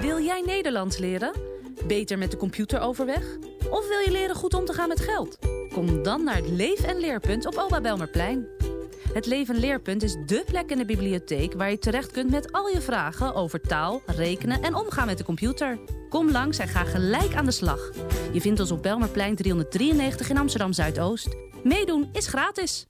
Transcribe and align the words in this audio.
Wil 0.00 0.20
jij 0.20 0.42
Nederlands 0.46 0.98
leren? 0.98 1.32
Beter 1.86 2.18
met 2.18 2.30
de 2.30 2.36
computer 2.36 2.80
overweg? 2.80 3.36
Of 3.70 3.88
wil 3.88 3.98
je 3.98 4.10
leren 4.10 4.36
goed 4.36 4.54
om 4.54 4.64
te 4.64 4.72
gaan 4.72 4.88
met 4.88 5.00
geld? 5.00 5.38
Kom 5.72 6.02
dan 6.02 6.24
naar 6.24 6.36
het 6.36 6.48
Leef- 6.48 6.84
en 6.84 6.98
Leerpunt 6.98 7.46
op 7.46 7.56
Oba 7.56 7.80
Belmerplein. 7.80 8.46
Het 9.12 9.26
Leef- 9.26 9.48
en 9.48 9.58
Leerpunt 9.58 10.02
is 10.02 10.16
dé 10.26 10.42
plek 10.46 10.70
in 10.70 10.78
de 10.78 10.84
bibliotheek... 10.84 11.52
waar 11.52 11.70
je 11.70 11.78
terecht 11.78 12.10
kunt 12.10 12.30
met 12.30 12.52
al 12.52 12.68
je 12.68 12.80
vragen 12.80 13.34
over 13.34 13.60
taal, 13.60 14.02
rekenen 14.06 14.62
en 14.62 14.74
omgaan 14.74 15.06
met 15.06 15.18
de 15.18 15.24
computer. 15.24 15.78
Kom 16.08 16.30
langs 16.30 16.58
en 16.58 16.68
ga 16.68 16.84
gelijk 16.84 17.34
aan 17.34 17.44
de 17.44 17.50
slag. 17.50 17.90
Je 18.32 18.40
vindt 18.40 18.60
ons 18.60 18.70
op 18.70 18.82
Belmerplein 18.82 19.36
393 19.36 20.30
in 20.30 20.38
Amsterdam-Zuidoost. 20.38 21.28
Meedoen 21.64 22.08
is 22.12 22.26
gratis. 22.26 22.86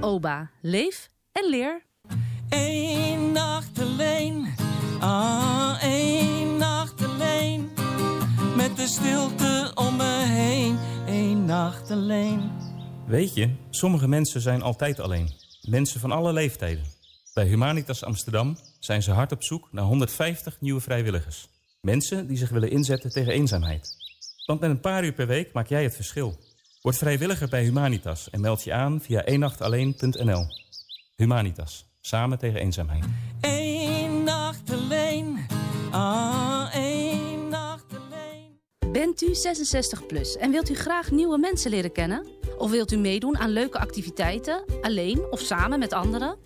Oba, 0.00 0.50
leef 0.62 1.08
en 1.32 1.48
leer. 1.48 1.82
Eén 2.48 3.32
nacht 3.32 3.78
alleen, 3.80 4.54
ah, 5.04 5.82
één 5.82 6.56
nacht 6.56 7.04
alleen. 7.04 7.70
Met 8.56 8.76
de 8.76 8.86
stilte 8.86 9.72
om 9.74 9.96
me 9.96 10.24
heen, 10.26 10.78
één 11.06 11.44
nacht 11.44 11.90
alleen. 11.90 12.50
Weet 13.06 13.34
je, 13.34 13.50
sommige 13.70 14.08
mensen 14.08 14.40
zijn 14.40 14.62
altijd 14.62 15.00
alleen. 15.00 15.30
Mensen 15.68 16.00
van 16.00 16.12
alle 16.12 16.32
leeftijden. 16.32 16.84
Bij 17.34 17.46
Humanitas 17.46 18.04
Amsterdam 18.04 18.56
zijn 18.78 19.02
ze 19.02 19.10
hard 19.10 19.32
op 19.32 19.42
zoek 19.42 19.68
naar 19.72 19.84
150 19.84 20.60
nieuwe 20.60 20.80
vrijwilligers. 20.80 21.48
Mensen 21.80 22.26
die 22.26 22.36
zich 22.36 22.50
willen 22.50 22.70
inzetten 22.70 23.10
tegen 23.10 23.32
eenzaamheid. 23.32 23.96
Want 24.46 24.60
met 24.60 24.70
een 24.70 24.80
paar 24.80 25.04
uur 25.04 25.12
per 25.12 25.26
week 25.26 25.52
maak 25.52 25.68
jij 25.68 25.82
het 25.82 25.94
verschil. 25.94 26.38
Word 26.82 26.98
vrijwilliger 26.98 27.48
bij 27.48 27.62
Humanitas 27.62 28.30
en 28.30 28.40
meld 28.40 28.64
je 28.64 28.72
aan 28.72 29.00
via 29.00 29.24
eenachtalleen.nl. 29.24 30.46
Humanitas, 31.16 31.86
samen 32.00 32.38
tegen 32.38 32.60
eenzaamheid. 32.60 33.04
Eén 33.40 33.83
alleen, 34.74 35.46
ah, 35.90 36.74
één 36.74 37.48
nacht 37.48 37.84
alleen. 37.88 38.92
Bent 38.92 39.22
u 39.22 39.34
66 39.34 40.06
plus 40.06 40.36
en 40.36 40.50
wilt 40.50 40.70
u 40.70 40.74
graag 40.74 41.10
nieuwe 41.10 41.38
mensen 41.38 41.70
leren 41.70 41.92
kennen? 41.92 42.26
Of 42.58 42.70
wilt 42.70 42.92
u 42.92 42.96
meedoen 42.96 43.38
aan 43.38 43.50
leuke 43.50 43.78
activiteiten, 43.78 44.64
alleen 44.82 45.26
of 45.30 45.40
samen 45.40 45.78
met 45.78 45.92
anderen? 45.92 46.36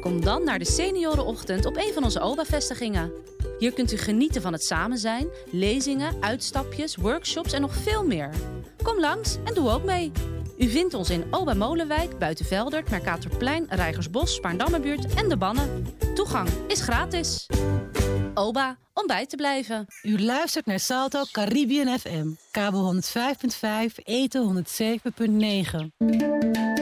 Kom 0.00 0.20
dan 0.20 0.44
naar 0.44 0.58
de 0.58 0.64
seniorenochtend 0.64 1.66
op 1.66 1.76
een 1.76 1.92
van 1.92 2.04
onze 2.04 2.20
OBA-vestigingen. 2.20 3.12
Hier 3.58 3.72
kunt 3.72 3.92
u 3.92 3.96
genieten 3.96 4.42
van 4.42 4.52
het 4.52 4.62
samen 4.62 4.98
zijn, 4.98 5.28
lezingen, 5.50 6.14
uitstapjes, 6.20 6.96
workshops 6.96 7.52
en 7.52 7.60
nog 7.60 7.74
veel 7.74 8.04
meer. 8.04 8.30
Kom 8.82 9.00
langs 9.00 9.36
en 9.44 9.54
doe 9.54 9.70
ook 9.70 9.84
mee. 9.84 10.12
U 10.58 10.68
vindt 10.68 10.94
ons 10.94 11.10
in 11.10 11.24
Oba 11.30 11.54
Molenwijk, 11.54 12.18
Buitenveldert, 12.18 12.90
Mercatorplein, 12.90 13.66
Rijgersbos, 13.68 14.34
Spaarndammerbuurt 14.34 15.14
en 15.14 15.28
De 15.28 15.36
Bannen. 15.36 15.86
Toegang 16.14 16.48
is 16.68 16.80
gratis. 16.80 17.46
Oba, 18.34 18.78
om 18.92 19.06
bij 19.06 19.26
te 19.26 19.36
blijven. 19.36 19.86
U 20.02 20.22
luistert 20.22 20.66
naar 20.66 20.80
Salto 20.80 21.22
Caribbean 21.32 21.98
FM. 21.98 22.26
Kabel 22.50 22.94
105.5, 22.94 23.94
eten 24.04 24.64
107.9. 25.98 26.73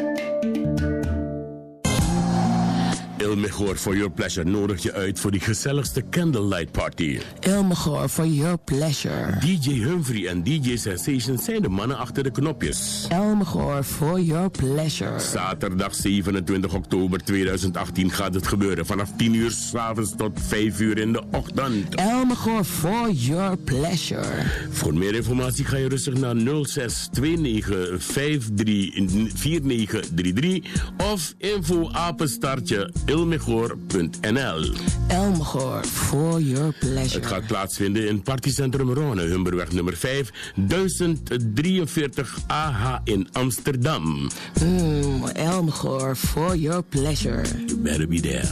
Ilmigor 3.33 3.77
for 3.77 3.97
Your 3.97 4.11
Pleasure 4.11 4.51
nodig 4.51 4.83
je 4.83 4.93
uit 4.93 5.21
voor 5.21 5.31
die 5.31 5.41
gezelligste 5.41 6.05
candlelight 6.11 6.73
party. 6.73 7.21
Ilmigor 7.41 8.09
for 8.09 8.27
your 8.27 8.59
pleasure. 8.59 9.39
DJ 9.41 9.71
Humphrey 9.71 10.27
en 10.27 10.43
DJ 10.43 10.77
Sensation 10.77 11.39
zijn 11.39 11.63
de 11.63 11.69
mannen 11.69 11.99
achter 11.99 12.23
de 12.23 12.31
knopjes. 12.31 13.07
Elmegor 13.09 13.83
for 13.83 14.21
your 14.21 14.51
pleasure. 14.51 15.19
Zaterdag 15.21 15.95
27 15.95 16.75
oktober 16.75 17.25
2018 17.25 18.11
gaat 18.11 18.35
het 18.35 18.47
gebeuren. 18.47 18.87
Vanaf 18.87 19.11
10 19.17 19.35
uur 19.35 19.51
s'avonds 19.51 20.13
tot 20.17 20.41
5 20.47 20.81
uur 20.81 20.99
in 20.99 21.13
de 21.13 21.23
ochtend. 21.31 21.95
Elmegor 21.95 22.65
for 22.65 23.11
your 23.11 23.57
pleasure. 23.57 24.45
Voor 24.71 24.95
meer 24.95 25.15
informatie 25.15 25.65
ga 25.65 25.77
je 25.77 25.89
rustig 25.89 26.15
naar 26.15 26.37
06 26.63 27.09
29 27.13 28.07
53 28.07 29.33
4933 29.35 30.91
of 31.13 31.35
info 31.39 31.91
apenstaartje 31.91 32.93
ilmegor.nl. 33.23 34.73
Elmegor 35.09 35.85
for 35.85 36.41
your 36.41 36.73
pleasure. 36.73 37.19
Het 37.19 37.27
gaat 37.27 37.47
plaatsvinden 37.47 38.09
in 38.09 38.23
Partycentrum 38.23 38.93
Rone, 38.93 39.23
Humberweg 39.23 39.73
nummer 39.73 39.97
5, 39.97 40.31
1043 40.55 42.39
AH 42.47 43.01
in 43.05 43.29
Amsterdam. 43.33 44.29
Mm, 44.63 45.27
Elmegor 45.27 46.17
for 46.17 46.57
your 46.57 46.83
pleasure. 46.83 47.43
You 47.67 47.79
better 47.79 48.09
be 48.09 48.21
there. 48.21 48.49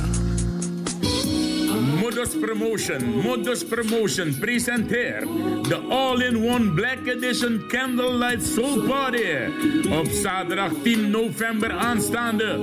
Modus 2.01 2.35
Promotion, 2.41 3.21
Modus 3.23 3.65
Promotion 3.65 4.39
presenteert 4.39 5.27
de 5.69 5.77
All-in-One 5.89 6.71
Black 6.73 7.07
Edition 7.07 7.63
Candlelight 7.69 8.47
Soul 8.47 8.83
Party. 8.83 9.23
Op 9.91 10.07
zaterdag 10.09 10.73
10 10.83 11.11
november 11.11 11.71
aanstaande. 11.71 12.59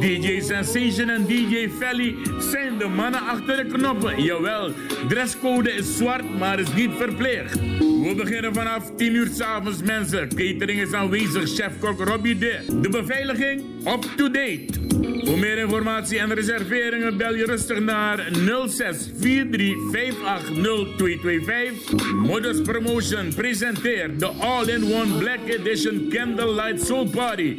DJ 0.00 0.40
Sensation 0.40 1.08
en 1.08 1.26
DJ 1.26 1.68
Felly 1.78 2.16
zijn 2.38 2.78
de 2.78 2.86
mannen 2.86 3.20
achter 3.20 3.56
de 3.56 3.66
knoppen. 3.66 4.22
Jawel, 4.22 4.70
dresscode 5.08 5.72
is 5.72 5.96
zwart, 5.96 6.38
maar 6.38 6.60
is 6.60 6.74
niet 6.74 6.90
verplicht. 6.96 7.60
We 7.78 8.14
beginnen 8.16 8.54
vanaf 8.54 8.90
10 8.96 9.14
uur 9.14 9.28
s'avonds, 9.34 9.82
mensen. 9.82 10.28
Catering 10.28 10.80
is 10.80 10.92
aanwezig, 10.92 11.48
chef-kok 11.48 12.00
Robbie 12.00 12.38
De. 12.38 12.78
De 12.80 12.88
beveiliging 12.88 13.62
up 13.86 14.04
to 14.16 14.30
date. 14.30 14.78
Voor 15.24 15.38
meer 15.38 15.58
informatie 15.58 16.18
en 16.18 16.34
reserveringen 16.34 17.16
bel 17.16 17.34
je 17.34 17.44
rustig 17.44 17.80
naar 17.80 18.28
06 18.68 19.08
43 19.20 19.76
58 19.92 20.56
0225. 20.96 22.12
Modus 22.14 22.60
Promotion 22.62 23.34
presenteert 23.34 24.20
de 24.20 24.26
All-in-One 24.26 25.18
Black 25.18 25.38
Edition 25.46 26.08
Candlelight 26.08 26.82
Soul 26.82 27.08
Party. 27.08 27.56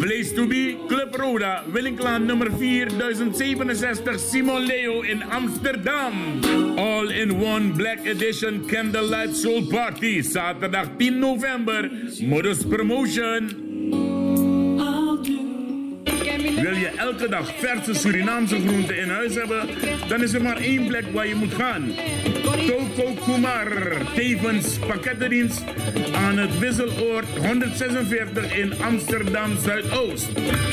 Place 0.00 0.32
to 0.34 0.46
be, 0.46 0.76
Club 0.88 1.14
Roda, 1.14 1.62
Willinklaan 1.72 2.26
nummer 2.26 2.50
4067 2.58 4.18
Simon 4.20 4.66
Leo 4.66 5.00
in 5.00 5.22
Amsterdam. 5.22 6.12
All-in-One 6.76 7.72
Black 7.72 8.04
Edition 8.04 8.66
Candlelight 8.66 9.36
Soul 9.36 9.66
Party, 9.66 10.22
zaterdag 10.22 10.86
10 10.96 11.18
november. 11.18 11.90
Modus 12.20 12.66
Promotion. 12.66 13.71
Wil 16.62 16.74
je 16.76 16.88
elke 16.88 17.28
dag 17.28 17.52
verse 17.58 17.94
Surinaamse 17.94 18.60
groenten 18.60 18.96
in 18.98 19.08
huis 19.08 19.34
hebben? 19.34 19.68
Dan 20.08 20.22
is 20.22 20.32
er 20.32 20.42
maar 20.42 20.56
één 20.56 20.86
plek 20.86 21.04
waar 21.12 21.26
je 21.26 21.34
moet 21.34 21.54
gaan. 21.54 21.94
Toko 22.66 23.14
Kumar, 23.24 23.72
tevens 24.14 24.78
pakkettendienst 24.78 25.64
aan 26.14 26.38
het 26.38 26.58
Wisseloord 26.58 27.26
146 27.46 28.56
in 28.56 28.82
Amsterdam 28.82 29.50
Zuidoost. 29.64 30.28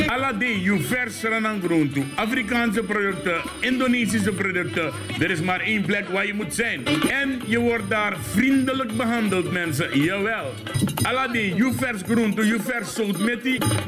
Alade, 0.08 0.62
je 0.62 0.80
vers 0.80 1.24
groenten, 1.64 2.12
Afrikaanse 2.16 2.84
producten, 2.84 3.42
Indonesische 3.60 4.32
producten. 4.32 4.92
Er 5.20 5.32
is 5.32 5.42
maar 5.42 5.60
één 5.60 5.86
plek 5.86 6.10
waar 6.10 6.26
je 6.26 6.34
moet 6.34 6.54
zijn. 6.56 6.86
En 7.10 7.42
je 7.46 7.60
wordt 7.60 7.90
daar 7.90 8.18
vriendelijk 8.32 8.92
behandeld, 8.98 9.52
mensen. 9.52 10.02
Jawel. 10.02 10.54
Alade, 11.02 11.56
je 11.56 11.72
vers 11.78 12.02
groenten, 12.02 12.46
je 12.46 12.58
vers 12.60 12.94
zout 12.94 13.18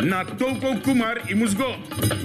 naar 0.03 0.25
Toko 0.35 0.75
Kumar, 0.81 1.17
je 1.25 1.35
moet 1.35 1.56
go. 1.57 1.75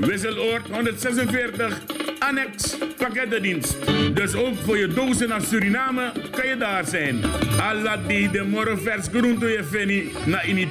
Wisseloord 0.00 0.66
146, 0.70 1.80
annex 2.18 2.76
pakkettendienst. 2.96 3.76
Dus 4.14 4.34
ook 4.34 4.54
voor 4.64 4.78
je 4.78 4.86
dozen 4.86 5.28
naar 5.28 5.42
Suriname 5.42 6.12
kan 6.30 6.46
je 6.46 6.56
daar 6.56 6.84
zijn. 6.84 7.20
Aladi 7.60 8.30
de 8.30 8.44
moro 8.44 8.76
vers 8.76 9.06
groente 9.12 9.46
je 9.46 9.64
feni 9.64 10.12
na 10.24 10.42
in 10.42 10.70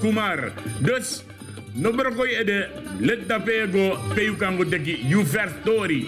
Kumar. 0.00 0.52
Dus 0.78 1.24
no 1.74 1.92
broko 1.92 2.24
je 2.24 2.44
de 2.44 2.68
let 3.00 3.28
da 3.28 3.40
pego 3.40 3.98
peukango 4.14 4.64
deki 4.64 4.98
story. 5.60 6.06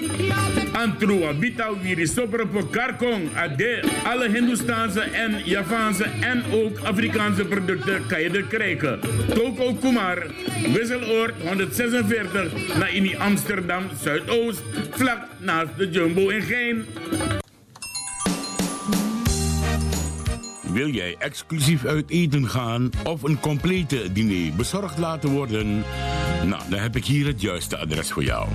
Antrua 0.72 1.32
bita 1.32 1.71
wiri 1.82 2.06
sopropo 2.06 2.62
karkong 2.70 3.29
ade 3.37 3.82
alle 4.05 4.29
Hindoestaanse 4.29 5.00
en 5.00 5.43
Javaanse 5.44 6.05
en 6.20 6.44
ook 6.52 6.79
Afrikaanse 6.79 7.44
producten 7.44 8.06
kan 8.06 8.23
je 8.23 8.31
er 8.31 8.43
krijgen. 8.43 9.00
Toko 9.35 9.75
Kumar, 9.75 10.26
Wisseloord 10.73 11.35
146 11.43 12.79
naar 12.79 12.94
in 12.94 13.19
Amsterdam 13.19 13.82
Zuidoost, 14.02 14.62
vlak 14.91 15.26
naast 15.38 15.76
de 15.76 15.91
Jumbo 15.91 16.29
in 16.29 16.43
Gein. 16.43 16.85
Wil 20.76 20.90
jij 20.90 21.17
exclusief 21.19 21.84
uit 21.84 22.11
eten 22.11 22.49
gaan 22.49 22.90
of 23.05 23.23
een 23.23 23.40
complete 23.40 24.12
diner 24.12 24.55
bezorgd 24.56 24.99
laten 24.99 25.31
worden? 25.31 25.84
Nou, 26.44 26.62
dan 26.70 26.78
heb 26.78 26.96
ik 26.96 27.05
hier 27.05 27.26
het 27.26 27.40
juiste 27.40 27.78
adres 27.78 28.11
voor 28.11 28.25
jou. 28.25 28.49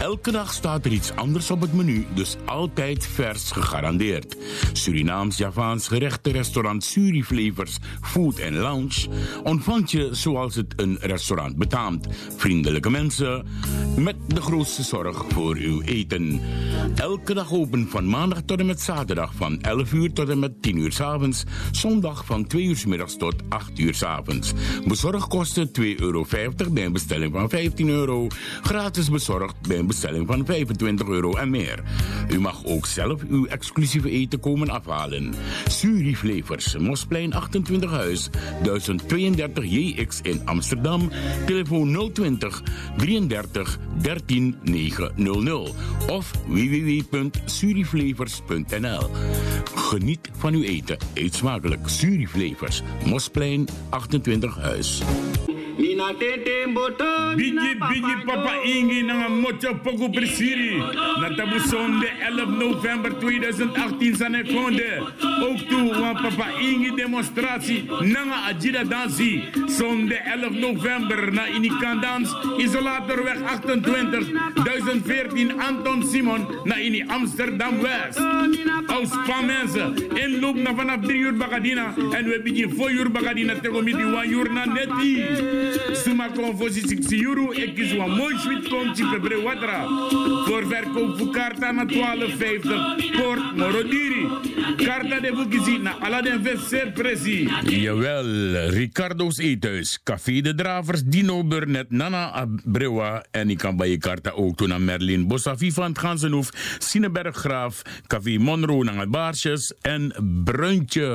Elke 0.00 0.30
dag 0.30 0.52
staat 0.52 0.84
er 0.84 0.92
iets 0.92 1.12
anders 1.12 1.50
op 1.50 1.60
het 1.60 1.72
menu, 1.72 2.06
dus 2.14 2.36
altijd 2.44 3.06
vers 3.06 3.50
gegarandeerd. 3.50 4.36
Surinaams-Javaans 4.72 5.88
gerechten 5.88 6.32
restaurant 6.32 6.84
Suriflevers 6.84 7.78
Food 8.00 8.50
Lounge 8.50 9.08
ontvangt 9.42 9.90
je 9.90 10.08
zoals 10.12 10.54
het 10.54 10.72
een 10.76 10.98
restaurant 11.00 11.56
betaamt. 11.56 12.08
Vriendelijke 12.36 12.90
mensen 12.90 13.46
met 13.96 14.16
de 14.26 14.40
grootste 14.40 14.82
zorg 14.82 15.24
voor 15.28 15.56
uw 15.56 15.82
eten. 15.82 16.40
Elke 16.94 17.34
dag 17.34 17.52
open 17.52 17.88
van 17.88 18.08
maandag 18.08 18.42
tot 18.46 18.58
en 18.58 18.66
met 18.66 18.80
zaterdag 18.80 19.32
van 19.36 19.60
11 19.60 19.92
uur 19.92 20.12
tot 20.12 20.28
en 20.28 20.38
met 20.38 20.62
10 20.62 20.76
uur 20.76 20.92
s 20.92 21.00
avonds. 21.00 21.44
Zondag 21.70 22.24
van 22.24 22.46
2 22.46 22.64
uur 22.64 22.82
middags 22.86 23.16
tot 23.16 23.34
8 23.48 23.78
uur 23.78 24.06
avonds. 24.06 24.52
Bezorgkosten 24.86 25.70
2,50 25.80 25.82
euro 25.96 26.26
bij 26.72 26.84
een 26.84 26.92
bestelling 26.92 27.32
van 27.32 27.48
15 27.48 27.88
euro. 27.88 28.26
Gratis 28.62 29.10
bezorgd 29.10 29.54
bij 29.68 29.78
een 29.78 29.86
bestelling 29.86 30.26
van 30.26 30.46
25 30.46 31.08
euro 31.08 31.32
en 31.32 31.50
meer. 31.50 31.82
U 32.30 32.40
mag 32.40 32.64
ook 32.64 32.86
zelf 32.86 33.22
uw 33.28 33.46
exclusieve 33.46 34.10
eten 34.10 34.40
komen 34.40 34.70
afhalen. 34.70 35.34
Suri 35.68 36.16
Flavors, 36.16 36.76
Mosplein 36.76 37.34
28 37.34 37.90
Huis, 37.90 38.28
1032 38.62 39.64
JX 39.64 40.20
in 40.22 40.40
Amsterdam. 40.44 41.10
Telefoon 41.46 42.10
020 42.12 42.62
33 42.96 43.78
13 44.00 44.56
900 44.62 45.72
of 46.08 46.30
www.suriflavors.nl. 46.46 49.10
Geniet 49.74 50.30
van 50.38 50.54
uw 50.54 50.62
eten. 50.62 50.96
Eet 51.14 51.34
smakelijk. 51.34 51.57
Suri 51.88 52.26
Flavors, 52.26 52.82
Mosplein 53.06 53.66
28 53.90 54.48
Huis. 54.56 55.02
Bigi 57.36 57.74
bigi 57.78 58.14
papa 58.26 58.54
ingi 58.64 59.02
na 59.06 59.28
mocho 59.28 59.74
pogo 59.74 60.08
presiri. 60.08 60.76
Na 61.20 61.30
tabu 61.36 61.58
zonde 61.58 62.08
11 62.20 62.58
november 62.58 63.10
2018 63.10 64.16
sane 64.16 64.42
konde. 64.42 65.02
Ook 65.40 65.58
toe 65.68 66.00
wan 66.00 66.14
papa 66.14 66.50
ingi 66.60 66.90
demonstratie 66.96 67.84
nanga 68.02 68.42
ajira 68.50 68.84
dansi. 68.84 69.44
Zonde 69.68 70.18
11 70.26 70.58
november 70.58 71.32
na 71.32 71.46
inikan 71.46 72.00
dans. 72.00 72.34
Isolatorweg 72.58 73.38
28 73.46 74.34
1014 74.64 75.58
Anton 75.58 76.02
Simon 76.02 76.46
na 76.64 76.74
ini 76.74 77.04
Amsterdam 77.06 77.78
West. 77.80 78.18
Aus 78.86 79.10
pa 79.26 79.42
mensen. 79.42 79.94
Inloop 80.16 80.56
na 80.56 80.74
vanaf 80.74 81.06
3 81.06 81.14
uur 81.22 81.36
bagadina. 81.36 81.94
En 82.10 82.24
we 82.26 82.40
beginnen 82.42 82.76
4 82.76 82.90
uur 82.90 83.10
bagadina 83.10 83.54
tegen 83.62 83.84
midi 83.84 84.02
1 84.02 84.30
uur 84.30 84.52
na 84.52 84.64
neti. 84.64 85.66
Suma 85.92 86.28
6 86.68 87.22
euro. 87.22 87.52
Ik 87.52 87.74
kies 87.74 87.90
een 87.90 88.10
mooi 88.10 88.38
sweet 88.38 88.68
komt 88.68 89.10
pebre 89.10 89.42
watra. 89.42 89.86
Voor 90.44 90.66
verkoop 90.66 91.18
voor 91.18 91.30
karta 91.30 91.72
na 91.72 91.86
12,50. 91.86 93.16
Port 93.16 93.56
Morodiri. 93.56 94.28
Karta 94.76 95.20
de 95.20 95.32
boekisi 95.32 95.78
na 95.78 95.98
Aladdin 96.00 96.42
Vesser 96.42 96.92
Presi. 96.92 97.48
Jawel, 97.64 98.68
Ricardo's 98.70 99.38
Eethuis, 99.38 100.00
Café 100.04 100.40
de 100.40 100.54
Dravers, 100.54 101.02
Dino 101.02 101.44
Burnett, 101.44 101.90
Nana 101.90 102.30
Abrewa 102.30 103.24
en 103.30 103.50
ik 103.50 103.58
kan 103.58 103.76
bij 103.76 103.90
je 103.90 103.98
karta 103.98 104.30
ook 104.30 104.58
doen 104.58 104.72
aan 104.72 104.84
Merlin 104.84 105.26
Bossafi 105.26 105.72
van 105.72 105.88
het 105.88 105.98
Gansenhoef, 105.98 106.50
Sineberg 106.78 107.36
Graaf, 107.36 107.82
Café 108.06 108.38
Monroe 108.38 108.84
naar 108.84 109.08
Baarsjes 109.08 109.74
en 109.80 110.14
Bruntje. 110.44 111.08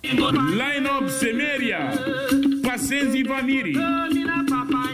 Line 0.00 0.88
up 1.00 1.08
Semeria. 1.08 2.57
Zenzi 2.78 3.22
Vamiri. 3.24 3.74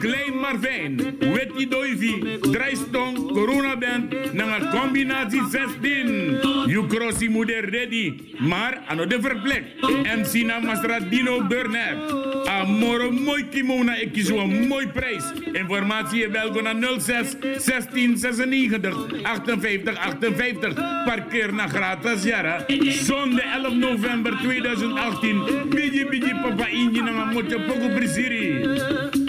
Klein 0.05 0.39
Marvijn. 0.41 1.17
Wetty 1.19 1.69
Doivi. 1.69 2.39
Drijstong. 2.41 3.17
Corona 3.33 3.77
Band. 3.77 4.33
Na 4.33 4.59
combinatie 4.71 5.43
16. 5.51 6.41
You 6.67 6.87
crossi 6.87 7.29
moeder 7.29 7.71
ready. 7.71 8.15
Maar 8.39 8.83
aan 8.87 9.09
de 9.09 9.21
verplek. 9.21 9.65
MC 10.05 10.45
na 10.45 10.59
Masradino 10.59 11.47
Burnett. 11.47 12.15
Amoro 12.45 13.11
mooi 13.11 13.49
kimona. 13.49 13.97
Ik 13.97 14.13
kies 14.13 14.29
een 14.29 14.67
mooi 14.69 14.87
prijs. 14.87 15.25
Informatie 15.53 16.29
welko 16.29 16.61
naar 16.61 16.77
06 16.99 17.37
16 17.59 18.17
96 18.17 18.97
58 19.23 19.99
58. 19.99 20.75
Parkeer 21.05 21.55
naar 21.55 21.69
gratis 21.69 22.23
jara. 22.23 22.65
Zondag 22.89 23.45
11 23.55 23.75
november 23.75 24.39
2018. 24.43 25.69
Bigi 25.69 26.07
bigi 26.07 26.35
papa 26.43 26.69
inji 26.69 27.03
na 27.03 27.25
mocho 27.25 27.59
poco 27.67 27.89
brisiri. 27.95 29.23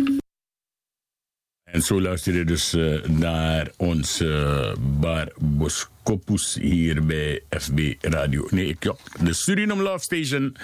En 1.75 1.81
zo 1.81 2.01
luister 2.01 2.33
je 2.33 2.45
dus 2.45 2.73
uh, 2.73 3.03
naar 3.03 3.67
ons 3.77 4.21
uh, 4.21 4.73
Bar 4.99 5.31
Boskopus 5.37 6.57
hier 6.61 7.05
bij 7.05 7.41
FB 7.49 7.93
Radio. 8.01 8.47
Nee, 8.49 8.67
ik, 8.67 8.83
ja, 8.83 8.95
de 9.19 9.33
Suriname 9.33 9.83
Love 9.83 10.03
Station. 10.03 10.55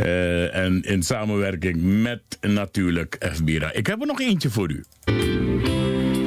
Uh, 0.00 0.54
en 0.54 0.82
in 0.82 1.02
samenwerking 1.02 2.02
met 2.02 2.22
natuurlijk 2.40 3.16
FB 3.32 3.48
Radio. 3.48 3.78
Ik 3.78 3.86
heb 3.86 4.00
er 4.00 4.06
nog 4.06 4.20
eentje 4.20 4.50
voor 4.50 4.70
u. 4.70 4.84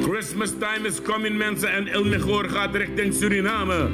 Christmas 0.02 0.50
time 0.50 0.88
is 0.88 1.02
coming 1.02 1.36
mensen 1.36 1.72
en 1.72 1.86
El 1.86 2.04
gaat 2.48 2.74
richting 2.74 3.14
Suriname. 3.14 3.90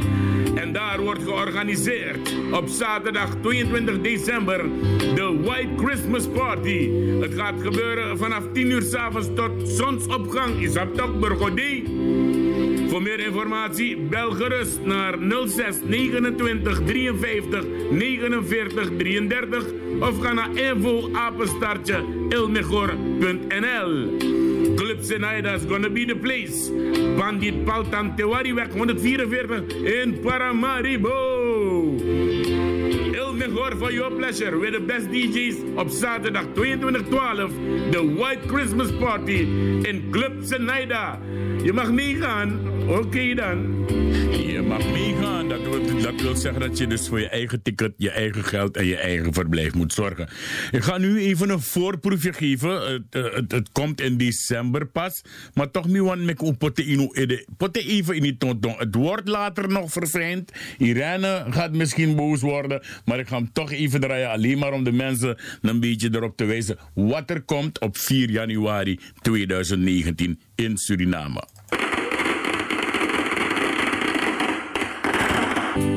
Daar 0.75 1.01
wordt 1.01 1.23
georganiseerd 1.23 2.35
op 2.53 2.69
zaterdag 2.69 3.35
22 3.43 4.01
december 4.01 4.65
de 5.15 5.41
White 5.43 5.69
Christmas 5.77 6.29
Party. 6.29 6.91
Het 7.21 7.35
gaat 7.35 7.55
gebeuren 7.63 8.19
vanaf 8.19 8.43
10 8.53 8.71
uur 8.71 8.83
s'avonds 8.83 9.29
tot 9.35 9.51
zonsopgang. 9.69 10.71
Toch 10.97 11.19
Burgodi? 11.19 11.85
Voor 12.89 13.03
meer 13.03 13.21
informatie 13.21 13.97
bel 13.97 14.31
gerust 14.31 14.81
naar 14.85 15.19
06 15.47 15.77
29 15.85 16.85
53 16.85 17.65
49 17.91 18.91
33 18.97 19.65
of 20.01 20.21
ga 20.21 20.33
naar 20.33 20.57
info 20.57 21.11
Senaida 25.05 25.55
is 25.55 25.67
gonna 25.67 25.91
be 25.91 26.07
the 26.07 26.15
place. 26.15 26.71
Bandit 27.19 27.67
Paltan 27.67 28.17
Tewariweg 28.17 28.73
144 28.75 29.55
in 29.87 30.23
Paramaribo. 30.23 32.01
Il 33.15 33.33
Mejor 33.35 33.77
for 33.77 33.91
your 33.91 34.11
pleasure 34.11 34.59
with 34.59 34.73
the 34.73 34.81
best 34.81 35.09
DJs 35.09 35.77
op 35.77 35.89
zaterdag 35.89 36.45
2212. 36.55 37.53
The 37.93 38.03
White 38.17 38.49
Christmas 38.49 38.91
Party 38.93 39.41
in 39.85 40.11
Club 40.11 40.43
Senaida. 40.43 41.19
Je 41.63 41.73
mag 41.73 41.93
meegaan. 41.93 42.61
Oké 42.89 42.99
okay 42.99 43.35
dan. 43.35 43.85
Dat 44.75 46.21
wil, 46.21 46.37
zeggen 46.37 46.61
dat 46.61 46.79
je 46.79 46.87
dus 46.87 47.09
voor 47.09 47.21
je 47.21 47.29
eigen 47.29 47.63
ticket, 47.63 47.93
je 47.97 48.11
eigen 48.11 48.45
geld 48.45 48.77
en 48.77 48.87
je 48.87 48.97
eigen 48.97 49.33
verblijf 49.33 49.75
moet 49.75 49.93
zorgen. 49.93 50.29
Ik 50.71 50.83
ga 50.83 50.99
nu 50.99 51.21
even 51.21 51.51
een 51.51 51.61
voorproefje 51.61 52.33
geven. 52.33 52.93
Het, 52.93 53.35
het, 53.35 53.53
het 53.53 53.69
komt 53.73 54.01
in 54.01 54.17
december 54.17 54.87
pas. 54.87 55.23
Maar 55.55 55.71
toch 55.71 55.87
nu 55.87 56.03
want 56.03 56.29
ik 56.29 56.59
potte 57.57 57.81
even 57.81 58.17
in 58.17 58.23
die 58.23 58.37
tonton. 58.37 58.75
Het 58.79 58.95
wordt 58.95 59.29
later 59.29 59.69
nog 59.69 59.93
verfijnd. 59.93 60.53
Irene 60.79 61.47
gaat 61.51 61.73
misschien 61.73 62.17
boos 62.17 62.41
worden. 62.41 62.83
Maar 63.05 63.19
ik 63.19 63.29
ga 63.29 63.37
hem 63.37 63.53
toch 63.53 63.73
even 63.73 64.01
draaien. 64.01 64.31
Alleen 64.31 64.59
maar 64.59 64.73
om 64.73 64.85
de 64.85 64.93
mensen 64.93 65.39
een 65.61 65.81
beetje 65.81 66.09
erop 66.13 66.37
te 66.37 66.45
wijzen 66.45 66.79
wat 66.95 67.31
er 67.31 67.43
komt 67.43 67.81
op 67.81 67.97
4 67.97 68.31
januari 68.31 68.99
2019 69.23 70.41
in 70.55 70.77
Suriname. 70.77 71.54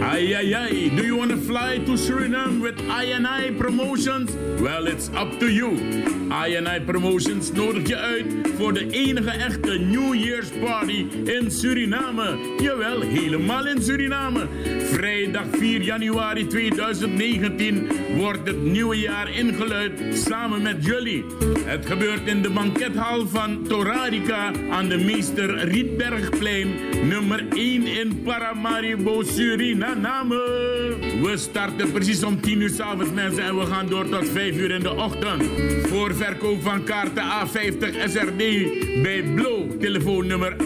Ay, 0.01 0.35
ay, 0.35 0.53
ay. 0.53 0.89
Do 0.95 1.03
you 1.03 1.15
want 1.15 1.31
to 1.31 1.37
fly 1.37 1.77
to 1.79 1.97
Suriname 1.97 2.61
with 2.61 2.79
I&I 2.89 3.51
Promotions? 3.57 4.35
Well, 4.61 4.87
it's 4.87 5.09
up 5.09 5.39
to 5.39 5.47
you. 5.47 5.71
I&I 6.31 6.79
Promotions 6.85 7.51
nodigt 7.51 7.87
je 7.87 7.95
uit 7.95 8.25
voor 8.57 8.73
de 8.73 8.89
enige 8.89 9.29
echte 9.29 9.79
New 9.79 10.15
Year's 10.15 10.49
Party 10.63 11.05
in 11.23 11.51
Suriname. 11.51 12.37
Jawel, 12.61 13.01
helemaal 13.01 13.67
in 13.67 13.81
Suriname. 13.81 14.47
Vrijdag 14.79 15.45
4 15.51 15.81
januari 15.81 16.47
2019 16.47 17.87
wordt 18.17 18.47
het 18.47 18.63
nieuwe 18.63 18.99
jaar 18.99 19.29
ingeluid 19.35 19.91
samen 20.13 20.61
met 20.61 20.85
jullie. 20.85 21.25
Het 21.65 21.85
gebeurt 21.85 22.27
in 22.27 22.41
de 22.41 22.49
bankethal 22.49 23.27
van 23.27 23.63
Torarica 23.63 24.51
aan 24.69 24.87
de 24.87 24.97
Meester 24.97 25.57
Rietbergplein, 25.57 26.67
nummer 27.07 27.45
1 27.49 27.87
in 27.87 28.21
Paramaribo, 28.23 29.23
Suriname. 29.23 29.76
Suriname. 29.77 30.97
We 31.21 31.37
starten 31.37 31.91
precies 31.91 32.23
om 32.23 32.41
10 32.41 32.61
uur 32.61 32.69
s'avonds 32.69 33.11
mensen 33.13 33.43
en 33.43 33.57
we 33.57 33.65
gaan 33.65 33.87
door 33.87 34.09
tot 34.09 34.29
5 34.29 34.55
uur 34.55 34.71
in 34.71 34.79
de 34.79 34.93
ochtend. 34.93 35.43
Voor 35.87 36.15
verkoop 36.15 36.61
van 36.61 36.83
kaarten 36.83 37.23
A50 37.23 38.09
SRD 38.09 38.37
bij 39.01 39.23
Blow. 39.35 39.79
Telefoonnummer 39.79 40.55
8695180 40.55 40.65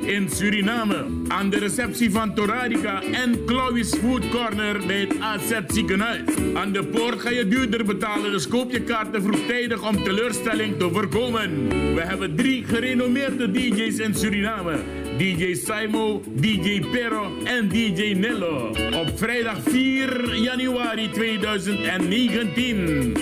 in 0.00 0.28
Suriname. 0.30 1.06
Aan 1.28 1.50
de 1.50 1.58
receptie 1.58 2.10
van 2.10 2.34
Toradica 2.34 3.02
en 3.02 3.40
Chloe's 3.46 3.94
Food 3.94 4.28
Corner 4.28 4.86
bij 4.86 5.00
het 5.00 5.20
AZ 5.20 5.60
ziekenhuis. 5.66 6.20
Aan 6.54 6.72
de 6.72 6.84
poort 6.84 7.20
ga 7.20 7.30
je 7.30 7.48
duurder 7.48 7.84
betalen, 7.84 8.30
dus 8.30 8.48
koop 8.48 8.70
je 8.70 8.80
kaarten 8.80 9.22
vroegtijdig 9.22 9.88
om 9.88 10.04
teleurstelling 10.04 10.78
te 10.78 10.90
voorkomen. 10.92 11.68
We 11.94 12.00
hebben 12.00 12.36
drie 12.36 12.64
gerenommeerde 12.64 13.50
DJ's 13.50 13.98
in 13.98 14.14
Suriname. 14.14 15.01
DJ 15.18 15.54
Simo, 15.56 16.22
DJ 16.26 16.80
Pero 16.90 17.30
en 17.44 17.68
DJ 17.68 18.14
Nello. 18.14 18.70
Op 18.94 19.18
vrijdag 19.18 19.58
4 19.62 20.36
januari 20.36 21.10
2019. 21.10 23.16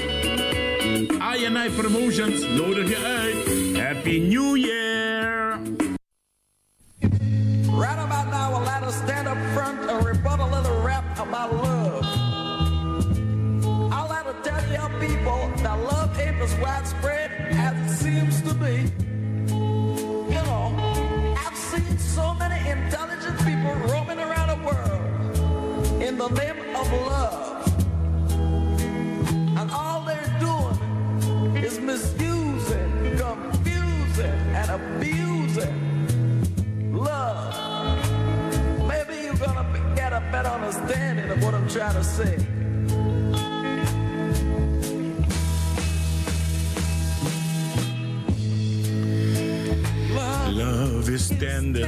INI 1.37 1.71
Promotions 1.77 2.47
nodig 2.57 2.89
je 2.89 2.99
uit. 3.05 3.37
Happy 3.83 4.19
New 4.19 4.57
Year! 4.57 5.59
Right 7.81 7.99
about 7.99 8.27
now, 8.31 8.51
we'll 8.51 8.65
let 8.65 8.83
us 8.83 8.95
stand 8.95 9.29
up 9.29 9.39
front 9.55 9.91
and 9.91 10.07
rebut 10.07 10.41
a 10.41 10.47
little 10.47 10.83
rap 10.83 11.19
about 11.19 11.53
love. 11.53 12.05
I'll 13.93 14.09
let 14.09 14.25
her 14.27 14.35
tell 14.43 14.63
you 14.73 14.89
people 14.99 15.51
that 15.63 15.79
love 15.79 16.19
ain't 16.21 16.41
as 16.43 16.55
widespread 16.59 17.31
as 17.53 17.75
it 17.85 17.91
seems 17.97 18.43
to 18.43 18.55
be. 18.55 18.91
Intelligent 22.71 23.37
people 23.39 23.75
roaming 23.91 24.19
around 24.19 24.49
the 24.49 24.61
world 24.67 26.03
in 26.03 26.17
the 26.17 26.29
name 26.29 26.77
of 26.77 26.93
love. 26.93 27.67
And 29.59 29.71
all 29.71 30.05
they're 30.05 30.37
doing 30.39 31.57
is 31.57 31.79
misusing, 31.81 33.17
confusing, 33.19 34.39
and 34.55 34.71
abusing 34.71 35.77
love. 36.93 37.55
Maybe 38.87 39.25
you're 39.25 39.35
gonna 39.35 39.67
get 39.97 40.13
a 40.13 40.21
better 40.33 40.49
understanding 40.49 41.31
of 41.31 41.43
what 41.43 41.55
I'm 41.55 41.69
trying 41.69 41.95
to 41.95 42.05
say. 42.05 42.60
Love 50.51 51.09
is 51.09 51.29
tender. 51.29 51.87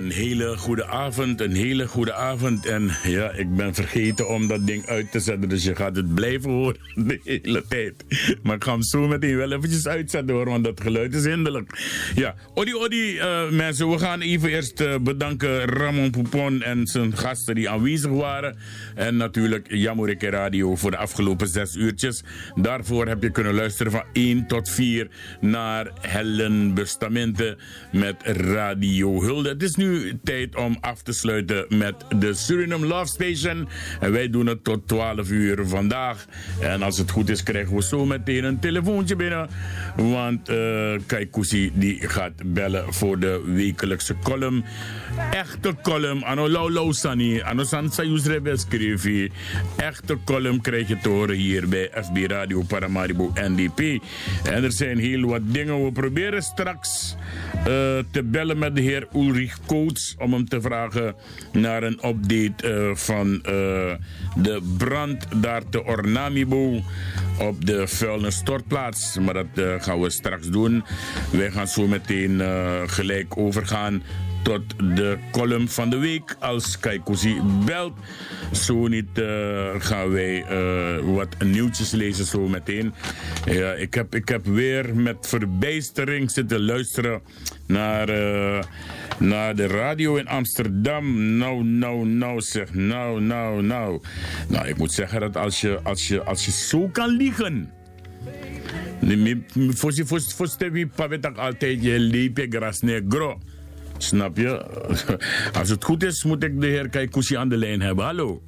Een 0.00 0.10
hele 0.10 0.56
goede 0.56 0.86
avond, 0.86 1.40
een 1.40 1.54
hele 1.54 1.86
goede 1.86 2.14
avond. 2.14 2.66
En 2.66 2.90
ja, 3.02 3.30
ik 3.30 3.56
ben 3.56 3.74
vergeten 3.74 4.28
om 4.28 4.48
dat 4.48 4.66
ding 4.66 4.86
uit 4.86 5.10
te 5.10 5.20
zetten. 5.20 5.48
Dus 5.48 5.64
je 5.64 5.74
gaat 5.74 5.96
het 5.96 6.14
blijven 6.14 6.50
horen 6.50 6.76
de 7.08 7.20
hele 7.24 7.64
tijd. 7.68 8.04
Maar 8.42 8.56
ik 8.56 8.64
ga 8.64 8.72
hem 8.72 8.82
zo 8.82 9.08
meteen 9.08 9.36
wel 9.36 9.52
eventjes 9.52 9.86
uitzetten 9.86 10.34
hoor, 10.34 10.48
want 10.48 10.64
dat 10.64 10.80
geluid 10.80 11.14
is 11.14 11.24
hinderlijk. 11.24 11.78
Ja, 12.14 12.34
Odi 12.54 12.74
Odi 12.74 13.18
eh, 13.18 13.50
mensen, 13.50 13.90
we 13.90 13.98
gaan 13.98 14.20
even 14.20 14.50
eerst 14.50 14.80
eh, 14.80 14.94
bedanken 15.00 15.64
Ramon 15.64 16.10
Poupon 16.10 16.62
en 16.62 16.86
zijn 16.86 17.16
gasten 17.16 17.54
die 17.54 17.70
aanwezig 17.70 18.10
waren. 18.10 18.56
En 18.94 19.16
natuurlijk 19.16 19.66
Jamorike 19.70 20.30
Radio 20.30 20.76
voor 20.76 20.90
de 20.90 20.96
afgelopen 20.96 21.48
zes 21.48 21.74
uurtjes. 21.74 22.22
Daarvoor 22.54 23.06
heb 23.06 23.22
je 23.22 23.30
kunnen 23.30 23.54
luisteren 23.54 23.92
van 23.92 24.04
1 24.12 24.46
tot 24.46 24.68
4 24.68 25.08
naar 25.40 25.90
Helen 26.00 26.74
Bustamante 26.74 27.56
met 27.92 28.16
Radio 28.24 29.22
Hulde. 29.22 29.48
Het 29.48 29.62
is 29.62 29.74
nu 29.74 29.89
tijd 30.22 30.56
om 30.56 30.76
af 30.80 31.02
te 31.02 31.12
sluiten 31.12 31.66
met 31.68 31.94
de 32.18 32.34
Suriname 32.34 32.86
Love 32.86 33.06
Station. 33.06 33.68
En 34.00 34.12
wij 34.12 34.30
doen 34.30 34.46
het 34.46 34.64
tot 34.64 34.88
12 34.88 35.30
uur 35.30 35.66
vandaag. 35.66 36.26
En 36.60 36.82
als 36.82 36.98
het 36.98 37.10
goed 37.10 37.28
is, 37.28 37.42
krijgen 37.42 37.76
we 37.76 37.82
zo 37.82 38.06
meteen 38.06 38.44
een 38.44 38.58
telefoontje 38.58 39.16
binnen. 39.16 39.48
Want 39.96 40.50
uh, 40.50 40.94
die 41.74 42.08
gaat 42.08 42.32
bellen 42.44 42.94
voor 42.94 43.18
de 43.18 43.42
wekelijkse 43.46 44.14
column. 44.22 44.64
Echte 45.30 45.74
column. 45.82 46.22
Ano 46.24 46.48
lau 46.48 46.92
sani. 46.92 47.40
Ano 47.40 47.64
san 47.64 47.90
sayus 47.90 48.26
rebels 48.26 48.66
krevi. 48.68 49.30
Echte 49.76 50.18
column 50.24 50.60
krijg 50.60 50.88
je 50.88 50.98
te 50.98 51.08
horen 51.08 51.36
hier 51.36 51.68
bij 51.68 51.90
FB 51.94 52.16
Radio 52.30 52.62
Paramaribo 52.62 53.32
NDP. 53.34 54.02
En 54.44 54.64
er 54.64 54.72
zijn 54.72 54.98
heel 54.98 55.26
wat 55.26 55.42
dingen. 55.44 55.84
We 55.84 55.92
proberen 55.92 56.42
straks 56.42 57.16
uh, 57.56 57.64
te 58.10 58.22
bellen 58.24 58.58
met 58.58 58.74
de 58.76 58.80
heer 58.80 59.08
Ulrich 59.14 59.58
Om 60.18 60.32
hem 60.32 60.48
te 60.48 60.60
vragen 60.60 61.14
naar 61.52 61.82
een 61.82 61.98
update 62.06 62.88
uh, 62.88 62.96
van 62.96 63.32
uh, 63.32 63.42
de 64.36 64.74
brand 64.78 65.26
daar 65.36 65.68
te 65.68 65.84
Ornamibo 65.84 66.82
op 67.38 67.66
de 67.66 67.88
vuilnisstortplaats. 67.88 69.18
Maar 69.18 69.34
dat 69.34 69.46
uh, 69.54 69.74
gaan 69.78 70.00
we 70.00 70.10
straks 70.10 70.48
doen. 70.48 70.84
Wij 71.32 71.50
gaan 71.50 71.68
zo 71.68 71.86
meteen 71.86 72.40
gelijk 72.86 73.36
overgaan 73.36 74.02
tot 74.42 74.62
de 74.78 75.18
column 75.30 75.68
van 75.68 75.90
de 75.90 75.98
week. 75.98 76.36
Als 76.38 76.78
Kaikousi 76.78 77.40
belt, 77.64 77.92
zo 78.52 78.86
niet 78.86 79.18
uh, 79.18 79.68
gaan 79.78 80.10
wij 80.10 80.44
uh, 80.50 81.14
wat 81.14 81.28
nieuwtjes 81.44 81.90
lezen 81.90 82.24
zo 82.24 82.48
meteen. 82.48 82.94
Ja, 83.44 83.72
ik, 83.72 83.94
heb, 83.94 84.14
ik 84.14 84.28
heb 84.28 84.46
weer 84.46 84.96
met 84.96 85.26
verbijstering 85.26 86.30
zitten 86.30 86.60
luisteren 86.60 87.20
naar, 87.66 88.08
uh, 88.08 88.62
naar 89.18 89.56
de 89.56 89.66
radio 89.66 90.16
in 90.16 90.28
Amsterdam. 90.28 91.36
Nou, 91.36 91.64
nou, 91.64 92.06
nou 92.06 92.40
zeg, 92.40 92.74
nou, 92.74 93.20
nou, 93.20 93.62
nou. 93.62 94.00
Nou, 94.48 94.68
ik 94.68 94.76
moet 94.76 94.92
zeggen 94.92 95.20
dat 95.20 95.36
als 95.36 95.60
je, 95.60 95.80
als 95.82 96.08
je, 96.08 96.22
als 96.22 96.44
je 96.44 96.50
zo 96.50 96.88
kan 96.88 97.08
liegen... 97.08 97.70
Voor 99.68 99.92
je 99.94 100.06
voor 100.06 100.48
altijd 101.36 101.82
je 101.82 101.98
liep 101.98 102.46
gras 102.50 102.80
negro. 102.80 103.38
Snap 104.02 104.36
je? 104.36 104.64
Als 105.58 105.68
het 105.68 105.84
goed 105.84 106.02
is, 106.02 106.24
moet 106.24 106.44
ik 106.44 106.60
de 106.60 106.66
heer 106.66 106.88
Kaikousi 106.88 107.36
aan 107.36 107.48
de 107.48 107.56
lijn 107.56 107.80
hebben. 107.80 108.04
Hallo. 108.04 108.42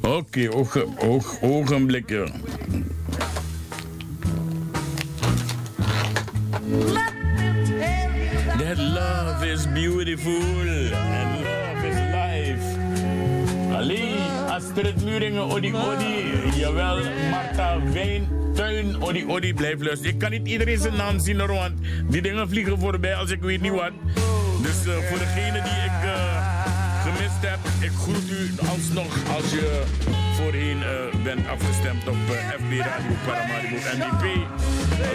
Oké, 0.00 0.08
okay, 0.08 0.46
oog, 0.46 0.76
oog, 0.98 1.42
ogenblikje. 1.42 2.30
That 8.58 8.78
love 8.78 9.50
is 9.52 9.72
beautiful 9.72 10.42
and 10.94 11.44
love 11.44 11.86
is 11.86 11.96
life. 11.96 12.66
Ali, 13.72 14.11
Astrid 14.62 15.02
Muringen, 15.02 15.42
Odi 15.50 15.74
Odi. 15.74 16.14
Jawel, 16.54 17.02
Marta 17.30 17.80
Wijn. 17.92 18.28
Tuin, 18.54 19.02
Odi 19.02 19.24
Odi, 19.26 19.54
blijf 19.54 19.80
luisteren. 19.80 20.12
Ik 20.12 20.18
kan 20.18 20.30
niet 20.30 20.48
iedereen 20.48 20.78
zijn 20.78 20.96
naam 20.96 21.18
zien, 21.18 21.38
hoor, 21.38 21.48
want 21.48 21.72
die 22.08 22.22
dingen 22.22 22.48
vliegen 22.48 22.78
voorbij 22.78 23.14
als 23.14 23.30
ik 23.30 23.40
weet 23.40 23.60
niet 23.60 23.72
wat. 23.72 23.90
Dus 24.62 24.86
uh, 24.86 24.94
voor 24.94 25.18
degene 25.18 25.62
die 25.62 25.72
ik 25.72 26.04
uh, 26.04 26.51
ik 27.80 27.90
groet 27.90 28.30
u 28.30 28.50
alsnog 28.70 29.34
als 29.34 29.50
je 29.50 29.82
voorheen 30.34 30.78
uh, 30.78 31.24
bent 31.24 31.48
afgestemd 31.48 32.08
op 32.08 32.14
FB 32.14 32.72
Radio 32.78 33.14
Paramaribo 33.26 33.76
NDP. 33.76 34.24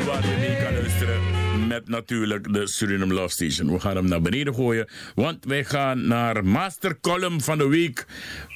Waar 0.06 0.28
je 0.28 0.36
mee 0.40 0.64
kan 0.64 0.74
luisteren 0.74 1.22
met 1.68 1.88
natuurlijk 1.88 2.54
de 2.54 2.68
Suriname 2.68 3.14
Love 3.14 3.30
Station. 3.30 3.72
We 3.72 3.80
gaan 3.80 3.96
hem 3.96 4.08
naar 4.08 4.22
beneden 4.22 4.54
gooien, 4.54 4.88
want 5.16 5.46
wij 5.46 5.64
gaan 5.64 6.08
naar 6.08 6.46
Master 6.46 7.00
Column 7.00 7.42
van 7.42 7.58
de 7.58 7.68
Week. 7.68 8.06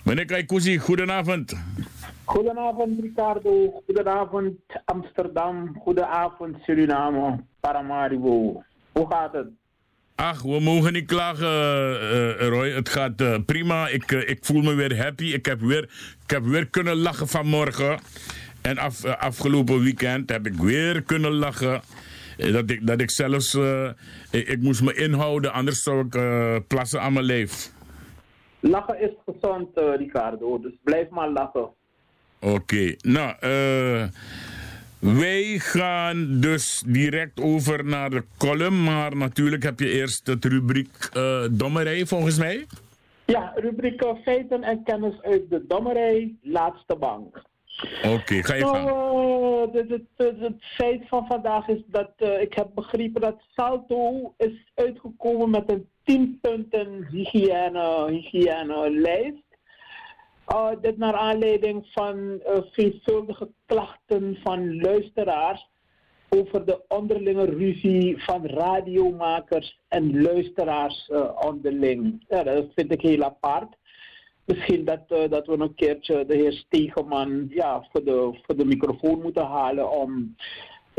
Meneer 0.03 0.25
Kaikousi, 0.25 0.77
goedenavond. 0.77 1.53
Goedenavond 2.23 2.99
Ricardo, 2.99 3.81
goedenavond 3.85 4.55
Amsterdam, 4.85 5.77
goedenavond 5.79 6.57
Suriname, 6.61 7.43
Paramaribo. 7.59 8.63
Hoe 8.91 9.07
gaat 9.09 9.33
het? 9.33 9.60
Ach, 10.21 10.41
we 10.41 10.59
mogen 10.59 10.93
niet 10.93 11.05
klagen, 11.05 11.47
uh, 11.47 12.47
Roy. 12.47 12.69
Het 12.69 12.89
gaat 12.89 13.21
uh, 13.21 13.35
prima. 13.45 13.87
Ik, 13.87 14.11
uh, 14.11 14.29
ik 14.29 14.45
voel 14.45 14.61
me 14.61 14.73
weer 14.73 15.03
happy. 15.03 15.23
Ik 15.23 15.45
heb 15.45 15.59
weer, 15.59 15.83
ik 16.23 16.29
heb 16.29 16.43
weer 16.43 16.67
kunnen 16.67 16.95
lachen 16.95 17.27
vanmorgen. 17.27 17.99
En 18.61 18.77
af, 18.77 19.05
afgelopen 19.05 19.83
weekend 19.83 20.29
heb 20.29 20.45
ik 20.45 20.53
weer 20.53 21.01
kunnen 21.01 21.31
lachen. 21.31 21.81
Dat 22.37 22.69
ik, 22.69 22.87
dat 22.87 23.01
ik 23.01 23.11
zelfs... 23.11 23.53
Ik, 24.31 24.47
ik, 24.47 24.59
moest 24.59 24.81
me 24.81 24.93
inhouden, 24.93 25.53
anders 25.53 25.83
zou 25.83 26.05
ik 26.09 26.67
plassen 26.67 27.01
aan 27.01 27.13
mijn 27.13 27.25
lijf. 27.25 27.71
Lachen 28.59 29.01
is 29.01 29.11
gezond, 29.25 29.69
Ricardo. 29.97 30.59
Dus 30.59 30.73
blijf 30.83 31.09
maar 31.09 31.29
lachen. 31.29 31.69
Oké, 32.39 32.53
okay. 32.53 32.97
nou, 33.01 33.35
uh, 33.43 34.03
wij 35.01 35.43
gaan 35.59 36.39
dus 36.39 36.83
direct 36.87 37.41
over 37.41 37.85
naar 37.85 38.09
de 38.09 38.23
column, 38.37 38.83
maar 38.83 39.15
natuurlijk 39.15 39.63
heb 39.63 39.79
je 39.79 39.89
eerst 39.91 40.27
het 40.27 40.45
rubriek 40.45 41.09
uh, 41.17 41.43
dommerij 41.51 42.05
volgens 42.05 42.37
mij. 42.37 42.65
Ja, 43.25 43.51
rubriek 43.55 44.03
feiten 44.23 44.63
en 44.63 44.83
kennis 44.83 45.21
uit 45.21 45.49
de 45.49 45.65
dommerij, 45.67 46.35
laatste 46.41 46.95
bank. 46.95 47.41
Oké, 48.03 48.43
ga 48.43 48.53
je 48.53 48.61
Nou, 48.63 48.75
gang. 48.77 48.89
eh, 48.89 49.81
het, 49.81 49.89
het, 49.89 50.01
het, 50.17 50.39
het 50.39 50.63
feit 50.75 51.07
van 51.07 51.25
vandaag 51.27 51.67
is 51.67 51.81
dat 51.87 52.11
eh, 52.17 52.41
ik 52.41 52.53
heb 52.53 52.67
begrepen 52.75 53.21
dat 53.21 53.41
Salto 53.55 54.33
is 54.37 54.71
uitgekomen 54.75 55.49
met 55.49 55.71
een 55.71 55.87
10 56.03 56.37
punten 56.41 57.07
hygiëne, 57.11 58.07
hygiënelijst. 58.09 59.43
Uh, 60.47 60.69
dit 60.81 60.97
naar 60.97 61.13
aanleiding 61.13 61.87
van 61.91 62.41
eh, 62.41 62.57
veelvuldige 62.71 63.49
klachten 63.65 64.37
van 64.43 64.81
luisteraars 64.81 65.69
over 66.29 66.65
de 66.65 66.81
onderlinge 66.87 67.45
ruzie 67.45 68.23
van 68.23 68.45
radiomakers 68.45 69.79
en 69.87 70.21
luisteraars 70.21 71.09
eh, 71.09 71.41
onderling. 71.47 72.25
Ja, 72.27 72.43
dat 72.43 72.65
vind 72.75 72.91
ik 72.91 73.01
heel 73.01 73.23
apart. 73.23 73.75
Misschien 74.45 74.85
dat, 74.85 75.07
dat 75.07 75.47
we 75.47 75.59
een 75.59 75.75
keertje 75.75 76.25
de 76.25 76.35
heer 76.35 76.53
Stegeman 76.53 77.47
ja, 77.49 77.87
voor, 77.91 78.03
de, 78.03 78.39
voor 78.41 78.57
de 78.57 78.65
microfoon 78.65 79.21
moeten 79.21 79.45
halen 79.45 79.91
om 79.91 80.35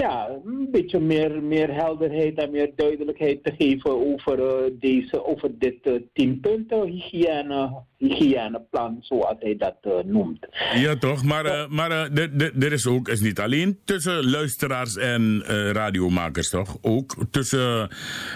ja, 0.02 0.28
een 0.44 0.68
beetje 0.70 1.00
meer, 1.00 1.42
meer 1.42 1.74
helderheid 1.74 2.38
en 2.38 2.50
meer 2.50 2.70
duidelijkheid 2.76 3.44
te 3.44 3.52
geven 3.58 4.12
over, 4.12 4.38
eh, 4.46 4.70
deze, 4.78 5.26
over 5.26 5.50
dit 5.58 5.78
eh, 5.82 5.92
10 6.12 6.40
punten 6.40 6.86
hygiëne, 6.86 7.82
hygiëneplan, 7.96 8.98
zoals 9.00 9.36
hij 9.38 9.56
dat 9.56 9.76
eh, 9.80 9.92
noemt. 10.04 10.46
Ja, 10.74 10.96
toch? 10.96 11.24
Maar, 11.24 11.66
maar 11.70 11.90
er 11.90 12.72
is 12.72 12.86
ook, 12.86 13.08
is 13.08 13.20
niet 13.20 13.40
alleen 13.40 13.78
tussen 13.84 14.30
luisteraars 14.30 14.96
en 14.96 15.42
radiomakers, 15.72 16.50
toch? 16.50 16.76
Ook 16.80 17.16
tussen, 17.30 17.88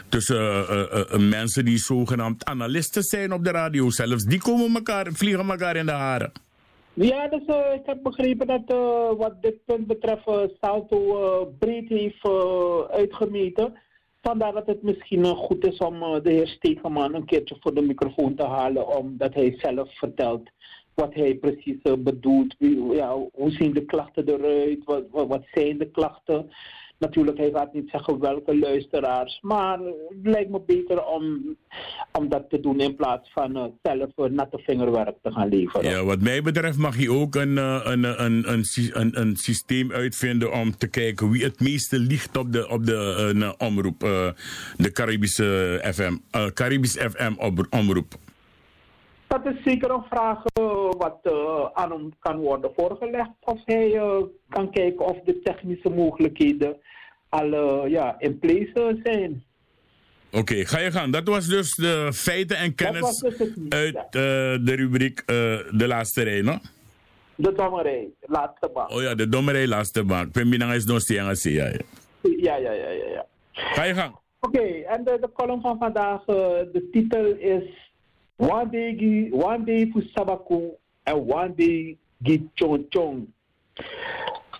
tussen 0.08 1.28
mensen 1.28 1.64
die 1.64 1.78
zogenaamd 1.78 2.44
analisten 2.44 3.02
zijn 3.02 3.32
op 3.32 3.44
de 3.44 3.50
radio 3.50 3.90
zelfs. 3.90 4.24
Die 4.24 4.40
komen 4.40 4.74
elkaar, 4.74 5.06
vliegen 5.12 5.48
elkaar 5.48 5.76
in 5.76 5.86
de 5.86 5.92
haren. 5.92 6.32
Ja, 6.98 7.28
dus 7.28 7.44
eh, 7.44 7.74
ik 7.74 7.86
heb 7.86 8.02
begrepen 8.02 8.46
dat 8.46 8.62
eh, 8.66 9.10
wat 9.16 9.42
dit 9.42 9.64
punt 9.64 9.86
betreft 9.86 10.26
eh, 10.26 11.40
breed 11.58 11.88
heeft 11.88 12.28
uitgemeten. 12.90 13.74
Vandaar 14.22 14.52
dat 14.52 14.66
het 14.66 14.82
misschien 14.82 15.24
goed 15.24 15.66
is 15.66 15.78
om 15.78 16.22
de 16.22 16.30
heer 16.30 16.46
Stegeman 16.46 17.14
een 17.14 17.24
keertje 17.24 17.56
voor 17.60 17.74
de 17.74 17.80
microfoon 17.80 18.34
te 18.34 18.44
halen, 18.44 18.96
omdat 18.96 19.34
hij 19.34 19.54
zelf 19.58 19.98
vertelt 19.98 20.50
wat 20.94 21.14
hij 21.14 21.34
precies 21.34 21.82
bedoelt. 21.98 22.54
Ja, 22.92 23.16
hoe 23.32 23.50
zien 23.50 23.72
de 23.72 23.84
klachten 23.84 24.28
eruit? 24.28 24.84
Wat, 24.84 25.04
wat 25.10 25.44
zijn 25.52 25.78
de 25.78 25.90
klachten? 25.90 26.50
Natuurlijk, 26.98 27.38
gaat 27.54 27.72
niet 27.72 27.90
zeggen 27.90 28.20
welke 28.20 28.58
luisteraars, 28.58 29.38
maar 29.42 29.80
eh, 29.80 29.86
het 30.08 30.26
lijkt 30.26 30.50
me 30.50 30.60
beter 30.66 31.04
om, 31.04 31.56
om 32.12 32.28
dat 32.28 32.50
te 32.50 32.60
doen 32.60 32.80
in 32.80 32.96
plaats 32.96 33.32
van 33.32 33.56
eh, 33.56 33.64
zelf 33.82 34.10
eh, 34.16 34.24
natte 34.24 34.58
vingerwerk 34.58 35.16
te 35.22 35.32
gaan 35.32 35.48
leveren. 35.48 35.90
Ja, 35.90 36.04
wat 36.04 36.20
mij 36.20 36.42
betreft 36.42 36.78
mag 36.78 36.98
je 36.98 37.12
ook 37.12 37.34
een, 37.34 37.58
eh, 37.58 37.80
een, 37.84 38.04
een, 38.04 38.24
een, 38.24 38.64
een, 38.74 38.90
een, 39.00 39.20
een 39.20 39.36
systeem 39.36 39.92
uitvinden 39.92 40.52
om 40.52 40.76
te 40.76 40.88
kijken 40.88 41.30
wie 41.30 41.44
het 41.44 41.60
meeste 41.60 41.98
ligt 41.98 42.36
op 42.36 42.52
de, 42.52 42.68
op 42.68 42.86
de 42.86 43.34
eh, 43.40 43.52
omroep. 43.58 44.02
eh, 44.02 44.28
de 44.76 44.92
Caribische 44.92 45.80
FM, 45.94 46.16
eh, 46.30 46.46
Caribisch 46.46 46.96
FM 46.96 47.32
omroep. 47.70 48.14
Dat 49.26 49.46
is 49.46 49.62
zeker 49.64 49.90
een 49.90 50.04
vraag 50.10 50.42
eh, 50.44 50.90
wat 50.98 51.18
eh, 51.22 51.68
aan 51.72 51.90
hem 51.90 52.12
kan 52.18 52.36
worden 52.36 52.70
voorgelegd. 52.76 53.30
Of 53.40 53.60
hij 53.64 53.96
eh, 53.96 54.22
kan 54.48 54.70
kijken 54.70 55.06
of 55.06 55.16
de 55.24 55.40
technische 55.42 55.88
mogelijkheden 55.88 56.76
al 57.28 57.86
ja, 57.86 58.14
in 58.18 58.38
place 58.38 59.00
zijn. 59.02 59.44
Oké, 60.32 60.54
ga 60.54 60.78
je 60.78 60.90
gang. 60.90 61.12
Dat 61.12 61.28
was 61.28 61.46
dus 61.46 61.74
de 61.74 62.10
feiten 62.14 62.56
en 62.56 62.74
kennis 62.74 63.18
dus 63.18 63.38
nieuws, 63.38 63.68
uit 63.68 63.92
ja. 63.92 64.08
de 64.58 64.74
rubriek 64.74 65.26
De 65.26 65.84
Laatste 65.86 66.22
Rij, 66.22 66.42
no? 66.42 66.58
De 67.34 67.52
dommerij, 67.52 68.08
laatste 68.20 68.70
baan. 68.74 68.90
Oh 68.90 69.02
ja, 69.02 69.14
de 69.14 69.28
dommerij 69.28 69.66
Laatste 69.66 70.04
Bank. 70.04 70.34
Nog 70.34 71.00
steeds 71.00 71.42
ja, 71.42 71.66
ja. 71.66 71.78
Ja, 72.20 72.56
ja, 72.56 72.72
ja. 72.72 73.26
Ga 73.52 73.84
je 73.84 73.94
gang. 73.94 74.16
Oké, 74.40 74.62
en 74.62 75.04
de, 75.04 75.18
de 75.20 75.30
column 75.32 75.60
van 75.60 75.78
vandaag, 75.78 76.24
de 76.24 76.88
titel 76.92 77.24
is 77.24 77.85
One 78.36 78.70
day, 78.70 78.94
gi- 78.96 79.30
one 79.32 79.64
day 79.64 79.88
voor 79.92 80.02
Sabaku 80.02 80.70
en 81.02 81.14
One 81.14 81.54
day 81.54 81.98
gi 82.22 82.50
Chong 82.54 82.86
Chong. 82.88 83.26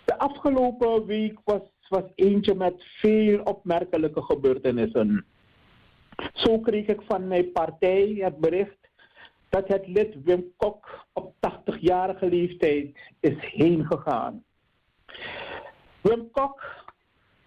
De 0.05 0.19
afgelopen 0.19 1.07
week 1.07 1.39
was, 1.45 1.61
was 1.89 2.03
eentje 2.15 2.55
met 2.55 2.85
veel 3.01 3.43
opmerkelijke 3.43 4.23
gebeurtenissen. 4.23 5.25
Zo 6.33 6.59
kreeg 6.61 6.87
ik 6.87 7.01
van 7.07 7.29
mijn 7.29 7.53
partij 7.53 8.17
het 8.19 8.39
bericht 8.39 8.79
dat 9.49 9.69
het 9.69 9.87
lid 9.87 10.15
Wim 10.25 10.53
Kok 10.57 11.07
op 11.13 11.35
80-jarige 11.35 12.27
leeftijd 12.29 12.97
is 13.21 13.35
heen 13.39 13.85
gegaan. 13.87 14.45
Wim 16.01 16.31
Kok 16.31 16.85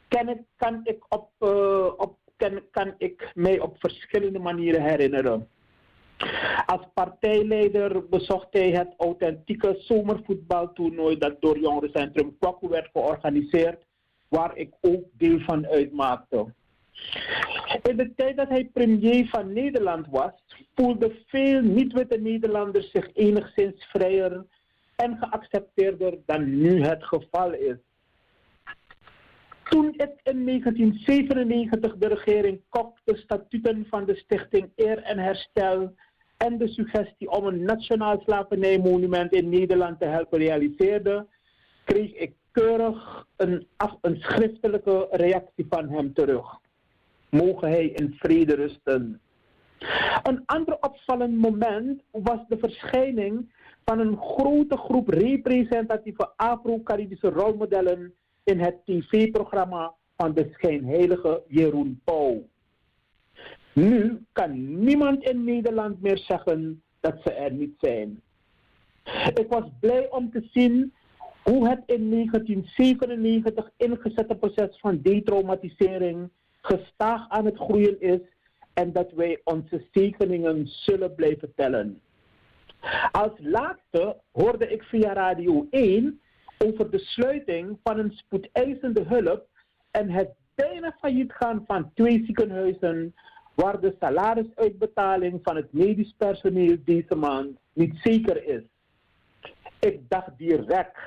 kan 0.07 0.29
ik, 0.29 0.41
kan 0.55 0.79
ik, 0.83 1.05
op, 1.09 1.29
eh, 1.39 1.85
op, 1.97 2.17
kan, 2.37 2.61
kan 2.71 2.93
ik 2.97 3.31
mij 3.35 3.59
op 3.59 3.75
verschillende 3.79 4.39
manieren 4.39 4.81
herinneren. 4.83 5.47
Als 6.65 6.81
partijleider 6.93 8.09
bezocht 8.09 8.47
hij 8.51 8.71
het 8.71 8.93
authentieke 8.97 9.75
zomervoetbaltoernooi 9.79 11.17
dat 11.17 11.41
door 11.41 11.59
Jongerencentrum 11.59 12.37
Kwaku 12.39 12.67
werd 12.67 12.89
georganiseerd, 12.93 13.85
waar 14.27 14.57
ik 14.57 14.73
ook 14.81 15.03
deel 15.11 15.39
van 15.39 15.67
uitmaakte. 15.67 16.53
In 17.83 17.97
de 17.97 18.13
tijd 18.15 18.37
dat 18.37 18.49
hij 18.49 18.69
premier 18.73 19.27
van 19.27 19.53
Nederland 19.53 20.07
was, 20.09 20.31
voelden 20.75 21.11
veel 21.27 21.61
niet-witte 21.61 22.17
Nederlanders 22.17 22.91
zich 22.91 23.09
enigszins 23.13 23.85
vrijer 23.85 24.45
en 24.95 25.17
geaccepteerder 25.17 26.17
dan 26.25 26.61
nu 26.61 26.81
het 26.81 27.03
geval 27.03 27.53
is. 27.53 27.77
Toen 29.63 29.93
ik 29.93 30.19
in 30.23 30.45
1997 30.45 31.95
de 31.97 32.07
regering 32.07 32.61
Kok 32.69 32.97
de 33.03 33.17
statuten 33.17 33.85
van 33.89 34.05
de 34.05 34.15
Stichting 34.15 34.71
Eer 34.75 34.97
en 34.97 35.17
Herstel 35.17 35.93
en 36.39 36.57
de 36.57 36.67
suggestie 36.67 37.29
om 37.29 37.45
een 37.45 37.63
nationaal 37.63 38.21
slavernijmonument 38.25 39.33
in 39.33 39.49
Nederland 39.49 39.99
te 39.99 40.05
helpen 40.05 40.39
realiseerde, 40.39 41.25
kreeg 41.83 42.13
ik 42.13 42.33
keurig 42.51 43.25
een 43.35 44.17
schriftelijke 44.19 45.07
reactie 45.11 45.65
van 45.69 45.89
hem 45.89 46.13
terug. 46.13 46.59
Mogen 47.29 47.69
hij 47.69 47.85
in 47.85 48.13
vrede 48.19 48.55
rusten. 48.55 49.21
Een 50.23 50.43
ander 50.45 50.77
opvallend 50.81 51.37
moment 51.37 52.01
was 52.11 52.39
de 52.47 52.57
verschijning 52.57 53.53
van 53.85 53.99
een 53.99 54.17
grote 54.17 54.77
groep 54.77 55.07
representatieve 55.07 56.29
Afro-Caribische 56.35 57.29
rolmodellen 57.29 58.13
in 58.43 58.59
het 58.59 58.75
tv-programma 58.85 59.93
van 60.17 60.33
de 60.33 60.49
schijnheilige 60.53 61.43
Jeroen 61.47 62.01
Pauw. 62.03 62.47
Nu 63.73 64.25
kan 64.31 64.83
niemand 64.83 65.23
in 65.23 65.43
Nederland 65.43 66.01
meer 66.01 66.17
zeggen 66.17 66.81
dat 66.99 67.21
ze 67.23 67.31
er 67.31 67.51
niet 67.51 67.75
zijn. 67.79 68.21
Ik 69.33 69.45
was 69.49 69.63
blij 69.79 70.09
om 70.09 70.31
te 70.31 70.47
zien 70.51 70.93
hoe 71.43 71.69
het 71.69 71.81
in 71.85 72.09
1997 72.09 73.71
ingezette 73.77 74.35
proces 74.35 74.77
van 74.79 75.01
detraumatisering 75.01 76.29
gestaag 76.61 77.29
aan 77.29 77.45
het 77.45 77.57
groeien 77.57 78.01
is 78.01 78.19
en 78.73 78.91
dat 78.91 79.11
wij 79.11 79.41
onze 79.43 79.85
zegeningen 79.91 80.67
zullen 80.67 81.15
blijven 81.15 81.53
tellen. 81.55 82.01
Als 83.11 83.31
laatste 83.37 84.17
hoorde 84.31 84.67
ik 84.67 84.83
via 84.83 85.13
Radio 85.13 85.67
1 85.69 86.19
over 86.57 86.91
de 86.91 86.99
sluiting 86.99 87.79
van 87.83 87.99
een 87.99 88.11
spoedeisende 88.11 89.03
hulp 89.03 89.47
en 89.91 90.09
het 90.09 90.29
bijna 90.55 90.95
failliet 90.99 91.31
gaan 91.33 91.63
van 91.67 91.91
twee 91.93 92.23
ziekenhuizen 92.25 93.13
waar 93.61 93.79
de 93.79 93.95
salarisuitbetaling 93.99 95.39
van 95.43 95.55
het 95.55 95.73
medisch 95.73 96.13
personeel 96.17 96.77
deze 96.85 97.15
maand 97.15 97.57
niet 97.73 97.99
zeker 98.03 98.43
is. 98.43 98.61
Ik 99.79 99.99
dacht 100.09 100.37
direct 100.37 100.97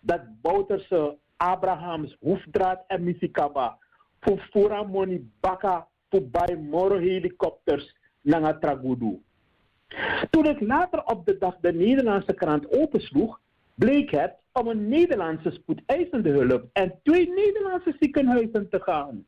dat 0.00 0.20
Bouterse, 0.42 1.16
Abrahams, 1.36 2.16
Hoefdraad 2.20 2.84
en 2.86 3.04
Misikaba 3.04 3.78
voor 4.20 4.48
Fora 4.50 4.82
Moni 4.82 5.30
Baka 5.40 5.88
voor 6.10 6.28
bij 6.28 6.56
Moro 6.56 6.98
helikopters 6.98 7.96
naar 8.20 8.58
Tragudu. 8.58 9.22
Toen 10.30 10.46
ik 10.46 10.60
later 10.60 11.04
op 11.04 11.26
de 11.26 11.38
dag 11.38 11.56
de 11.60 11.72
Nederlandse 11.72 12.34
krant 12.34 12.72
opensloeg, 12.72 13.40
bleek 13.74 14.10
het 14.10 14.34
om 14.52 14.68
een 14.68 14.88
Nederlandse 14.88 15.50
spoedeisende 15.50 16.30
hulp 16.30 16.68
en 16.72 17.00
twee 17.02 17.28
Nederlandse 17.28 17.96
ziekenhuizen 17.98 18.68
te 18.68 18.80
gaan. 18.80 19.24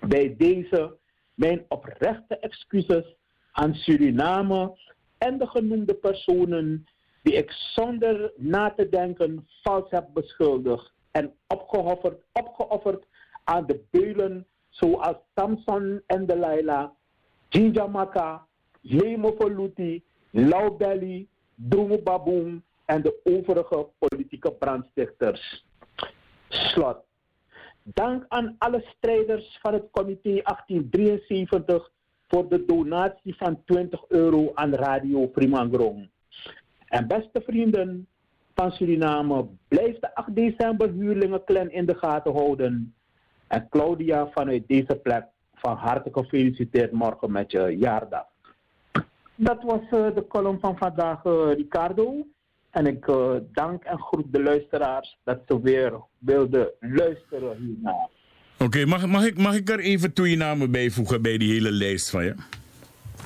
Bij 0.00 0.34
deze 0.38 1.00
mijn 1.34 1.64
oprechte 1.68 2.38
excuses 2.38 3.14
aan 3.52 3.74
Suriname 3.74 4.78
en 5.18 5.38
de 5.38 5.46
genoemde 5.46 5.94
personen 5.94 6.86
die 7.22 7.34
ik 7.34 7.50
zonder 7.50 8.32
na 8.36 8.70
te 8.70 8.88
denken 8.88 9.48
vals 9.62 9.90
heb 9.90 10.06
beschuldigd 10.12 10.92
en 11.10 11.32
opgeofferd, 11.46 12.22
opgeofferd 12.32 13.06
aan 13.44 13.66
de 13.66 13.84
beulen 13.90 14.46
zoals 14.68 15.16
Samson 15.34 16.02
en 16.06 16.26
Delilah, 16.26 16.90
Jinjamaka, 17.48 18.46
Lemo 18.80 19.34
Voluti, 19.38 20.02
Laubelli, 20.30 21.28
Baboon 22.02 22.62
en 22.84 23.02
de 23.02 23.20
overige 23.24 23.88
politieke 23.98 24.52
brandstichters. 24.52 25.64
Slot. 26.48 27.04
Dank 27.84 28.24
aan 28.28 28.54
alle 28.58 28.84
strijders 28.96 29.58
van 29.60 29.72
het 29.72 29.84
comité 29.90 30.40
1873 30.42 31.90
voor 32.28 32.48
de 32.48 32.64
donatie 32.64 33.36
van 33.36 33.62
20 33.64 34.04
euro 34.08 34.50
aan 34.54 34.74
Radio 34.74 35.26
Primangrong. 35.26 36.08
En 36.86 37.06
beste 37.06 37.42
vrienden 37.46 38.06
van 38.54 38.70
Suriname, 38.70 39.46
blijf 39.68 39.98
de 39.98 40.14
8 40.14 40.34
december 40.34 40.90
huurlingenclan 40.90 41.70
in 41.70 41.86
de 41.86 41.94
gaten 41.94 42.32
houden. 42.32 42.94
En 43.46 43.68
Claudia 43.68 44.30
vanuit 44.30 44.68
deze 44.68 44.94
plek, 45.02 45.24
van 45.54 45.76
harte 45.76 46.08
gefeliciteerd 46.12 46.92
morgen 46.92 47.32
met 47.32 47.50
je 47.50 47.76
jaardag. 47.78 48.26
Dat 49.34 49.62
was 49.62 49.80
uh, 49.80 50.14
de 50.14 50.26
column 50.28 50.60
van 50.60 50.76
vandaag, 50.76 51.24
uh, 51.24 51.52
Ricardo. 51.52 52.26
En 52.72 52.86
ik 52.86 53.06
uh, 53.06 53.32
dank 53.52 53.84
en 53.84 53.98
groet 53.98 54.32
de 54.32 54.42
luisteraars 54.42 55.18
dat 55.24 55.38
ze 55.46 55.60
weer 55.60 55.92
wilden 56.18 56.70
luisteren 56.80 57.56
hiernaar. 57.56 58.08
Oké, 58.54 58.64
okay, 58.64 58.84
mag, 58.84 59.06
mag, 59.06 59.24
ik, 59.24 59.38
mag 59.38 59.54
ik 59.54 59.68
er 59.68 59.80
even 59.80 60.12
twee 60.12 60.36
namen 60.36 60.70
bijvoegen 60.70 61.22
bij 61.22 61.38
die 61.38 61.52
hele 61.52 61.70
lijst 61.70 62.10
van 62.10 62.24
je? 62.24 62.34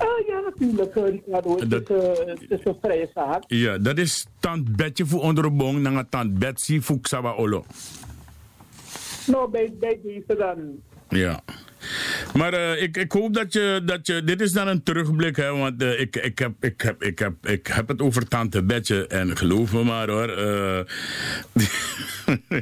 Uh, 0.03 0.27
ja, 0.27 0.41
natuurlijk, 0.41 0.95
Ricardo. 0.95 1.59
Het, 1.59 1.71
dat, 1.71 1.91
is, 1.91 2.19
het 2.19 2.51
is 2.51 2.61
een 2.65 2.77
vrije 2.83 3.11
zaak. 3.15 3.45
Ja, 3.47 3.79
dat 3.79 3.99
is 3.99 4.27
tant 4.41 4.77
Betje 4.77 5.07
voor 5.07 5.21
onderbong, 5.21 5.83
dan 5.83 6.09
tant 6.09 6.39
Betsy 6.39 6.81
voor 6.81 7.01
Xawa 7.01 7.33
Olo. 7.33 7.65
Nou, 9.27 9.51
bij, 9.51 9.75
bij 9.79 10.01
deze 10.03 10.37
dan. 10.39 10.83
Ja. 11.09 11.41
Maar 12.35 12.55
uh, 12.55 12.83
ik, 12.83 12.97
ik 12.97 13.13
hoop 13.13 13.35
dat 13.35 13.53
je, 13.53 13.83
dat 13.85 14.07
je. 14.07 14.25
Dit 14.25 14.41
is 14.41 14.53
dan 14.53 14.69
een 14.69 14.83
terugblik, 14.83 15.37
hè? 15.37 15.57
Want 15.57 15.83
uh, 15.83 16.01
ik, 16.01 16.17
ik, 16.17 16.39
heb, 16.39 16.53
ik, 16.61 16.81
heb, 16.81 17.03
ik, 17.03 17.19
heb, 17.19 17.47
ik 17.47 17.67
heb 17.67 17.89
het 17.89 18.03
over 18.03 18.29
Tante 18.29 18.63
Betje. 18.63 19.07
En 19.07 19.37
geloof 19.37 19.73
me 19.73 19.85
maar 19.85 20.09
hoor. 20.09 20.39
Uh, 20.39 20.81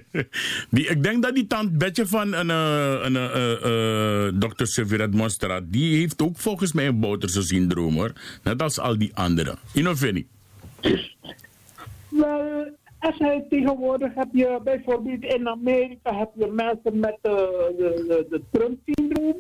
die, 0.71 0.87
ik 0.87 1.03
denk 1.03 1.23
dat 1.23 1.35
die 1.35 1.47
Tante 1.47 1.77
Betje 1.77 2.07
van 2.07 2.35
een, 2.35 2.49
een, 2.49 4.39
dokter 4.39 4.67
Severat 4.67 5.15
Monstera. 5.15 5.61
die 5.65 5.97
heeft 5.97 6.23
ook 6.23 6.39
volgens 6.39 6.73
mij 6.73 6.87
een 6.87 7.01
Bouterse 7.01 7.43
syndroom 7.43 7.95
hoor. 7.95 8.13
Net 8.43 8.63
als 8.63 8.79
al 8.79 8.99
die 8.99 9.11
anderen. 9.15 9.59
Inoveni. 9.73 10.27
Wel, 12.09 12.71
als 12.99 13.19
hij 13.19 13.45
tegenwoordig 13.51 14.15
heb 14.15 14.29
je 14.33 14.61
bijvoorbeeld 14.65 15.25
in 15.25 15.49
Amerika 15.49 16.19
heb 16.19 16.31
je 16.35 16.47
mensen 16.47 16.99
met 16.99 17.19
de, 17.23 17.75
de, 17.79 18.27
de 18.31 18.43
Trump-syndroom. 18.51 19.37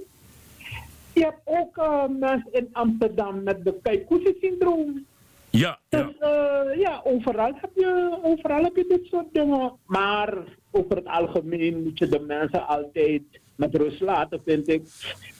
Je 1.14 1.22
hebt 1.22 1.40
ook 1.44 1.76
uh, 1.76 2.04
mensen 2.18 2.52
in 2.52 2.68
Amsterdam 2.72 3.42
met 3.42 3.64
de 3.64 3.74
Kaikousi-syndroom. 3.82 5.06
Ja, 5.50 5.78
dus 5.88 6.00
ja. 6.20 6.64
Uh, 6.64 6.80
ja, 6.80 7.00
overal 7.04 7.52
heb, 7.54 7.70
je, 7.74 8.18
overal 8.22 8.62
heb 8.62 8.76
je 8.76 8.84
dit 8.88 9.06
soort 9.06 9.26
dingen. 9.32 9.72
Maar 9.86 10.38
over 10.70 10.96
het 10.96 11.06
algemeen 11.06 11.82
moet 11.82 11.98
je 11.98 12.08
de 12.08 12.20
mensen 12.20 12.66
altijd 12.66 13.22
met 13.56 13.74
rust 13.74 14.00
laten, 14.00 14.40
vind 14.44 14.68
ik. 14.68 14.82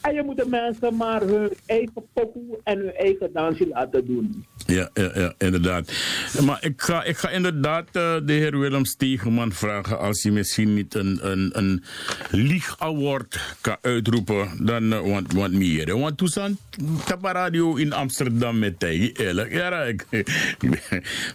En 0.01 0.15
je 0.15 0.23
moet 0.23 0.37
de 0.37 0.47
mensen 0.49 0.97
maar 0.97 1.23
hun 1.23 1.51
eigen 1.67 2.07
pokoe 2.13 2.59
en 2.65 2.79
hun 2.79 2.95
eigen 2.95 3.33
dansje 3.33 3.69
laten 3.69 4.07
doen. 4.07 4.45
Ja, 4.67 4.91
ja, 4.95 5.11
ja, 5.15 5.35
inderdaad. 5.39 5.93
Maar 6.45 6.65
ik 6.65 6.83
ga, 6.83 7.05
ik 7.05 7.17
ga 7.17 7.31
inderdaad 7.31 7.87
uh, 7.87 8.17
de 8.25 8.33
heer 8.33 8.59
Willem 8.59 8.85
Stegeman 8.85 9.53
vragen 9.53 9.99
als 9.99 10.23
hij 10.23 10.33
misschien 10.33 10.75
niet 10.75 10.95
een, 10.95 11.19
een, 11.31 11.51
een 11.53 11.85
lieg-award 12.31 13.57
kan 13.61 13.77
uitroepen. 13.81 14.67
Dan, 14.67 14.93
uh, 14.93 15.01
want, 15.01 15.33
want 15.33 15.53
meer. 15.53 15.99
Want 15.99 16.17
toen 16.17 16.29
zat 16.29 16.51
radio 17.23 17.75
in 17.75 17.93
Amsterdam 17.93 18.59
met 18.59 18.75
hij, 18.79 19.13
eerlijk. 19.17 19.53
Ja, 19.53 19.83
ik, 19.83 20.07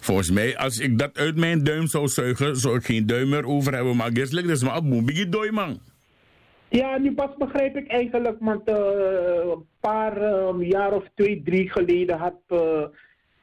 volgens 0.00 0.30
mij, 0.30 0.56
als 0.56 0.78
ik 0.78 0.98
dat 0.98 1.18
uit 1.18 1.36
mijn 1.36 1.64
duim 1.64 1.86
zou 1.86 2.08
zuigen, 2.08 2.56
zou 2.56 2.76
ik 2.76 2.84
geen 2.84 3.06
duim 3.06 3.28
meer 3.28 3.46
over 3.46 3.74
hebben. 3.74 3.96
Maar 3.96 4.10
gisteren, 4.12 4.46
dat 4.46 4.56
is 4.56 4.62
maar 4.62 4.76
een 4.76 5.30
dooi, 5.30 5.50
man. 5.50 5.80
Ja, 6.70 6.98
nu 6.98 7.14
pas 7.14 7.36
begrijp 7.38 7.76
ik 7.76 7.88
eigenlijk, 7.88 8.36
want 8.40 8.68
uh, 8.68 8.76
een 9.44 9.66
paar 9.80 10.22
uh, 10.22 10.68
jaar 10.68 10.92
of 10.92 11.04
twee, 11.14 11.42
drie 11.42 11.70
geleden 11.70 12.18
had, 12.18 12.40
uh, 12.48 12.84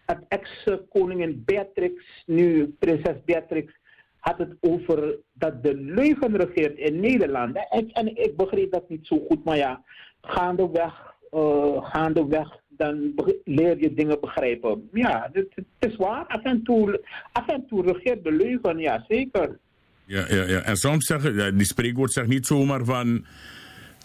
had 0.06 0.18
ex-koningin 0.28 1.44
Beatrix, 1.46 2.24
nu 2.26 2.76
prinses 2.80 3.24
Beatrix, 3.26 3.74
had 4.20 4.38
het 4.38 4.56
over 4.60 5.18
dat 5.34 5.64
de 5.64 5.76
leugen 5.76 6.38
regeert 6.38 6.78
in 6.78 7.00
Nederland. 7.00 7.68
En, 7.70 7.92
en 7.92 8.18
ik 8.18 8.38
begreep 8.38 8.72
dat 8.72 8.90
niet 8.90 9.08
zo 9.08 9.26
goed, 9.28 9.44
maar 9.44 9.58
ja, 9.58 9.84
gaandeweg, 10.22 11.16
gaandeweg 11.80 12.62
dan 12.78 13.14
leer 13.44 13.80
je 13.80 13.94
dingen 13.94 14.20
begrijpen. 14.20 14.90
Ja, 14.94 15.30
het, 15.34 15.48
het 15.56 15.92
is 15.92 15.96
waar. 15.96 16.26
Af 16.28 16.44
en, 16.44 16.64
toe, 16.64 17.02
af 17.32 17.48
en 17.48 17.68
toe 17.68 17.84
regeert 17.84 18.24
de 18.24 18.32
leugen, 18.32 18.78
ja 18.78 19.06
zeker. 19.08 19.60
Ja, 20.08 20.26
ja, 20.30 20.44
ja. 20.44 20.62
En 20.62 20.78
soms 20.78 21.06
zeggen, 21.06 21.58
die 21.58 21.66
spreekwoord 21.66 22.14
zegt 22.14 22.28
niet 22.28 22.46
zomaar 22.46 22.86
van 22.86 23.26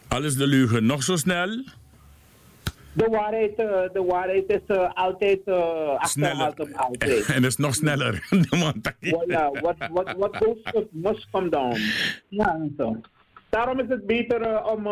alles 0.09 0.37
de 0.37 0.47
leugen 0.47 0.87
nog 0.87 1.03
zo 1.03 1.17
snel. 1.17 1.49
De 2.93 3.07
waarheid, 3.11 3.51
uh, 3.51 3.83
de 3.93 4.05
waarheid 4.07 4.45
is 4.47 4.77
uh, 4.77 4.91
altijd 4.95 5.41
uh, 5.45 6.03
sneller. 6.03 6.55
Altijd. 6.77 7.27
en 7.35 7.45
is 7.45 7.57
nog 7.57 7.75
sneller. 7.75 8.27
ja, 9.27 9.51
wat, 9.51 9.77
wat, 9.91 10.15
wat 10.17 10.37
goes 10.37 10.59
up 10.75 10.88
must 10.91 11.27
come 11.31 11.49
down. 11.49 11.77
Ja, 12.29 12.61
zo. 12.77 13.01
Daarom 13.49 13.81
is 13.81 13.88
het 13.88 14.07
beter 14.07 14.65
om, 14.65 14.87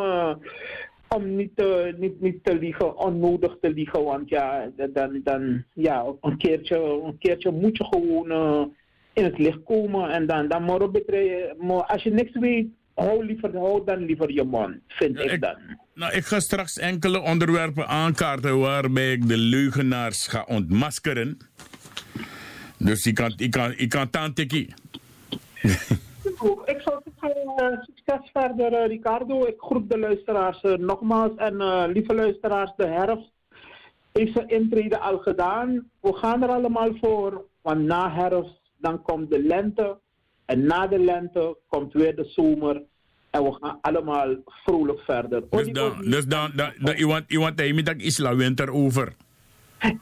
om 1.09 1.37
niet, 1.37 1.63
niet, 1.99 2.21
niet 2.21 2.45
te 2.45 2.55
liegen, 2.55 2.99
onnodig 2.99 3.57
te 3.61 3.71
liegen. 3.71 4.05
Want 4.05 4.29
ja, 4.29 4.71
dan, 4.93 5.21
dan, 5.25 5.65
ja 5.73 6.05
een, 6.21 6.37
keertje, 6.37 7.01
een 7.05 7.19
keertje 7.19 7.51
moet 7.51 7.77
je 7.77 7.85
gewoon 7.85 8.33
in 9.13 9.25
het 9.25 9.39
licht 9.39 9.63
komen. 9.65 10.11
En 10.11 10.27
dan, 10.27 10.49
dan 10.49 10.63
morgen 10.63 10.93
betreden, 10.93 11.87
als 11.87 12.03
je 12.03 12.11
niks 12.11 12.39
weet, 12.39 12.67
hou, 12.95 13.25
liever, 13.25 13.57
hou 13.57 13.85
dan 13.85 14.05
liever 14.05 14.33
je 14.33 14.45
mond, 14.45 14.77
vind 14.89 15.19
ja, 15.19 15.31
ik, 15.31 15.41
dan. 15.41 15.57
Nou, 15.95 16.13
ik 16.13 16.25
ga 16.25 16.41
straks 16.41 16.79
enkele 16.79 17.21
onderwerpen 17.21 17.87
aankaarten 17.87 18.59
waarbij 18.59 19.13
ik 19.13 19.29
de 19.29 19.37
leugenaars 19.37 20.27
ga 20.27 20.45
ontmaskeren. 20.49 21.39
Dus 22.79 23.07
ik 23.07 23.15
kan, 23.15 23.33
ik 23.37 23.51
kan, 23.51 23.73
ik 23.77 23.89
kan 23.89 24.11
ik 26.65 26.81
zou 26.81 27.01
zeggen, 27.21 27.53
uh, 27.57 27.81
succes 27.81 28.31
verder, 28.33 28.73
uh, 28.73 28.87
Ricardo. 28.87 29.47
Ik 29.47 29.55
groet 29.59 29.91
de 29.91 29.99
luisteraars 29.99 30.63
uh, 30.63 30.77
nogmaals. 30.77 31.35
En 31.37 31.87
lieve 31.93 32.15
luisteraars, 32.15 32.73
de 32.77 32.87
herfst 32.87 33.33
heeft 34.13 34.33
zijn 34.33 34.49
intrede 34.49 34.99
al 34.99 35.19
gedaan. 35.19 35.91
We 36.01 36.13
gaan 36.13 36.43
er 36.43 36.49
allemaal 36.49 36.91
voor. 37.01 37.45
Want 37.63 37.81
na 37.81 38.11
herfst 38.13 38.60
dan 38.81 39.03
komt 39.03 39.31
de 39.31 39.43
lente. 39.43 39.99
En 40.45 40.67
na 40.67 40.87
de 40.87 40.99
lente 40.99 41.57
komt 41.69 41.93
weer 41.93 42.17
de 42.17 42.25
zomer. 42.25 42.83
En 43.31 43.45
we 43.45 43.57
gaan 43.61 43.79
allemaal 43.81 44.37
vrolijk 44.45 45.01
verder. 45.01 45.43
Dus 45.51 45.73
dan, 45.73 46.01
dus 46.01 46.27
dan, 46.27 46.51
dan, 46.55 46.73
dan, 46.79 46.97
je 46.97 47.07
want, 47.07 47.33
want 47.33 47.57
dat 47.57 47.85
dat 47.85 47.97
isla 47.97 48.37
winter 48.37 48.73
over. 48.73 49.15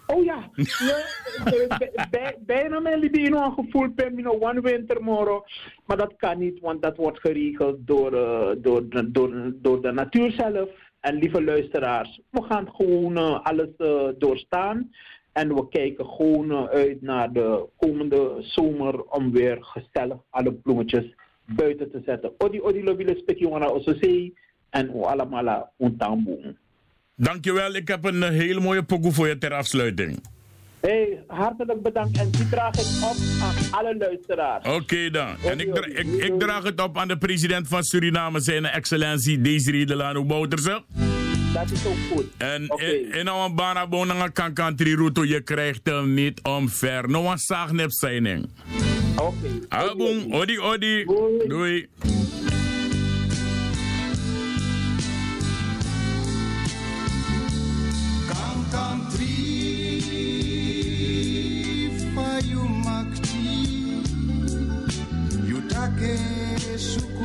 Oh 0.07 0.25
ja, 0.25 0.51
ja 0.55 2.35
bijna 2.39 2.81
mijn 2.81 2.99
libino 2.99 3.45
een 3.45 3.53
gevoel 3.53 3.91
per 3.91 4.13
mino 4.13 4.39
one 4.41 4.61
winter 4.61 5.03
moro. 5.03 5.45
Maar 5.87 5.97
dat 5.97 6.15
kan 6.17 6.39
niet, 6.39 6.61
want 6.61 6.83
dat 6.83 6.97
wordt 6.97 7.21
geregeld 7.21 7.77
door, 7.87 8.13
uh, 8.13 8.49
door, 8.59 8.83
door, 9.13 9.53
door 9.55 9.83
de 9.83 9.93
natuur 9.93 10.31
zelf. 10.31 10.69
En 11.01 11.15
lieve 11.15 11.43
luisteraars, 11.43 12.21
we 12.31 12.43
gaan 12.43 12.69
gewoon 12.73 13.19
uh, 13.19 13.41
alles 13.43 13.69
uh, 13.79 14.09
doorstaan. 14.19 14.91
En 15.41 15.55
we 15.55 15.69
kijken 15.69 16.07
gewoon 16.07 16.51
eh, 16.51 16.65
uit 16.65 17.03
naar 17.03 17.33
de 17.33 17.65
komende 17.77 18.37
zomer 18.41 19.03
om 19.03 19.33
weer 19.33 19.59
gezellig 19.61 20.17
alle 20.31 20.53
bloemetjes 20.53 21.15
buiten 21.45 21.91
te 21.91 22.03
zetten. 22.07 22.33
Odi 22.39 22.61
odi 22.61 22.83
lobile 22.85 23.17
spek 23.17 23.39
jongera 23.39 23.67
ososei 23.67 24.35
en 24.71 24.95
o 24.95 25.03
allemaal 25.03 25.73
untamboen. 25.79 26.57
Dankjewel, 27.15 27.75
ik 27.75 27.89
heb 27.89 28.05
een 28.05 28.23
hele 28.23 28.61
mooie 28.61 28.83
pokoe 28.83 29.13
voor 29.13 29.29
je 29.29 29.39
ter 29.39 29.53
afsluiting. 29.53 30.21
Hey, 30.81 31.23
hartelijk 31.27 31.83
bedankt 31.83 32.19
en 32.19 32.31
die 32.31 32.49
draag 32.49 32.75
ik 32.75 33.09
op 33.11 33.17
aan 33.43 33.81
alle 33.81 33.97
luisteraars. 33.97 34.67
Oké 34.67 34.77
okay, 34.77 35.11
dan. 35.11 35.37
En 35.45 35.61
ik, 35.61 35.79
ik, 35.79 36.07
ik, 36.07 36.39
draag 36.39 36.63
het 36.63 36.81
op 36.81 36.99
aan 36.99 37.09
de 37.09 37.19
president 37.19 37.69
van 37.69 37.83
Suriname, 37.83 38.41
zijn 38.41 38.65
excellentie 38.65 39.41
Desiree 39.41 39.87
Delano 39.87 40.25
Bouterse. 40.25 40.83
Dat 41.53 41.71
is 41.71 41.87
ook 41.87 41.97
goed. 42.13 42.25
En 42.37 42.67
in 43.13 43.27
een 43.27 43.55
banabon 43.55 44.13
aan 44.13 44.33
kan 44.33 44.55
country 44.55 44.95
route, 44.95 45.29
je 45.29 45.41
krijgt 45.41 45.81
hem 45.83 46.15
niet 46.15 46.43
omver. 46.43 47.09
No 47.11 47.25
one 47.25 47.39
zag 47.39 47.73
nep 47.73 47.93
zijn. 47.93 48.51
Oké. 49.17 49.35
Album, 49.69 50.33
odi 50.33 50.59
odi. 50.59 51.05
Doei. 51.05 51.49
Doei. 51.49 51.89
Country, 58.71 59.27
you 62.45 62.69
makti, 62.69 64.03
you 65.47 65.67
take 65.67 67.18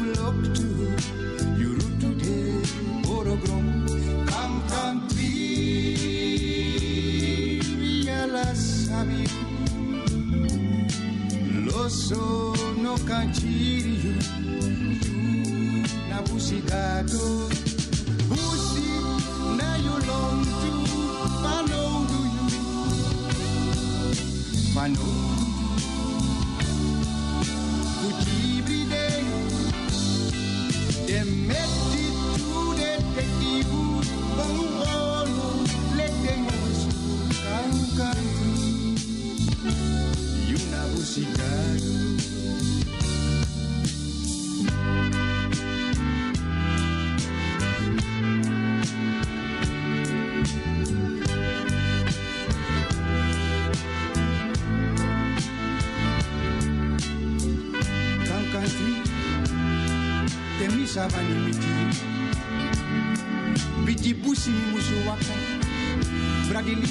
sabe 9.03 9.23
lo 11.65 11.89
sono 11.89 12.93
cancirio 13.05 14.13
na 16.09 16.21
busigato 16.21 17.49
busi 18.27 18.87
na 19.57 19.75
yolontu 19.77 20.71
do 22.07 22.19
you, 22.33 22.47
panondu 24.73 25.52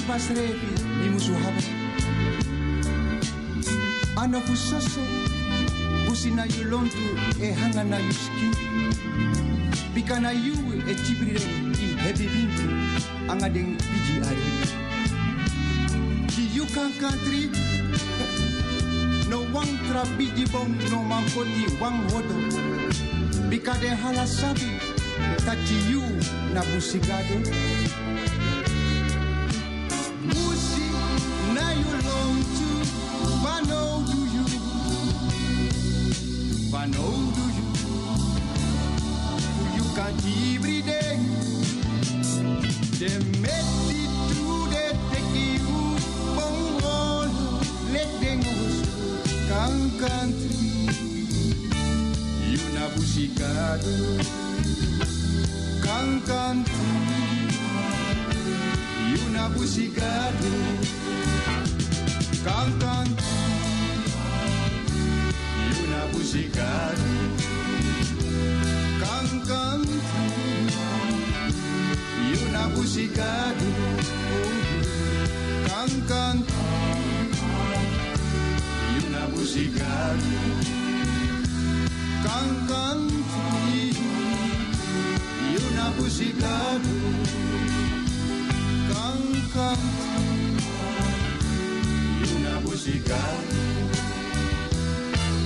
μας 0.07 0.27
ρεύει, 0.27 0.71
μη 1.01 1.09
μου 1.09 1.19
σου 1.19 1.33
Ana 4.23 4.39
busoso, 4.47 5.03
busina 6.05 6.45
yulontu 6.55 7.05
e 7.45 7.47
hangana 7.59 7.97
yuski. 8.07 8.47
Bikana 9.93 10.31
yu 10.45 10.55
e 10.91 10.93
tibrire 11.03 11.43
i 11.85 11.87
hebibintu, 12.03 12.67
angaden 13.31 13.69
biji 13.89 14.15
ari. 14.29 14.47
Di 16.33 16.43
yukan 16.57 16.91
country, 17.01 17.43
no 19.29 19.37
wang 19.53 19.73
tra 19.85 20.03
biji 20.17 20.45
bong 20.53 20.73
no 20.91 20.99
mankoti 21.11 21.65
wang 21.81 21.99
hodo. 22.09 22.37
Bikade 23.49 23.89
halasabi, 24.01 24.71
tachi 25.45 25.77
you 25.91 26.03
na 26.53 26.61
busigado. 26.69 27.37
Yuna 53.33 53.49
busigado 53.49 53.97
Kan 55.83 56.21
country 56.21 56.73
Yuna 59.11 59.49
busigado 59.49 60.53
Kan 62.45 62.69
country 62.79 63.25
Yuna 65.73 66.01
busigado 66.13 67.13
Kan 69.01 69.27
country 69.49 69.99
Yuna 72.29 72.63
busigado 72.75 73.69
Kan 75.67 75.91
country 76.07 76.63
Yuna 78.93 79.23
busigado 79.33 80.37
Kan 82.23 82.49
country 82.67 83.22
Yuna 86.13 86.29
busigado 86.29 86.93
Kan 88.93 89.21
country 89.49 90.61
Yuna 92.21 92.53
busigado 92.61 93.61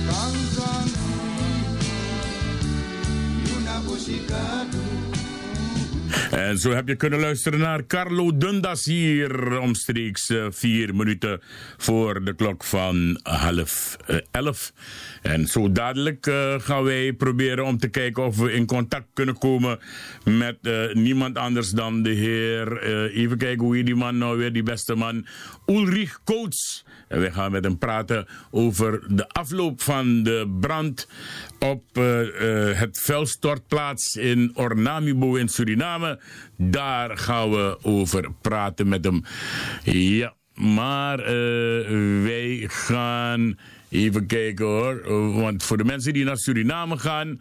Kan 0.08 0.34
country 0.56 1.88
Yuna 3.48 3.76
busigado 3.86 4.57
En 6.48 6.58
zo 6.58 6.70
heb 6.70 6.88
je 6.88 6.96
kunnen 6.96 7.20
luisteren 7.20 7.58
naar 7.58 7.86
Carlo 7.86 8.36
Dundas 8.36 8.84
hier 8.84 9.58
omstreeks 9.58 10.28
eh, 10.30 10.46
vier 10.50 10.94
minuten 10.94 11.40
voor 11.76 12.24
de 12.24 12.34
klok 12.34 12.64
van 12.64 13.20
half 13.22 13.96
eh, 14.06 14.16
elf. 14.30 14.72
En 15.22 15.46
zo 15.46 15.72
dadelijk 15.72 16.26
eh, 16.26 16.54
gaan 16.58 16.82
wij 16.82 17.12
proberen 17.12 17.64
om 17.64 17.78
te 17.78 17.88
kijken 17.88 18.24
of 18.24 18.36
we 18.36 18.52
in 18.52 18.66
contact 18.66 19.06
kunnen 19.12 19.38
komen 19.38 19.78
met 20.24 20.58
niemand 20.92 21.38
anders 21.38 21.70
dan 21.70 22.02
de 22.02 22.10
heer. 22.10 22.82
even 23.12 23.38
kijken 23.38 23.64
hoe 23.64 23.82
die 23.82 23.94
man 23.94 24.18
nou 24.18 24.38
weer, 24.38 24.52
die 24.52 24.62
beste 24.62 24.94
man, 24.94 25.26
Ulrich 25.66 26.20
Coates. 26.24 26.84
En 27.08 27.20
wij 27.20 27.30
gaan 27.30 27.52
met 27.52 27.64
hem 27.64 27.78
praten 27.78 28.26
over 28.50 29.04
de 29.08 29.28
afloop 29.28 29.82
van 29.82 30.22
de 30.22 30.56
brand 30.60 31.08
op 31.58 31.82
eh, 31.92 32.20
eh, 32.70 32.78
het 32.78 33.00
vuilstortplaats 33.00 34.16
in 34.16 34.50
Ornamibo 34.54 35.34
in 35.34 35.48
Suriname. 35.48 36.20
Daar 36.56 37.18
gaan 37.18 37.50
we 37.50 37.78
over 37.82 38.28
praten 38.40 38.88
met 38.88 39.04
hem. 39.04 39.22
Ja, 39.84 40.34
maar 40.54 41.18
eh, 41.18 42.22
wij 42.22 42.64
gaan 42.68 43.58
even 43.88 44.26
kijken 44.26 44.66
hoor. 44.66 45.02
Want 45.40 45.62
voor 45.62 45.76
de 45.76 45.84
mensen 45.84 46.12
die 46.12 46.24
naar 46.24 46.36
Suriname 46.36 46.98
gaan. 46.98 47.40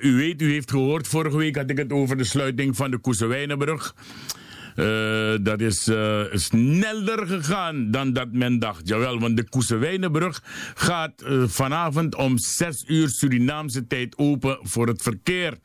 u 0.00 0.16
weet, 0.16 0.42
u 0.42 0.52
heeft 0.52 0.70
gehoord, 0.70 1.08
vorige 1.08 1.36
week 1.36 1.56
had 1.56 1.70
ik 1.70 1.78
het 1.78 1.92
over 1.92 2.16
de 2.16 2.24
sluiting 2.24 2.76
van 2.76 2.90
de 2.90 2.98
Koesewijnenbrug. 2.98 3.94
Eh, 4.78 5.34
dat 5.40 5.60
is 5.60 5.88
eh, 5.88 6.20
sneller 6.32 7.26
gegaan 7.26 7.90
dan 7.90 8.12
dat 8.12 8.32
men 8.32 8.58
dacht. 8.58 8.88
Jawel, 8.88 9.18
want 9.18 9.36
de 9.36 9.48
Koesewijnenbrug 9.48 10.42
gaat 10.74 11.22
eh, 11.22 11.42
vanavond 11.46 12.14
om 12.14 12.38
6 12.38 12.84
uur 12.86 13.08
Surinaamse 13.08 13.86
tijd 13.86 14.18
open 14.18 14.58
voor 14.62 14.86
het 14.86 15.02
verkeer. 15.02 15.58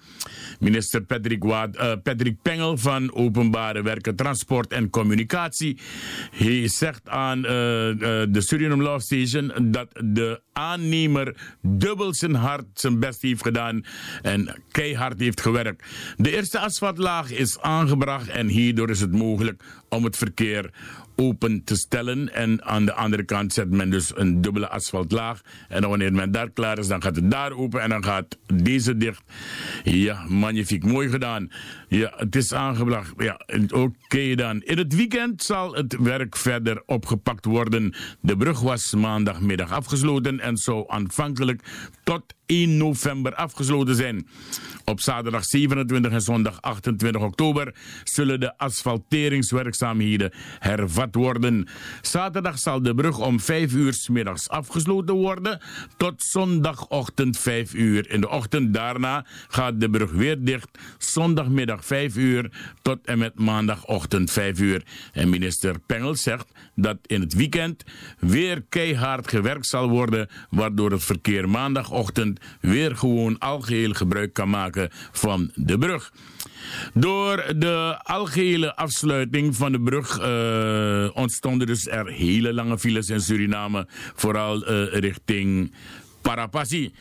Minister 0.59 1.01
Patrick, 1.01 1.39
Patrick 2.03 2.41
Pengel 2.41 2.77
van 2.77 3.13
Openbare 3.13 3.81
Werken, 3.81 4.15
Transport 4.15 4.71
en 4.71 4.89
Communicatie. 4.89 5.79
Hij 6.31 6.67
zegt 6.67 7.09
aan 7.09 7.41
de 7.41 8.37
Suriname 8.39 8.83
Law 8.83 8.99
Station 8.99 9.51
dat 9.71 9.87
de 10.03 10.41
aannemer 10.53 11.35
dubbel 11.61 12.13
zijn 12.13 12.35
hard 12.35 12.65
zijn 12.73 12.99
best 12.99 13.21
heeft 13.21 13.41
gedaan 13.41 13.85
en 14.21 14.55
keihard 14.71 15.19
heeft 15.19 15.41
gewerkt. 15.41 15.83
De 16.17 16.35
eerste 16.35 16.59
asfaltlaag 16.59 17.31
is 17.31 17.59
aangebracht 17.59 18.27
en 18.27 18.47
hierdoor 18.47 18.89
is 18.89 19.02
het 19.03 19.11
mogelijk 19.11 19.63
om 19.89 20.03
het 20.03 20.17
verkeer 20.17 20.71
open 21.15 21.63
te 21.63 21.75
stellen. 21.75 22.33
En 22.33 22.63
aan 22.63 22.85
de 22.85 22.93
andere 22.93 23.23
kant 23.23 23.53
zet 23.53 23.69
men 23.69 23.89
dus 23.89 24.11
een 24.15 24.41
dubbele 24.41 24.69
asfaltlaag. 24.69 25.41
En 25.69 25.89
wanneer 25.89 26.13
men 26.13 26.31
daar 26.31 26.49
klaar 26.49 26.77
is, 26.77 26.87
dan 26.87 27.01
gaat 27.01 27.15
het 27.15 27.31
daar 27.31 27.51
open 27.51 27.81
en 27.81 27.89
dan 27.89 28.03
gaat 28.03 28.37
deze 28.53 28.97
dicht. 28.97 29.23
Ja, 29.83 30.25
magnifiek. 30.27 30.85
Mooi 30.85 31.09
gedaan. 31.09 31.51
Ja, 31.87 32.13
het 32.15 32.35
is 32.35 32.53
aangebracht. 32.53 33.13
Ja, 33.17 33.41
oké 33.69 34.35
dan. 34.35 34.61
In 34.61 34.77
het 34.77 34.95
weekend 34.95 35.43
zal 35.43 35.73
het 35.73 35.97
werk 35.99 36.37
verder 36.37 36.83
opgepakt 36.85 37.45
worden. 37.45 37.95
De 38.21 38.37
brug 38.37 38.59
was 38.59 38.93
maandagmiddag 38.93 39.71
afgesloten 39.71 40.39
en 40.39 40.57
zou 40.57 40.83
aanvankelijk 40.87 41.61
tot 42.03 42.33
1 42.45 42.77
november 42.77 43.35
afgesloten 43.35 43.95
zijn. 43.95 44.27
Op 44.85 44.99
zaterdag 44.99 45.45
27 45.45 46.11
en 46.11 46.21
zondag 46.21 46.61
28 46.61 47.21
oktober 47.21 47.75
zullen 48.03 48.39
de 48.39 48.57
asfalteringswerkzaamheden 48.57 50.31
hervat 50.59 51.15
worden. 51.15 51.67
Zaterdag 52.01 52.59
zal 52.59 52.81
de 52.81 52.95
brug 52.95 53.19
om 53.19 53.39
5 53.39 53.73
uur 53.73 53.93
's 53.93 54.09
middags 54.09 54.49
afgesloten 54.49 55.15
worden 55.15 55.61
tot 55.97 56.23
zondagochtend 56.23 57.39
5 57.39 57.73
uur. 57.73 58.09
In 58.09 58.21
de 58.21 58.29
ochtend 58.29 58.73
daarna 58.73 59.25
gaat 59.47 59.79
de 59.79 59.89
brug 59.89 60.11
weer 60.11 60.43
dicht. 60.43 60.69
Zondagmiddag 60.97 61.85
5 61.85 62.15
uur 62.15 62.51
tot 62.81 63.05
en 63.05 63.17
met 63.17 63.39
maandagochtend 63.39 64.31
5 64.31 64.59
uur. 64.59 64.83
En 65.13 65.29
minister 65.29 65.79
Pengel 65.79 66.15
zegt 66.15 66.47
dat 66.75 66.97
in 67.05 67.21
het 67.21 67.33
weekend 67.33 67.83
weer 68.19 68.63
keihard 68.69 69.27
gewerkt 69.27 69.67
zal 69.67 69.89
worden, 69.89 70.29
waardoor 70.49 70.91
het 70.91 71.03
verkeer 71.03 71.49
maandagochtend 71.49 72.39
weer 72.61 72.95
gewoon 72.95 73.39
algeheel 73.39 73.93
gebruik 73.93 74.33
kan 74.33 74.49
maken 74.49 74.89
van 75.11 75.51
de 75.55 75.77
brug. 75.77 76.11
Door 76.93 77.53
de 77.57 77.99
algehele 78.03 78.75
afsluiting 78.75 79.55
van 79.55 79.71
de 79.71 79.81
brug 79.81 80.19
uh, 80.19 81.17
ontstonden 81.17 81.67
dus 81.67 81.87
er 81.87 82.07
hele 82.07 82.53
lange 82.53 82.79
files 82.79 83.09
in 83.09 83.21
Suriname, 83.21 83.87
vooral 84.15 84.71
uh, 84.71 84.93
richting 84.93 85.73
Parapassi. 86.21 86.93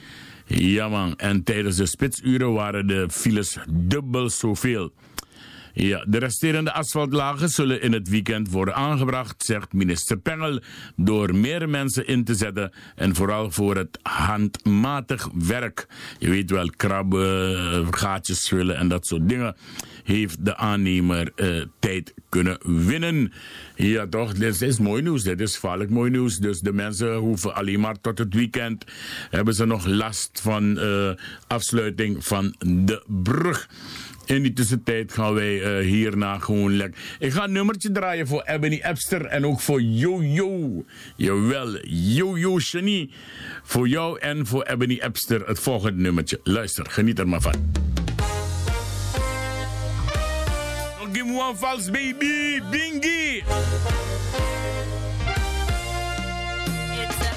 Ja 0.47 0.89
man, 0.89 1.17
en 1.17 1.43
tijdens 1.43 1.77
de 1.77 1.87
spitsuren 1.87 2.53
waren 2.53 2.87
de 2.87 3.07
files 3.11 3.57
dubbel 3.71 4.31
zoveel. 4.31 4.93
Ja, 5.75 6.05
de 6.09 6.19
resterende 6.19 6.73
asfaltlagen 6.73 7.49
zullen 7.49 7.83
in 7.83 7.93
het 7.93 8.09
weekend 8.09 8.51
worden 8.51 8.75
aangebracht, 8.75 9.45
zegt 9.45 9.73
minister 9.73 10.19
Pengel, 10.19 10.61
door 10.97 11.35
meer 11.35 11.69
mensen 11.69 12.07
in 12.07 12.25
te 12.25 12.35
zetten 12.35 12.73
en 12.97 13.15
vooral 13.15 13.51
voor 13.51 13.77
het 13.77 13.99
handmatig 14.03 15.29
werk. 15.35 15.87
Je 16.19 16.31
weet 16.31 16.51
wel, 16.51 16.71
krabben, 16.77 17.95
gaatjes 17.95 18.49
vullen 18.49 18.77
en 18.77 18.89
dat 18.89 19.07
soort 19.07 19.29
dingen. 19.29 19.57
Heeft 20.05 20.45
de 20.45 20.57
aannemer 20.57 21.33
uh, 21.37 21.65
tijd 21.79 22.15
kunnen 22.29 22.59
winnen. 22.87 23.33
Ja, 23.77 24.07
toch? 24.07 24.35
Dit 24.35 24.63
is 24.63 24.79
mooi 24.79 25.03
nieuws. 25.03 25.23
Dit 25.23 25.41
is 25.41 25.57
vaarlijk 25.57 25.91
mooi 25.91 26.11
nieuws. 26.11 26.39
Dus 26.39 26.61
de 26.61 26.73
mensen 26.73 27.15
hoeven 27.15 27.55
alleen 27.55 27.81
maar 27.81 28.01
tot 28.01 28.19
het 28.19 28.35
weekend. 28.35 28.85
Hebben 29.31 29.55
ze 29.55 29.65
nog 29.65 29.87
last 29.87 30.41
van 30.43 30.79
uh, 30.79 31.11
afsluiting 31.47 32.25
van 32.25 32.55
de 32.59 33.03
brug. 33.07 33.69
In 34.33 34.43
die 34.43 34.53
tussentijd 34.53 35.13
gaan 35.13 35.35
wij 35.35 35.81
uh, 35.81 35.87
hierna 35.87 36.39
gewoon 36.39 36.77
lekker. 36.77 37.01
Ik 37.19 37.33
ga 37.33 37.45
een 37.45 37.53
nummertje 37.53 37.91
draaien 37.93 38.27
voor 38.27 38.43
Ebony 38.43 38.81
Epster 38.83 39.25
en 39.25 39.47
ook 39.47 39.61
voor 39.61 39.83
Yo-Yo. 39.83 40.85
Jawel, 41.17 41.79
Yo-Yo 41.87 42.57
Genie. 42.57 43.11
Voor 43.63 43.89
jou 43.89 44.19
en 44.19 44.47
voor 44.47 44.63
Ebony 44.63 44.99
Epster 44.99 45.47
het 45.47 45.59
volgende 45.59 46.03
nummertje. 46.03 46.41
Luister, 46.43 46.87
geniet 46.91 47.19
er 47.19 47.29
maar 47.29 47.41
van. 47.41 47.55
Give 51.13 51.25
me 51.25 51.39
one 51.41 51.57
false 51.57 51.91
baby, 51.91 52.63
Bingy. 52.71 53.43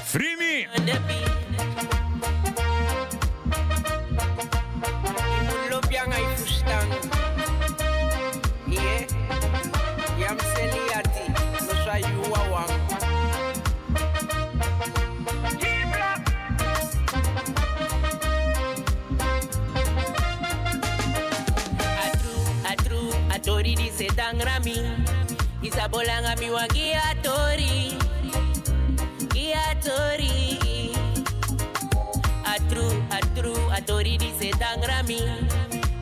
Free 0.04 0.36
me. 0.38 0.66
Tori 23.46 23.78
dice 23.78 24.10
tan 24.18 24.42
rami. 24.42 24.74
Isa 25.62 25.86
bolanga 25.86 26.34
mi 26.34 26.50
wa 26.50 26.66
guía 26.66 27.14
Tori. 27.22 27.94
Guía 29.30 29.70
Tori. 29.78 30.58
Atru, 32.42 32.90
atru, 33.06 33.54
atori 33.70 33.86
Tori 33.86 34.14
dice 34.18 34.50
tan 34.58 34.82
rami. 34.82 35.22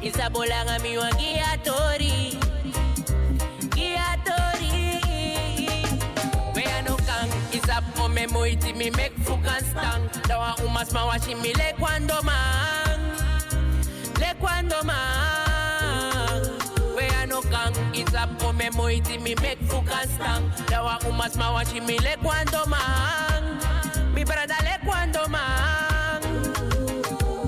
Isa 0.01 0.33
bolanga 0.33 0.81
wa 0.97 1.13
guía 1.21 1.53
Tori. 1.61 2.33
Guía 3.77 4.17
Tori. 4.25 5.05
Where 6.57 6.81
no 6.81 6.97
me 8.09 8.25
moiti 8.25 8.73
mi 8.73 8.89
make 8.89 9.13
fukan 9.21 9.61
stang. 9.69 10.09
Dawa 10.25 10.57
umas 10.65 10.89
mawashi 10.97 11.37
mi 11.37 11.53
le 11.53 11.77
cuando 11.77 12.17
man. 12.25 13.01
Le 14.17 14.33
cuando 14.41 14.81
man 14.81 15.44
no 17.35 17.43
po 18.39 18.53
me 18.53 18.71
moiti 18.71 19.19
mi 19.19 19.35
mek 19.43 19.59
fukan 19.67 20.07
stang 20.09 20.45
Dawa 20.71 20.99
umas 21.09 21.35
mawashi 21.37 21.81
mi 21.81 21.99
le 21.99 22.17
kwando 22.23 22.67
mang 22.67 23.59
Mi 24.15 24.25
brada 24.25 24.55
le 24.63 24.79
kwando 24.85 25.29
mang 25.29 26.23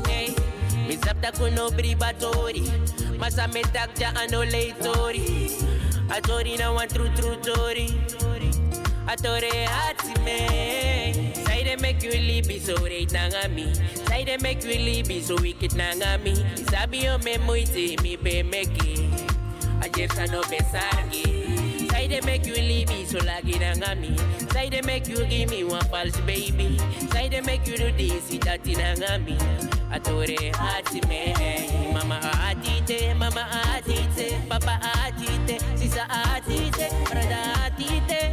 Hey, 0.08 0.34
mi 0.88 0.96
sapta 0.96 1.30
kuno 1.32 1.70
bribatori 1.70 2.66
Masa 3.18 3.46
me 3.52 3.62
takja 3.62 4.10
ano 4.16 4.42
le 4.42 4.74
tori 4.82 5.50
A 6.10 6.20
tori 6.20 6.56
na 6.56 6.72
wan 6.72 6.88
tru 6.88 7.08
tru 7.14 7.36
tori 7.42 7.88
A 9.06 9.14
tore 9.16 9.66
hati 9.66 10.14
me 10.24 11.32
Say 11.46 11.62
they 11.62 11.76
make 11.76 12.02
you 12.02 12.10
leave 12.10 12.50
so 12.60 12.74
right 12.82 13.10
nanga 13.12 13.48
mi 13.48 13.72
Say 14.08 14.24
they 14.24 14.36
make 14.38 14.64
you 14.64 14.74
leave 14.74 15.22
so 15.24 15.36
wicked 15.36 15.76
nanga 15.76 16.18
mi 16.24 16.34
Sabi 16.70 17.04
yo 17.04 17.18
me 17.18 17.38
moiti 17.38 18.00
mi 18.02 18.16
be 18.16 18.42
meki 18.42 19.05
ayer 19.82 20.08
no 20.30 20.42
besargi. 20.42 21.90
Say 21.90 22.08
they 22.08 22.20
make 22.20 22.46
you 22.46 22.54
leave 22.54 22.88
me 22.88 23.04
so 23.04 23.18
like 23.24 23.48
it 23.48 23.62
angami. 23.62 24.12
Say 24.52 24.68
they 24.68 24.82
make 24.82 25.08
you 25.08 25.24
give 25.26 25.50
me 25.50 25.64
one 25.64 25.80
false 25.84 26.16
baby. 26.20 26.78
Say 27.12 27.28
they 27.28 27.40
make 27.40 27.66
you 27.66 27.76
do 27.76 27.90
this 27.92 28.28
that 28.44 28.66
in 28.66 28.78
angami. 28.78 29.38
Atore 29.90 30.54
hati 30.56 31.00
me, 31.08 31.32
mama 31.92 32.20
atite, 32.20 33.16
mama 33.16 33.46
atite, 33.50 34.48
papa 34.48 34.78
atite, 34.82 35.60
sisa 35.78 36.04
atite, 36.08 36.90
brother 37.08 37.44
atite. 37.64 38.25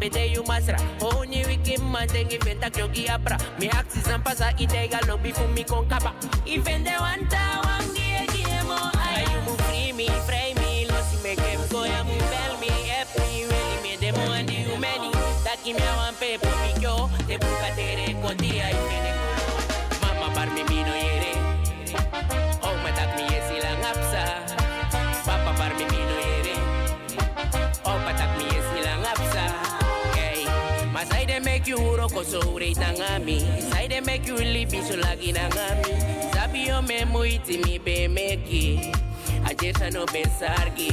Bete 0.00 0.32
yu 0.32 0.42
masra 0.44 0.78
Oni 1.00 1.44
wiki 1.44 1.76
mantengi 1.76 2.38
venta 2.38 2.70
kyogi 2.70 3.06
apra. 3.06 3.36
Mi 3.60 3.68
axis 3.68 4.08
and 4.08 4.24
pasa 4.24 4.50
itega 4.56 5.06
lobby 5.06 5.30
fumi 5.32 5.62
con 5.64 5.86
capa 5.88 6.14
Y 6.46 6.56
wanta 6.56 7.60
wangi 7.64 8.00
e 8.00 8.26
giemo 8.32 8.78
Ay 8.96 9.24
you 9.28 9.54
free 9.68 9.92
me, 9.92 10.06
frame 10.26 10.56
me 10.56 10.86
Losi 10.88 11.22
me 11.22 11.36
kem 11.36 11.60
koya 11.68 12.02
mu 12.04 12.16
bel 12.32 12.56
me. 12.60 12.72
Ep 13.00 13.08
me, 13.18 13.44
really 13.44 13.76
me 13.82 13.96
demo 14.00 14.32
and 14.32 14.50
you 14.50 14.76
many 14.80 15.12
Daki 15.44 15.74
me 15.74 15.80
awan 15.92 16.14
pepo 16.16 16.48
mi 16.62 16.80
kyo 16.80 17.10
Te 17.28 17.36
buka 17.36 17.68
tere 17.76 18.16
con 18.22 18.36
dia 18.38 18.70
y 18.70 18.76
tiene 18.88 19.12
Mama 20.00 20.32
par 20.32 20.48
mi 20.50 20.62
vino 20.64 20.94
they 31.42 31.52
make 31.52 31.66
you 31.66 31.76
roko 31.76 32.24
so 32.24 32.40
rei 32.58 32.72
na 32.74 32.92
ngami 32.92 33.40
Sai 33.70 33.86
they 33.88 34.00
make 34.00 34.26
you 34.26 34.36
live 34.36 34.70
so 34.84 34.94
lagi 34.96 35.32
na 35.32 35.48
ngami 35.48 36.32
Sabi 36.32 36.66
yo 36.68 36.82
me 36.82 37.00
muiti 37.04 37.64
mi 37.64 37.78
be 37.78 38.08
meki 38.08 38.92
Ajeta 39.44 39.92
no 39.92 40.04
pensargi 40.06 40.92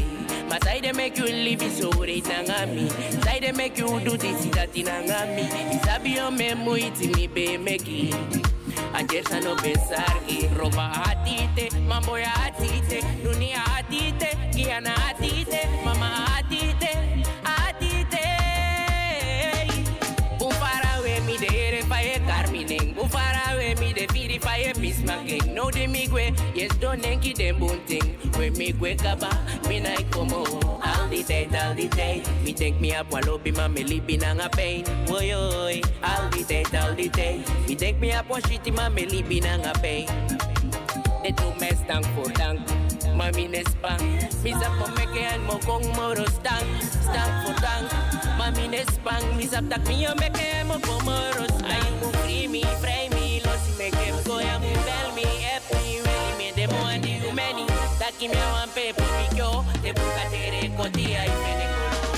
Mas 0.50 0.64
sai 0.64 0.80
they 0.80 0.92
make 0.94 1.18
you 1.18 1.26
live 1.26 1.72
so 1.72 1.90
rei 1.92 2.22
na 2.22 2.44
ngami 2.44 2.90
Sai 3.24 3.40
they 3.40 3.52
make 3.52 3.78
you 3.78 4.00
do 4.02 4.18
this 4.18 4.46
dati 4.48 4.84
na 4.86 5.02
ngami 5.04 5.84
Sabi 5.84 6.16
yo 6.16 6.32
me 6.32 6.52
muiti 6.54 7.14
mi 7.16 7.28
be 7.28 7.58
meki 7.58 8.14
Ajeta 8.94 9.44
no 9.44 9.56
pensargi 9.56 10.48
Roba 10.58 10.92
atite, 11.08 11.70
mamboya 11.88 12.32
atite 12.46 13.02
Dunia 13.24 13.60
atite, 13.76 14.30
guiana 14.54 14.94
atite 14.96 15.07
I 24.58 24.62
ye 24.62 24.74
misma 24.74 25.22
gang 25.28 25.54
No 25.54 25.70
de 25.70 25.86
migwe, 25.86 26.34
yes 26.56 26.76
don't 26.78 27.00
think 27.02 27.26
enki 27.26 27.34
dem 27.34 27.60
bunting 27.60 28.18
When 28.34 28.54
We 28.54 28.74
migwe 28.74 28.98
kaba, 28.98 29.30
me 29.70 29.80
na 29.80 29.90
ikomo 29.98 30.42
All 30.82 31.08
the 31.10 31.24
day, 31.24 31.48
all 31.54 31.76
the 31.76 31.88
day. 31.90 32.24
Me 32.44 32.54
think 32.54 32.82
me 32.82 32.94
up 32.94 33.10
walo 33.12 33.38
bima 33.38 33.72
me 33.72 33.84
libi 33.84 34.20
na 34.20 34.34
nga 34.34 34.50
pain. 34.50 34.84
Oy 35.10 35.34
oy, 35.34 35.82
all 36.04 36.30
the 36.30 36.44
day, 36.44 36.66
all 36.74 36.94
the 36.96 37.08
day. 37.10 37.44
Me 37.68 37.76
think 37.76 38.00
me 38.00 38.12
up 38.12 38.28
washiti 38.30 38.74
ma 38.74 38.90
me 38.90 39.06
libi 39.06 39.42
na 39.42 39.58
nga 39.58 39.74
pain. 39.80 40.08
They 41.24 41.32
tu 41.32 41.54
mes 41.60 41.80
tank 41.88 42.06
for 42.16 42.30
tank. 42.32 42.60
Mami 43.18 43.50
Nespa, 43.50 43.98
Misa 44.44 44.70
Pomeke 44.78 45.24
and 45.34 45.44
Mokong 45.50 45.96
Moro 45.96 46.26
Stang, 46.26 46.68
Stang 46.82 47.32
for 47.46 47.56
Tang, 47.62 47.86
Mami 48.38 48.70
Nespang, 48.70 49.26
Misa 49.34 49.58
Tak 49.70 49.82
Mio 49.88 50.14
Meke 50.16 50.62
and 50.62 50.70
Mokong 50.70 51.04
Moro 51.04 51.48
Stang, 51.48 51.66
Ay, 51.66 51.90
Mufri, 52.00 52.50
Mi, 52.50 52.64
Frame 52.80 53.17
reggae 53.92 54.24
So 54.26 54.40
ya 54.40 54.60
me 54.60 54.74
tell 54.86 55.12
me 55.16 55.24
if 55.24 55.66
you 55.88 56.04
me 56.38 56.52
the 56.52 56.68
more 56.74 56.98
do 57.00 57.32
many 57.34 57.66
Taki 58.00 58.28
me 58.28 58.36
wan 58.54 58.70
pepo 58.70 59.04
pikyo 59.18 59.64
Te 59.82 59.94
buka 59.94 60.24
tere 60.32 60.70
kotia 60.78 61.26
y 61.26 61.32
tiene 61.44 61.66
culo 61.74 62.12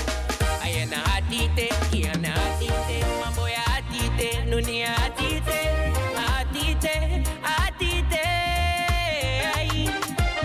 Ayana 0.62 0.96
hatite, 1.08 1.68
kiana 1.90 2.28
hatite 2.28 2.96
Mamboya 3.20 3.62
hatite, 3.70 4.44
nunia 4.50 4.88
hatite 4.94 5.58
Hatite, 6.16 7.24
hatite 7.42 8.24
Ay, 9.54 9.88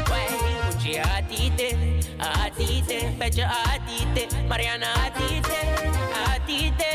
why, 0.10 0.28
uchi 0.70 0.94
hatite 0.96 1.70
Hatite, 2.18 3.18
pecho 3.20 3.44
hatite 3.44 4.28
Mariana 4.48 4.86
hatite, 4.86 5.60
hatite 6.14 6.95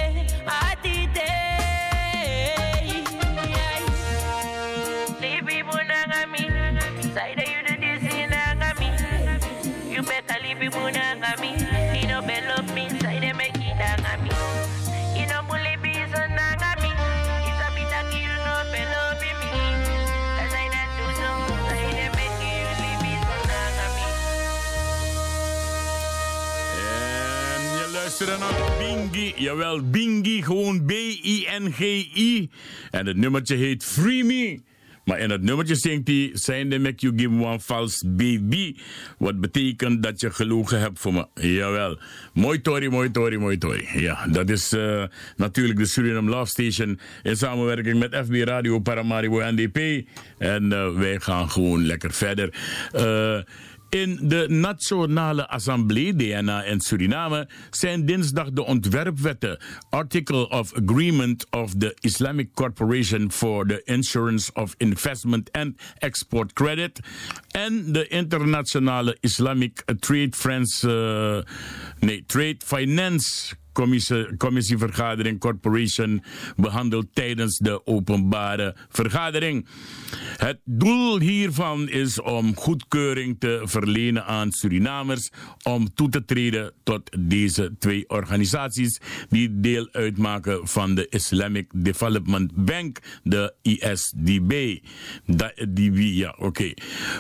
je 28.21 28.27
luistert 28.27 28.59
naar 28.59 28.79
Bingy. 28.79 29.33
Jawel, 29.37 29.91
Bingy, 29.91 30.43
gewoon 30.43 30.85
B-I-N-G-I. 30.85 32.51
En 32.91 33.07
het 33.07 33.17
nummertje 33.17 33.57
heet 33.57 33.85
Free 33.85 34.25
Me. 34.25 34.61
Maar 35.05 35.19
in 35.19 35.31
het 35.31 35.43
nummertje 35.43 35.75
zingt 35.75 36.09
hij... 36.09 36.31
Zijn 36.33 36.69
de 36.69 36.79
make 36.79 36.97
you 36.97 37.19
give 37.19 37.45
one 37.45 37.61
false 37.61 38.09
baby. 38.09 38.77
Wat 39.19 39.41
betekent 39.41 40.03
dat 40.03 40.21
je 40.21 40.31
gelogen 40.31 40.81
hebt 40.81 40.99
voor 40.99 41.13
me. 41.13 41.27
Jawel. 41.35 41.99
Mooi 42.33 42.61
Tori, 42.61 42.89
mooi 42.89 43.11
Tori, 43.11 43.39
mooi 43.39 43.59
Tori. 43.59 43.89
Ja, 43.95 44.27
dat 44.27 44.51
is 44.51 44.73
eh, 44.73 45.05
natuurlijk 45.37 45.79
de 45.79 45.87
Suriname 45.87 46.31
Love 46.31 46.51
Station... 46.51 47.01
in 47.23 47.37
samenwerking 47.37 47.99
met 47.99 48.17
FB 48.25 48.35
Radio 48.35 48.79
Paramaribo 48.79 49.51
NDP. 49.51 50.07
En 50.39 50.73
eh, 50.73 50.95
wij 50.95 51.21
gaan 51.21 51.51
gewoon 51.51 51.87
lekker 51.87 52.13
verder. 52.13 52.55
Eh... 52.93 53.39
In 53.91 54.19
de 54.23 54.47
Nationale 54.49 55.49
Assemblée 55.49 56.17
DNA 56.17 56.65
in 56.65 56.81
Suriname 56.81 57.49
zijn 57.71 58.07
dinsdag 58.07 58.51
de 58.51 58.65
ontwerpwetten 58.65 59.59
Article 59.89 60.49
of 60.49 60.75
Agreement 60.75 61.47
of 61.51 61.75
the 61.79 61.97
Islamic 62.01 62.55
Corporation 62.55 63.31
for 63.31 63.67
the 63.67 63.83
Insurance 63.85 64.53
of 64.53 64.75
Investment 64.79 65.53
and 65.53 65.75
Export 65.99 66.53
Credit 66.53 67.01
en 67.51 67.93
de 67.93 68.09
Internationale 68.09 69.17
Islamic 69.21 69.83
Trade 69.99 70.37
Friends, 70.37 70.83
eh, 70.83 71.39
Trade 72.27 72.57
Finance 72.65 73.55
commissie, 73.73 74.37
commissievergadering 74.37 75.39
Corporation 75.39 76.23
behandeld 76.57 77.07
tijdens 77.13 77.59
de 77.59 77.87
openbare 77.87 78.77
vergadering. 78.89 79.67
Het 80.37 80.59
doel 80.65 81.19
hiervan 81.19 81.89
is 81.89 82.21
om 82.21 82.57
goedkeuring 82.57 83.37
te 83.39 83.61
verlenen 83.65 84.27
aan 84.27 84.53
Surinamers 84.53 85.31
om 85.63 85.95
toe 85.95 86.09
te 86.09 86.25
treden 86.25 86.73
tot 86.83 87.11
deze 87.19 87.75
twee 87.79 88.09
organisaties 88.09 89.01
die 89.29 89.61
deel 89.61 89.89
uitmaken 89.93 90.69
van 90.69 90.95
de 90.95 91.07
Islamic 91.09 91.71
Development 91.75 92.53
Bank, 92.55 92.99
de 93.23 93.55
ISDB. 93.63 94.79
DB, 95.75 95.99
ja, 95.99 96.35
oké. 96.39 96.75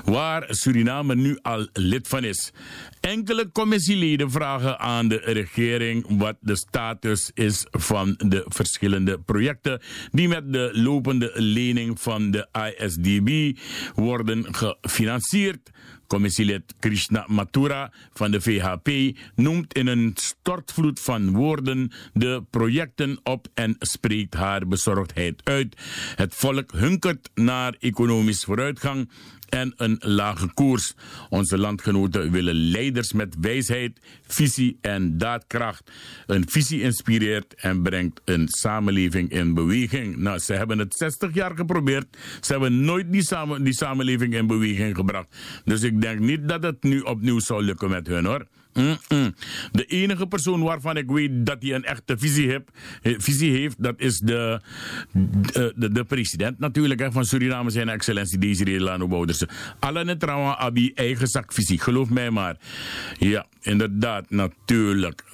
Waar 0.05 0.44
Suriname 0.48 1.14
nu 1.14 1.38
al 1.42 1.68
lid 1.72 2.09
van 2.09 2.24
is. 2.24 2.53
Enkele 3.01 3.51
commissieleden 3.53 4.30
vragen 4.30 4.78
aan 4.78 5.09
de 5.09 5.16
regering 5.16 6.05
wat 6.18 6.36
de 6.40 6.57
status 6.57 7.30
is 7.34 7.66
van 7.70 8.14
de 8.18 8.44
verschillende 8.48 9.18
projecten 9.18 9.80
die 10.11 10.28
met 10.28 10.53
de 10.53 10.70
lopende 10.72 11.30
lening 11.34 12.01
van 12.01 12.30
de 12.30 12.48
ISDB 12.76 13.59
worden 13.94 14.55
gefinancierd. 14.55 15.70
Commissielid 16.07 16.74
Krishna 16.78 17.24
Mathura 17.28 17.92
van 18.12 18.30
de 18.30 18.40
VHP 18.40 19.18
noemt 19.34 19.74
in 19.74 19.86
een 19.86 20.12
stortvloed 20.14 21.01
van 21.01 21.30
woorden 21.32 21.92
de 22.12 22.42
projecten 22.51 23.20
op 23.22 23.46
en 23.55 23.76
spreekt 23.78 24.34
haar 24.34 24.66
bezorgdheid 24.66 25.40
uit. 25.44 25.76
Het 26.14 26.34
volk 26.34 26.72
hunkert 26.72 27.30
naar 27.34 27.74
economisch 27.78 28.44
vooruitgang 28.44 29.11
en 29.51 29.72
een 29.76 29.96
lage 29.98 30.55
koers. 30.55 30.94
Onze 31.28 31.59
landgenoten 31.59 32.30
willen 32.30 32.55
leiders 32.55 33.12
met 33.12 33.36
wijsheid, 33.40 34.01
visie 34.26 34.78
en 34.80 35.18
daadkracht. 35.18 35.90
Een 36.26 36.48
visie 36.48 36.82
inspireert 36.82 37.55
en 37.55 37.82
brengt 37.82 38.20
een 38.24 38.48
samenleving 38.48 39.30
in 39.30 39.55
beweging. 39.55 40.16
Nou, 40.16 40.38
ze 40.38 40.53
hebben 40.53 40.78
het 40.78 40.94
60 40.94 41.34
jaar 41.34 41.57
geprobeerd. 41.57 42.16
Ze 42.40 42.53
hebben 42.53 42.80
nooit 42.80 43.12
die, 43.12 43.22
samen, 43.22 43.64
die 43.64 43.74
samenleving 43.74 44.34
in 44.34 44.46
beweging 44.46 44.96
gebracht. 44.96 45.36
Dus 45.64 45.82
ik 45.82 46.01
denk 46.01 46.18
niet 46.18 46.48
dat 46.48 46.62
het 46.62 46.82
nu 46.82 47.01
opnieuw 47.01 47.40
zou 47.40 47.62
lukken 47.62 47.90
met 47.90 48.07
hun 48.07 48.24
hoor. 48.24 48.46
Mm-mm. 48.72 49.34
De 49.72 49.84
enige 49.84 50.26
persoon 50.26 50.62
waarvan 50.62 50.96
ik 50.96 51.10
weet 51.10 51.46
dat 51.46 51.56
hij 51.62 51.74
een 51.74 51.84
echte 51.84 52.18
visie, 52.18 52.58
eh, 53.02 53.14
visie 53.18 53.50
heeft, 53.50 53.82
dat 53.82 53.94
is 54.00 54.18
de, 54.18 54.60
de, 55.12 55.72
de, 55.76 55.92
de 55.92 56.04
president 56.04 56.58
natuurlijk 56.58 57.00
hè, 57.00 57.12
van 57.12 57.24
Suriname, 57.24 57.70
zijn 57.70 57.88
excellentie 57.88 58.38
Desiree 58.38 58.80
Lano 58.80 59.08
Bouderse. 59.08 59.48
Alle 59.78 60.04
net 60.04 60.20
trouwens 60.20 60.56
abi 60.56 60.92
eigen 60.94 61.26
zakvisie, 61.26 61.78
geloof 61.78 62.10
mij 62.10 62.30
maar. 62.30 62.56
Ja, 63.18 63.46
inderdaad, 63.60 64.30
natuurlijk. 64.30 65.24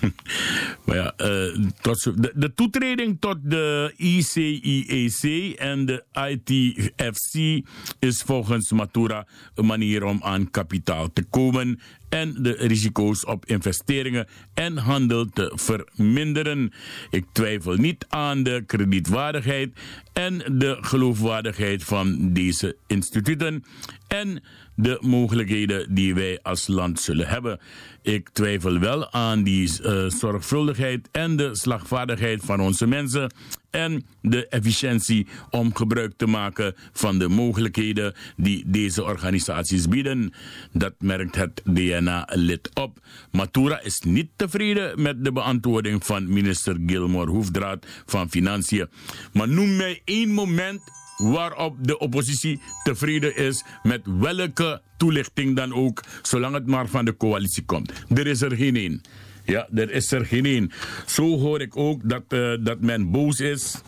maar 0.84 0.96
ja, 0.96 1.14
uh, 1.16 1.66
tot 1.80 2.02
de, 2.02 2.32
de 2.34 2.54
toetreding 2.54 3.16
tot 3.20 3.38
de 3.42 3.92
ICIEC 3.96 5.52
en 5.58 5.86
de 5.86 6.04
ITFC 6.28 7.64
is 7.98 8.22
volgens 8.22 8.70
Matura 8.70 9.26
een 9.54 9.66
manier 9.66 10.04
om 10.04 10.18
aan 10.22 10.50
kapitaal 10.50 11.12
te 11.12 11.22
komen 11.22 11.80
en 12.08 12.42
de 12.42 12.52
risico's 12.52 13.26
op 13.26 13.46
investeringen 13.46 14.26
en 14.54 14.76
handel 14.76 15.26
te 15.26 15.52
verminderen. 15.54 16.72
Ik 17.10 17.24
twijfel 17.32 17.74
niet 17.74 18.06
aan 18.08 18.42
de 18.42 18.62
kredietwaardigheid 18.66 19.70
en 20.12 20.38
de 20.58 20.76
geloofwaardigheid 20.80 21.84
van 21.84 22.32
deze 22.32 22.76
instituten 22.86 23.64
en 24.08 24.42
de 24.74 24.98
mogelijkheden 25.00 25.94
die 25.94 26.14
wij 26.14 26.38
als 26.42 26.66
land 26.66 27.00
zullen 27.00 27.28
hebben. 27.28 27.60
Ik 28.02 28.28
twijfel 28.28 28.78
wel 28.78 29.12
aan 29.12 29.42
die 29.42 29.70
uh, 29.82 30.08
zorgvuldigheid 30.08 31.08
en 31.12 31.36
de 31.36 31.56
slagvaardigheid 31.56 32.44
van 32.44 32.60
onze 32.60 32.86
mensen 32.86 33.30
en 33.76 34.06
de 34.22 34.48
efficiëntie 34.48 35.26
om 35.50 35.74
gebruik 35.74 36.12
te 36.16 36.26
maken 36.26 36.74
van 36.92 37.18
de 37.18 37.28
mogelijkheden 37.28 38.14
die 38.36 38.64
deze 38.66 39.04
organisaties 39.04 39.88
bieden. 39.88 40.32
Dat 40.72 40.94
merkt 40.98 41.34
het 41.36 41.62
DNA-lid 41.64 42.70
op. 42.74 42.98
Matura 43.30 43.80
is 43.80 44.00
niet 44.00 44.28
tevreden 44.36 45.02
met 45.02 45.24
de 45.24 45.32
beantwoording 45.32 46.04
van 46.04 46.32
minister 46.32 46.76
Gilmore 46.86 47.30
Hoefdraad 47.30 47.86
van 48.06 48.30
Financiën. 48.30 48.88
Maar 49.32 49.48
noem 49.48 49.76
mij 49.76 50.00
één 50.04 50.30
moment 50.30 50.80
waarop 51.16 51.76
de 51.80 51.98
oppositie 51.98 52.60
tevreden 52.82 53.36
is 53.36 53.64
met 53.82 54.00
welke 54.04 54.82
toelichting 54.96 55.56
dan 55.56 55.74
ook, 55.74 56.02
zolang 56.22 56.54
het 56.54 56.66
maar 56.66 56.88
van 56.88 57.04
de 57.04 57.16
coalitie 57.16 57.64
komt. 57.64 57.92
Er 58.14 58.26
is 58.26 58.42
er 58.42 58.56
geen 58.56 58.76
één. 58.76 59.00
Ja, 59.46 59.68
er 59.74 59.90
is 59.90 60.12
er 60.12 60.26
geen. 60.26 60.72
Zo 61.06 61.38
hoor 61.38 61.60
ik 61.60 61.76
ook 61.76 62.08
dat, 62.08 62.22
uh, 62.28 62.56
dat 62.60 62.80
men 62.80 63.10
boos 63.10 63.40
is. 63.40 63.80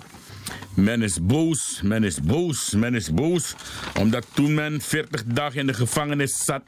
Men 0.74 1.02
is 1.02 1.18
boos, 1.22 1.80
men 1.82 2.04
is 2.04 2.20
boos, 2.20 2.74
men 2.74 2.94
is 2.94 3.12
boos. 3.12 3.54
Omdat 3.98 4.26
toen 4.34 4.54
men 4.54 4.80
40 4.80 5.24
dagen 5.24 5.60
in 5.60 5.66
de 5.66 5.74
gevangenis 5.74 6.44
zat, 6.44 6.62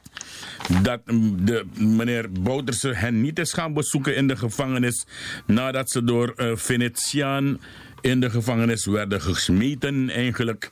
dat 0.81 1.01
de, 1.35 1.65
meneer 1.77 2.31
Bouterse 2.31 2.93
hen 2.93 3.21
niet 3.21 3.39
is 3.39 3.53
gaan 3.53 3.73
bezoeken 3.73 4.15
in 4.15 4.27
de 4.27 4.37
gevangenis. 4.37 5.05
Nadat 5.45 5.91
ze 5.91 6.03
door 6.03 6.33
uh, 6.37 6.55
Venetiaan 6.55 7.59
in 8.01 8.19
de 8.19 8.29
gevangenis 8.29 8.85
werden 8.85 9.21
gesmeten 9.21 10.09
eigenlijk. 10.09 10.71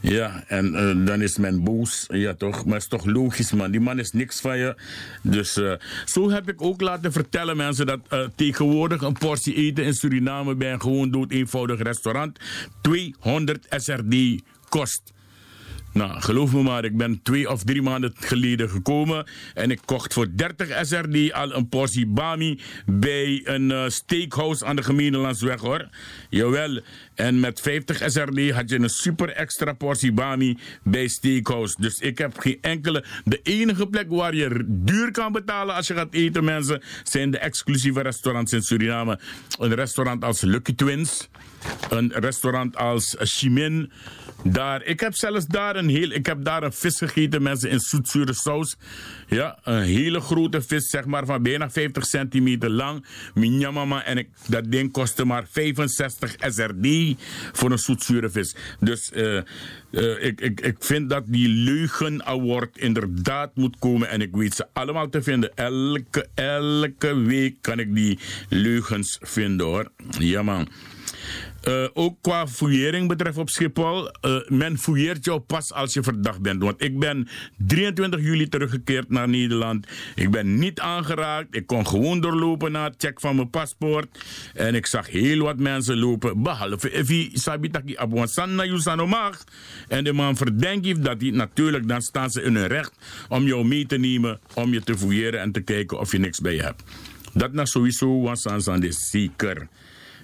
Ja, 0.00 0.44
en 0.46 0.66
uh, 0.66 1.06
dan 1.06 1.22
is 1.22 1.38
men 1.38 1.64
boos. 1.64 2.04
Ja, 2.08 2.34
toch? 2.34 2.64
Maar 2.64 2.76
is 2.76 2.86
toch 2.86 3.04
logisch, 3.04 3.52
man. 3.52 3.70
Die 3.70 3.80
man 3.80 3.98
is 3.98 4.12
niks 4.12 4.40
van 4.40 4.58
je. 4.58 4.76
Dus 5.22 5.56
uh, 5.56 5.72
zo 6.04 6.30
heb 6.30 6.48
ik 6.48 6.62
ook 6.62 6.80
laten 6.80 7.12
vertellen, 7.12 7.56
mensen, 7.56 7.86
dat 7.86 8.00
uh, 8.12 8.20
tegenwoordig 8.34 9.02
een 9.02 9.18
portie 9.18 9.54
eten 9.54 9.84
in 9.84 9.94
Suriname 9.94 10.54
bij 10.54 10.72
een 10.72 10.80
gewoon 10.80 11.10
dood 11.10 11.30
eenvoudig 11.30 11.82
restaurant 11.82 12.38
200 12.82 13.66
SRD 13.70 14.42
kost. 14.68 15.12
Nou, 15.98 16.20
geloof 16.20 16.52
me 16.52 16.62
maar, 16.62 16.84
ik 16.84 16.96
ben 16.96 17.22
twee 17.22 17.50
of 17.50 17.64
drie 17.64 17.82
maanden 17.82 18.12
geleden 18.14 18.70
gekomen 18.70 19.26
en 19.54 19.70
ik 19.70 19.80
kocht 19.84 20.12
voor 20.12 20.26
30 20.34 20.86
SRD 20.86 21.32
al 21.32 21.54
een 21.54 21.68
portie 21.68 22.06
bami 22.06 22.60
bij 22.86 23.40
een 23.44 23.70
uh, 23.70 23.88
steakhouse 23.88 24.64
aan 24.64 24.76
de 24.76 24.82
Gemeenlandsweg 24.82 25.60
hoor. 25.60 25.88
Jawel, 26.30 26.80
en 27.14 27.40
met 27.40 27.60
50 27.60 27.96
SRD 28.10 28.50
had 28.50 28.70
je 28.70 28.78
een 28.78 28.88
super 28.88 29.28
extra 29.28 29.72
portie 29.72 30.12
bami 30.12 30.58
bij 30.82 31.08
steakhouse. 31.08 31.74
Dus 31.78 31.98
ik 31.98 32.18
heb 32.18 32.38
geen 32.38 32.58
enkele, 32.60 33.04
de 33.24 33.40
enige 33.42 33.86
plek 33.86 34.10
waar 34.10 34.34
je 34.34 34.64
duur 34.66 35.10
kan 35.10 35.32
betalen 35.32 35.74
als 35.74 35.86
je 35.86 35.94
gaat 35.94 36.12
eten 36.14 36.44
mensen, 36.44 36.82
zijn 37.02 37.30
de 37.30 37.38
exclusieve 37.38 38.00
restaurants 38.00 38.52
in 38.52 38.62
Suriname. 38.62 39.20
Een 39.58 39.74
restaurant 39.74 40.24
als 40.24 40.40
Lucky 40.40 40.74
Twins. 40.74 41.28
een 41.90 42.12
restaurant 42.12 42.76
als 42.76 43.16
Chimin. 43.18 43.92
Daar, 44.44 44.82
ik 44.82 45.00
heb 45.00 45.14
zelfs 45.14 45.46
daar 45.46 45.76
een 45.76 45.88
heel, 45.88 46.10
ik 46.10 46.26
heb 46.26 46.44
daar 46.44 46.62
een 46.62 46.72
vis 46.72 46.98
gegeten, 46.98 47.42
mensen, 47.42 47.70
in 47.70 47.80
zoetzure 47.80 48.32
saus. 48.32 48.76
Ja, 49.28 49.58
een 49.62 49.82
hele 49.82 50.20
grote 50.20 50.62
vis, 50.62 50.90
zeg 50.90 51.04
maar, 51.04 51.26
van 51.26 51.42
bijna 51.42 51.70
50 51.70 52.06
centimeter 52.06 52.70
lang. 52.70 53.06
Minyamama, 53.34 54.04
en 54.04 54.18
ik, 54.18 54.28
dat 54.46 54.70
ding 54.70 54.92
kostte 54.92 55.24
maar 55.24 55.46
65 55.50 56.34
SRD 56.38 57.16
voor 57.52 57.70
een 57.70 57.78
zoetzure 57.78 58.30
vis. 58.30 58.54
Dus 58.80 59.12
eh, 59.12 59.36
eh, 59.36 59.44
ik, 60.24 60.40
ik, 60.40 60.60
ik 60.60 60.76
vind 60.78 61.10
dat 61.10 61.24
die 61.26 61.48
leugen 61.48 62.24
award 62.24 62.78
inderdaad 62.78 63.50
moet 63.54 63.78
komen. 63.78 64.08
En 64.08 64.20
ik 64.20 64.36
weet 64.36 64.54
ze 64.54 64.66
allemaal 64.72 65.08
te 65.08 65.22
vinden. 65.22 65.54
Elke, 65.54 66.28
elke 66.34 67.14
week 67.14 67.56
kan 67.60 67.78
ik 67.78 67.94
die 67.94 68.18
leugens 68.48 69.18
vinden 69.20 69.66
hoor. 69.66 69.90
Ja 70.18 70.42
man. 70.42 70.68
Uh, 71.68 71.84
ook 71.94 72.16
qua 72.20 72.46
fouillering 72.46 73.08
betreft 73.08 73.38
op 73.38 73.50
Schiphol. 73.50 74.10
Uh, 74.26 74.40
men 74.48 74.78
fouilleert 74.78 75.24
jou 75.24 75.40
pas 75.40 75.72
als 75.72 75.94
je 75.94 76.02
verdacht 76.02 76.40
bent. 76.40 76.62
Want 76.62 76.82
ik 76.82 76.98
ben 76.98 77.28
23 77.56 78.20
juli 78.20 78.48
teruggekeerd 78.48 79.10
naar 79.10 79.28
Nederland. 79.28 79.86
Ik 80.14 80.30
ben 80.30 80.58
niet 80.58 80.80
aangeraakt. 80.80 81.56
Ik 81.56 81.66
kon 81.66 81.86
gewoon 81.86 82.20
doorlopen 82.20 82.72
na 82.72 82.84
het 82.84 82.94
check 82.98 83.20
van 83.20 83.36
mijn 83.36 83.50
paspoort. 83.50 84.24
En 84.54 84.74
ik 84.74 84.86
zag 84.86 85.10
heel 85.10 85.44
wat 85.44 85.58
mensen 85.58 85.98
lopen. 85.98 86.42
Behalve 86.42 86.92
Evi 86.92 87.30
Sabitaki 87.32 87.96
Abwansan 87.96 88.66
Yusanomag. 88.66 89.44
En 89.88 90.04
de 90.04 90.12
man 90.12 90.36
verdenkt 90.36 91.04
dat 91.04 91.20
hij 91.20 91.30
natuurlijk, 91.30 91.88
dan 91.88 92.02
staan 92.02 92.30
ze 92.30 92.42
in 92.42 92.54
hun 92.54 92.66
recht 92.66 92.92
om 93.28 93.46
jou 93.46 93.64
mee 93.64 93.86
te 93.86 93.96
nemen. 93.96 94.40
Om 94.54 94.72
je 94.72 94.82
te 94.82 94.98
fouilleren 94.98 95.40
en 95.40 95.52
te 95.52 95.60
kijken 95.60 95.98
of 95.98 96.12
je 96.12 96.18
niks 96.18 96.40
bij 96.40 96.54
je 96.54 96.62
hebt. 96.62 96.82
Dat 97.32 97.52
nou 97.52 97.66
sowieso 97.66 98.20
was 98.20 98.46
aan 98.46 98.80
de 98.80 98.92
zeker. 98.92 99.68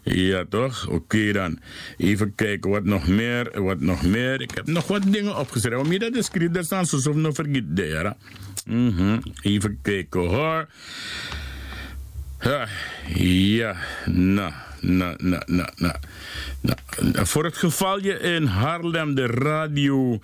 Ja, 0.05 0.45
toch? 0.49 0.89
Oké 0.89 1.33
dan. 1.33 1.59
Even 1.97 2.35
kijken, 2.35 2.71
wat 2.71 2.85
nog 2.85 3.09
meer? 3.09 3.63
Wat 3.63 3.81
nog 3.81 4.03
meer? 4.03 4.41
Ik 4.41 4.51
heb 4.55 4.67
nog 4.67 4.87
wat 4.87 5.03
dingen 5.13 5.39
opgeschreven. 5.39 5.81
Om 5.81 5.93
je 5.93 5.99
dat 5.99 6.15
is 6.15 6.31
dat 6.53 6.65
staan 6.65 6.87
ze 6.87 7.15
nog 7.15 7.35
vergeet 7.35 7.77
daar. 7.77 8.17
Mm 8.67 8.97
-hmm. 8.97 9.23
Even 9.43 9.79
kijken 9.83 10.21
hoor. 10.21 10.69
Ja, 13.15 13.77
nou, 14.05 14.53
nou, 14.87 15.17
nou, 15.47 15.69
nou. 15.77 15.97
Nou, 16.61 17.27
voor 17.27 17.45
het 17.45 17.57
geval 17.57 18.03
je 18.03 18.19
in 18.19 18.47
Haarlem 18.47 19.15
de 19.15 19.27
radio, 19.27 20.19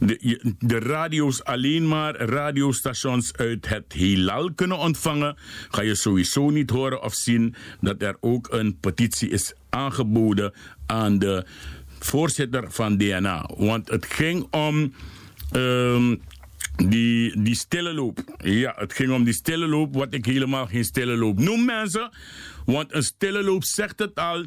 de, 0.00 0.54
de 0.58 0.78
radio's 0.78 1.42
alleen 1.42 1.88
maar 1.88 2.16
radiostations 2.16 3.32
uit 3.36 3.68
het 3.68 3.92
heelal 3.92 4.52
kunnen 4.54 4.78
ontvangen, 4.78 5.36
ga 5.70 5.82
je 5.82 5.94
sowieso 5.94 6.50
niet 6.50 6.70
horen 6.70 7.02
of 7.02 7.14
zien 7.14 7.54
dat 7.80 8.02
er 8.02 8.16
ook 8.20 8.48
een 8.50 8.78
petitie 8.80 9.28
is 9.28 9.52
aangeboden 9.70 10.52
aan 10.86 11.18
de 11.18 11.46
voorzitter 11.98 12.72
van 12.72 12.96
DNA. 12.96 13.50
Want 13.56 13.88
het 13.88 14.06
ging 14.06 14.46
om 14.50 14.92
um, 15.52 16.20
die, 16.76 17.42
die 17.42 17.54
stille 17.54 17.94
loop. 17.94 18.18
Ja, 18.36 18.74
het 18.76 18.92
ging 18.92 19.12
om 19.12 19.24
die 19.24 19.34
stille 19.34 19.66
loop, 19.66 19.94
wat 19.94 20.14
ik 20.14 20.24
helemaal 20.24 20.66
geen 20.66 20.84
stille 20.84 21.16
loop 21.16 21.38
noem, 21.38 21.64
mensen. 21.64 22.10
Want 22.64 22.94
een 22.94 23.02
stille 23.02 23.42
loop 23.42 23.64
zegt 23.64 23.98
het 23.98 24.14
al 24.14 24.44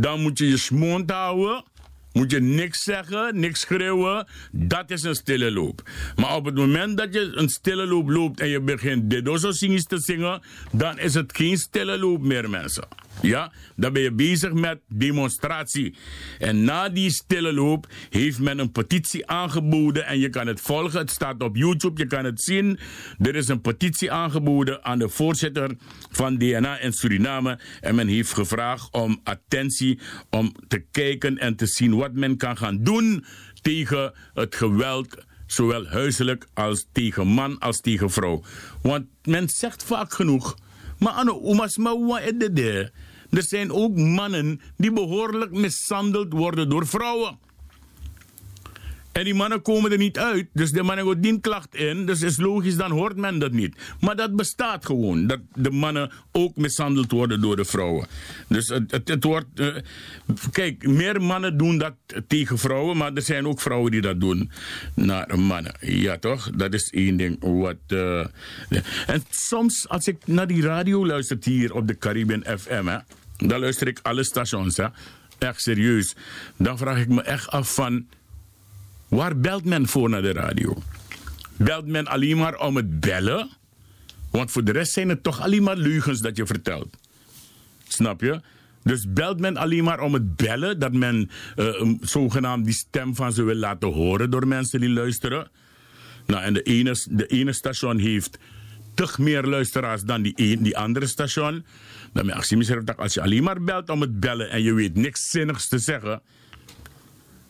dan 0.00 0.20
moet 0.20 0.38
je 0.38 0.48
je 0.48 0.68
mond 0.70 1.10
houden. 1.10 1.64
Moet 2.12 2.30
je 2.30 2.40
niks 2.40 2.82
zeggen, 2.82 3.40
niks 3.40 3.60
schreeuwen. 3.60 4.26
Dat 4.50 4.90
is 4.90 5.02
een 5.02 5.14
stille 5.14 5.52
loop. 5.52 5.90
Maar 6.16 6.36
op 6.36 6.44
het 6.44 6.54
moment 6.54 6.96
dat 6.96 7.14
je 7.14 7.32
een 7.34 7.48
stille 7.48 7.86
loop 7.86 8.08
loopt 8.08 8.40
en 8.40 8.48
je 8.48 8.60
begint 8.60 9.10
dit 9.10 9.24
te 9.24 9.98
zingen, 9.98 10.42
dan 10.72 10.98
is 10.98 11.14
het 11.14 11.36
geen 11.36 11.56
stille 11.56 11.98
loop 11.98 12.22
meer, 12.22 12.50
mensen. 12.50 12.84
Ja, 13.20 13.52
dan 13.76 13.92
ben 13.92 14.02
je 14.02 14.12
bezig 14.12 14.52
met 14.52 14.80
demonstratie. 14.88 15.96
En 16.38 16.64
na 16.64 16.88
die 16.88 17.10
stille 17.10 17.52
loop 17.52 17.86
heeft 18.10 18.38
men 18.38 18.58
een 18.58 18.72
petitie 18.72 19.26
aangeboden 19.26 20.06
en 20.06 20.18
je 20.18 20.28
kan 20.28 20.46
het 20.46 20.60
volgen. 20.60 20.98
Het 20.98 21.10
staat 21.10 21.42
op 21.42 21.56
YouTube, 21.56 22.00
je 22.00 22.06
kan 22.06 22.24
het 22.24 22.42
zien. 22.42 22.78
Er 23.18 23.34
is 23.34 23.48
een 23.48 23.60
petitie 23.60 24.12
aangeboden 24.12 24.84
aan 24.84 24.98
de 24.98 25.08
voorzitter 25.08 25.76
van 26.10 26.38
DNA 26.38 26.78
in 26.78 26.92
Suriname. 26.92 27.58
En 27.80 27.94
men 27.94 28.08
heeft 28.08 28.32
gevraagd 28.32 28.92
om 28.92 29.20
attentie, 29.24 29.98
om 30.30 30.54
te 30.68 30.84
kijken 30.90 31.38
en 31.38 31.56
te 31.56 31.66
zien 31.66 31.96
wat 31.96 32.12
men 32.12 32.36
kan 32.36 32.56
gaan 32.56 32.82
doen 32.82 33.24
tegen 33.62 34.12
het 34.34 34.54
geweld 34.54 35.24
zowel 35.46 35.86
huiselijk 35.86 36.46
als 36.54 36.86
tegen 36.92 37.26
man 37.26 37.58
als 37.58 37.80
tegen 37.80 38.10
vrouw. 38.10 38.42
Want 38.82 39.06
men 39.22 39.48
zegt 39.48 39.84
vaak 39.84 40.12
genoeg, 40.12 40.56
maar 40.98 41.12
ano 41.12 41.40
umas 41.44 41.76
mawa 41.76 42.20
edede. 42.20 42.92
Er 43.34 43.42
zijn 43.42 43.72
ook 43.72 43.96
mannen 43.96 44.60
die 44.76 44.92
behoorlijk 44.92 45.50
mishandeld 45.50 46.32
worden 46.32 46.68
door 46.68 46.86
vrouwen. 46.86 47.38
En 49.14 49.24
die 49.24 49.34
mannen 49.34 49.62
komen 49.62 49.92
er 49.92 49.98
niet 49.98 50.18
uit. 50.18 50.46
Dus 50.52 50.70
de 50.70 50.82
mannen 50.82 51.06
gaan 51.06 51.20
die 51.20 51.40
klacht 51.40 51.74
in. 51.74 52.06
Dus 52.06 52.22
is 52.22 52.36
logisch, 52.36 52.76
dan 52.76 52.90
hoort 52.90 53.16
men 53.16 53.38
dat 53.38 53.52
niet. 53.52 53.76
Maar 54.00 54.16
dat 54.16 54.36
bestaat 54.36 54.86
gewoon. 54.86 55.26
Dat 55.26 55.40
de 55.54 55.70
mannen 55.70 56.10
ook 56.32 56.56
mishandeld 56.56 57.10
worden 57.10 57.40
door 57.40 57.56
de 57.56 57.64
vrouwen. 57.64 58.06
Dus 58.48 58.68
het, 58.68 59.08
het, 59.08 59.24
wordt. 59.24 59.46
Uh, 59.54 59.76
kijk, 60.50 60.86
meer 60.86 61.22
mannen 61.22 61.56
doen 61.56 61.78
dat 61.78 61.94
tegen 62.26 62.58
vrouwen. 62.58 62.96
Maar 62.96 63.12
er 63.12 63.22
zijn 63.22 63.46
ook 63.46 63.60
vrouwen 63.60 63.90
die 63.90 64.00
dat 64.00 64.20
doen 64.20 64.50
naar 64.94 65.38
mannen. 65.38 65.74
Ja, 65.80 66.18
toch? 66.18 66.50
Dat 66.50 66.74
is 66.74 66.90
één 66.90 67.16
ding. 67.16 67.36
Wat, 67.40 67.76
uh, 67.88 68.18
en 69.06 69.24
soms, 69.30 69.88
als 69.88 70.06
ik 70.06 70.26
naar 70.26 70.46
die 70.46 70.62
radio 70.62 71.06
luister 71.06 71.38
hier 71.40 71.74
op 71.74 71.86
de 71.86 71.98
Caribbean 71.98 72.44
FM. 72.58 72.86
Hè, 72.86 72.98
dan 73.36 73.60
luister 73.60 73.88
ik 73.88 73.98
alle 74.02 74.22
stations. 74.22 74.76
Hè, 74.76 74.86
echt 75.38 75.62
serieus. 75.62 76.14
Dan 76.56 76.78
vraag 76.78 76.98
ik 76.98 77.08
me 77.08 77.22
echt 77.22 77.48
af 77.48 77.74
van 77.74 78.06
Waar 79.08 79.38
belt 79.38 79.64
men 79.64 79.86
voor 79.86 80.08
naar 80.08 80.22
de 80.22 80.32
radio? 80.32 80.82
Belt 81.56 81.86
men 81.86 82.06
alleen 82.06 82.36
maar 82.36 82.58
om 82.58 82.76
het 82.76 83.00
bellen? 83.00 83.50
Want 84.30 84.50
voor 84.50 84.64
de 84.64 84.72
rest 84.72 84.92
zijn 84.92 85.08
het 85.08 85.22
toch 85.22 85.40
alleen 85.40 85.62
maar 85.62 85.76
leugens 85.76 86.20
dat 86.20 86.36
je 86.36 86.46
vertelt. 86.46 86.96
Snap 87.88 88.20
je? 88.20 88.40
Dus 88.82 89.12
belt 89.12 89.40
men 89.40 89.56
alleen 89.56 89.84
maar 89.84 90.00
om 90.00 90.14
het 90.14 90.36
bellen, 90.36 90.78
dat 90.78 90.92
men 90.92 91.30
uh, 91.56 91.92
zogenaamd 92.00 92.64
die 92.64 92.74
stem 92.74 93.14
van 93.14 93.32
ze 93.32 93.42
wil 93.42 93.54
laten 93.54 93.88
horen 93.88 94.30
door 94.30 94.46
mensen 94.46 94.80
die 94.80 94.90
luisteren. 94.90 95.48
Nou, 96.26 96.42
en 96.42 96.54
de 96.54 96.62
ene, 96.62 96.96
de 97.10 97.26
ene 97.26 97.52
station 97.52 97.98
heeft 97.98 98.38
toch 98.94 99.18
meer 99.18 99.42
luisteraars 99.42 100.02
dan 100.02 100.22
die, 100.22 100.32
een, 100.36 100.62
die 100.62 100.78
andere 100.78 101.06
station. 101.06 101.64
Dan 102.14 102.32
als 102.96 103.14
je 103.14 103.22
alleen 103.22 103.42
maar 103.42 103.62
belt 103.62 103.90
om 103.90 104.00
het 104.00 104.20
bellen 104.20 104.50
en 104.50 104.62
je 104.62 104.72
weet 104.72 104.94
niks 104.94 105.30
zinnigs 105.30 105.68
te 105.68 105.78
zeggen, 105.78 106.22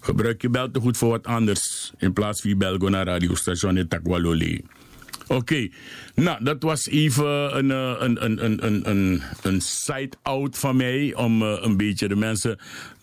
Gebruik 0.04 0.42
je 0.42 0.48
bel 0.48 0.70
te 0.70 0.80
goed 0.80 0.96
voor 0.96 1.08
wat 1.08 1.26
anders. 1.26 1.92
In 1.98 2.12
plaats 2.12 2.40
van 2.40 2.50
je 2.50 2.56
bel 2.56 2.76
naar 2.78 3.06
radiostation 3.06 3.76
in 3.76 3.88
Takwaloli. 3.88 4.64
Oké, 5.26 5.68
nou 6.14 6.44
dat 6.44 6.62
was 6.62 6.88
even 6.88 7.56
een, 7.58 7.70
een, 7.70 8.24
een, 8.24 8.44
een, 8.44 8.66
een, 8.66 8.90
een, 8.90 9.22
een 9.42 9.60
side-out 9.60 10.58
van 10.58 10.76
mij 10.76 11.14
om 11.14 11.42
uh, 11.42 11.56
een 11.60 11.76
beetje 11.76 12.08
de 12.08 12.16
mensen 12.16 12.58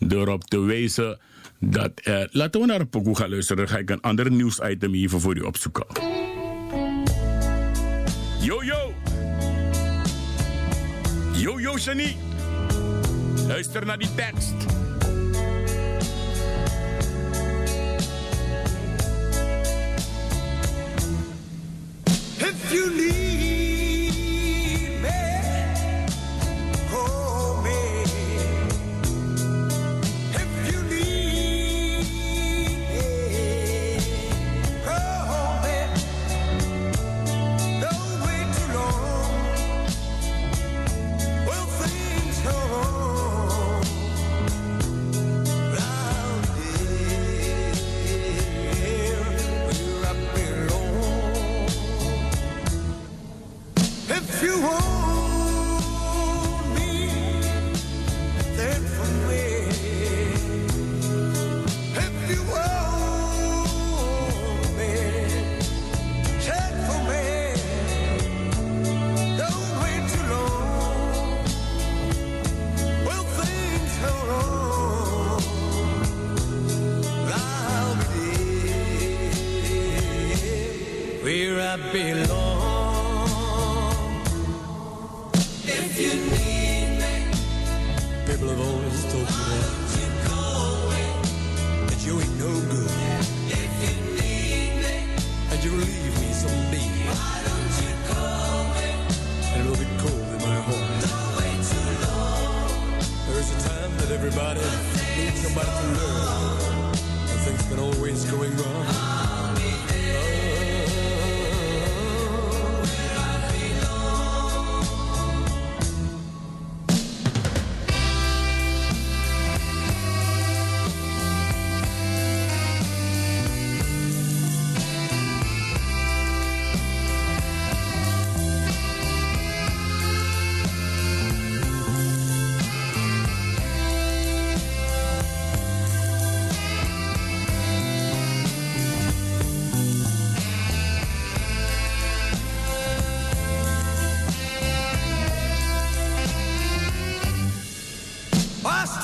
erop 0.10 0.44
te 0.44 0.60
wijzen 0.60 1.20
dat 1.60 1.92
er... 2.04 2.28
Laten 2.32 2.62
we 2.62 2.68
naar 2.68 2.80
een 2.80 2.90
pokoe 2.90 3.16
gaan 3.16 3.30
luisteren, 3.30 3.66
dan 3.66 3.76
ga 3.76 3.82
ik 3.82 3.90
een 3.90 4.02
ander 4.02 4.32
nieuwsitem 4.32 4.94
even 4.94 5.20
voor 5.20 5.38
u 5.38 5.42
opzoeken. 5.42 5.86
Yo 8.42 8.64
yo! 8.64 9.01
Yo 11.42 11.60
yo 11.60 11.78
Shani! 11.78 12.16
Luister 13.48 13.86
naar 13.86 13.98
die 13.98 14.16
tekst. 14.16 14.54
If 22.38 22.72
you 22.72 22.96
need 22.96 23.31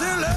to 0.08 0.22
love. 0.22 0.37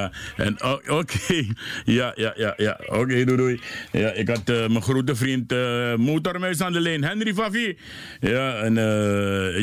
Ja, 0.00 0.10
en 0.36 0.60
o- 0.62 0.80
oké. 1.00 1.44
Ja, 1.84 2.12
ja, 2.16 2.32
ja, 2.36 2.54
ja. 2.56 2.80
Oké, 2.86 3.24
doei, 3.24 3.36
doei. 3.36 3.60
Ja, 3.92 4.12
ik 4.12 4.28
had 4.28 4.48
eh, 4.48 4.56
mijn 4.56 4.82
grote 4.82 5.14
vriend 5.16 5.52
eh 5.52 5.94
Motormuis 5.94 6.60
aan 6.60 6.72
de 6.72 6.80
lijn, 6.80 7.04
Henry 7.04 7.34
Favi. 7.34 7.76
Ja, 8.20 8.56
en 8.56 8.76
eh, 8.78 8.84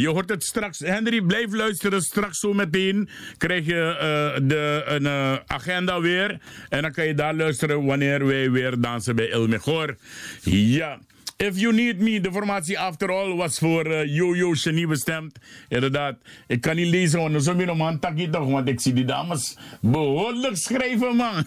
je 0.02 0.10
hoort 0.10 0.30
het 0.30 0.44
straks. 0.44 0.80
Henry, 0.80 1.22
blijf 1.22 1.54
luisteren. 1.54 2.02
Straks 2.02 2.40
zo 2.40 2.54
meteen 2.54 3.10
krijg 3.38 3.66
je 3.66 3.96
eh, 4.00 4.48
de, 4.48 4.84
een 4.86 5.06
eh, 5.06 5.34
agenda 5.48 6.02
weer. 6.02 6.40
En 6.70 6.82
dan 6.82 6.92
kan 6.92 7.06
je 7.06 7.14
daar 7.14 7.36
luisteren 7.36 7.86
wanneer 7.86 8.26
wij 8.26 8.52
weer 8.52 8.80
dansen 8.82 9.16
bij 9.16 9.32
El 9.32 9.48
Mejor. 9.48 9.96
Ja. 10.44 11.00
If 11.38 11.58
You 11.58 11.74
Need 11.74 12.00
Me, 12.00 12.22
de 12.22 12.32
formatie 12.32 12.80
After 12.80 13.12
All 13.12 13.36
was 13.36 13.58
voor 13.58 14.06
Jojo 14.06 14.52
Genie 14.52 14.88
bestemd. 14.88 15.38
Inderdaad, 15.68 16.16
ik 16.48 16.62
kan 16.62 16.76
niet 16.76 16.88
lezen, 16.88 17.20
want 17.20 17.44
zo 17.44 17.56
min 17.56 17.78
man 17.78 18.00
takkie 18.00 18.30
toch, 18.30 18.50
want 18.50 18.68
ik 18.68 18.82
zie 18.82 18.94
die 18.94 19.06
dames 19.06 19.58
behoorlijk 19.82 20.58
schrijven, 20.58 21.16
man. 21.16 21.44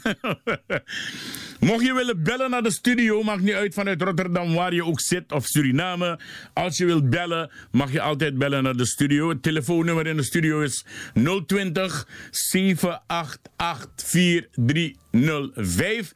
Mocht 1.61 1.85
je 1.85 1.95
willen 1.95 2.23
bellen 2.23 2.51
naar 2.51 2.63
de 2.63 2.71
studio, 2.71 3.23
maakt 3.23 3.43
niet 3.43 3.55
uit 3.55 3.75
vanuit 3.75 4.03
Rotterdam 4.03 4.55
waar 4.55 4.75
je 4.75 4.85
ook 4.85 5.01
zit 5.01 5.33
of 5.33 5.47
Suriname. 5.47 6.19
Als 6.53 6.77
je 6.77 6.85
wilt 6.85 7.11
bellen, 7.11 7.51
mag 7.71 7.93
je 7.93 8.01
altijd 8.01 8.39
bellen 8.39 8.63
naar 8.63 8.77
de 8.77 8.87
studio. 8.87 9.29
Het 9.29 9.43
telefoonnummer 9.43 10.07
in 10.07 10.17
de 10.17 10.23
studio 10.23 10.61
is 10.61 10.85
020 11.47 12.09
788 12.31 14.07
4305. 14.07 16.13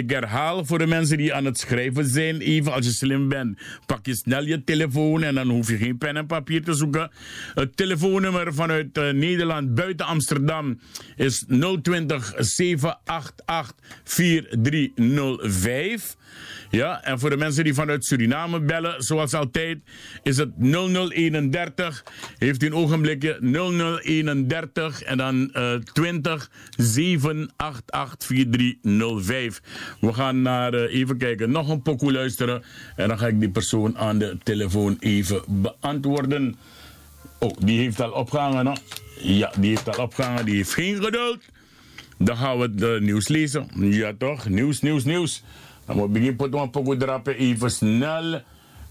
Ik 0.00 0.10
herhaal 0.10 0.64
voor 0.64 0.78
de 0.78 0.86
mensen 0.86 1.16
die 1.16 1.34
aan 1.34 1.44
het 1.44 1.58
schrijven 1.58 2.06
zijn, 2.06 2.40
even 2.40 2.72
als 2.72 2.86
je 2.86 2.92
slim 2.92 3.28
bent, 3.28 3.58
pak 3.86 4.06
je 4.06 4.14
snel 4.14 4.44
je 4.44 4.64
telefoon 4.64 5.22
en 5.22 5.34
dan 5.34 5.48
hoef 5.48 5.68
je 5.68 5.76
geen 5.76 5.98
pen 5.98 6.16
en 6.16 6.26
papier 6.26 6.64
te 6.64 6.74
zoeken. 6.74 7.10
Het 7.54 7.76
telefoonnummer 7.76 8.54
vanuit 8.54 8.98
eh, 8.98 9.10
Nederland 9.10 9.74
buiten 9.74 10.06
Amsterdam 10.06 10.80
is 11.16 11.44
020 11.82 12.32
788 12.36 13.76
4305. 14.04 16.16
Ja, 16.70 17.02
en 17.02 17.18
voor 17.18 17.30
de 17.30 17.36
mensen 17.36 17.64
die 17.64 17.74
vanuit 17.74 18.04
Suriname 18.04 18.60
bellen, 18.60 19.02
zoals 19.02 19.34
altijd, 19.34 19.78
is 20.22 20.36
het 20.36 20.50
0031. 20.58 22.04
Heeft 22.38 22.62
u 22.62 22.66
een 22.66 22.74
ogenblikje 22.74 23.38
0031 23.40 25.02
en 25.02 25.16
dan 25.16 25.52
eh 25.52 25.74
20 25.74 26.50
788 26.76 28.26
4305. 28.26 29.60
We 30.00 30.12
gaan 30.12 30.42
naar, 30.42 30.74
eh, 30.74 30.94
even 30.94 31.16
kijken, 31.16 31.50
nog 31.50 31.68
een 31.68 31.82
pokoe 31.82 32.12
luisteren. 32.12 32.62
En 32.96 33.08
dan 33.08 33.18
ga 33.18 33.26
ik 33.26 33.40
die 33.40 33.50
persoon 33.50 33.98
aan 33.98 34.18
de 34.18 34.38
telefoon 34.42 34.96
even 35.00 35.42
beantwoorden. 35.48 36.56
Oh, 37.38 37.56
die 37.58 37.78
heeft 37.78 38.00
al 38.00 38.10
opgehangen, 38.10 38.64
no? 38.64 38.74
Ja, 39.22 39.52
die 39.58 39.68
heeft 39.68 39.96
al 39.96 40.04
opgehangen. 40.04 40.44
Die 40.44 40.54
heeft 40.54 40.74
geen 40.74 41.02
geduld. 41.02 41.44
Dan 42.18 42.36
gaan 42.36 42.58
we 42.58 42.62
het 42.62 42.82
eh, 42.82 43.00
nieuws 43.00 43.28
lezen. 43.28 43.66
Ja, 43.76 44.12
toch? 44.18 44.48
Nieuws, 44.48 44.80
nieuws, 44.80 45.04
nieuws. 45.04 45.42
Moet 45.94 46.16
ik 46.16 46.36
beginnen 46.36 46.60
een 46.62 46.70
pokoe 46.70 46.96
drapen. 46.96 47.36
Even 47.36 47.70
snel. 47.70 48.40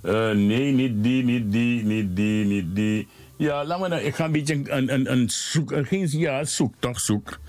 Eh, 0.02 0.32
nee, 0.32 0.72
niet 0.72 1.04
die, 1.04 1.24
niet 1.24 1.52
die, 1.52 1.84
niet 1.84 2.16
die, 2.16 2.45
niet 2.45 2.76
die. 2.76 3.08
Ja, 3.38 3.66
laat. 3.66 4.02
Ik 4.02 4.16
ga 4.16 4.26
een 4.26 4.32
beetje 4.32 4.62
een, 4.72 4.93
een, 4.93 5.12
een 5.12 5.30
zoek. 5.30 5.72
eh, 5.72 5.86
Geen, 5.86 6.08
ja, 6.12 6.43
zoek 6.43 6.74
toch, 6.80 7.00
zoek. 7.00 7.39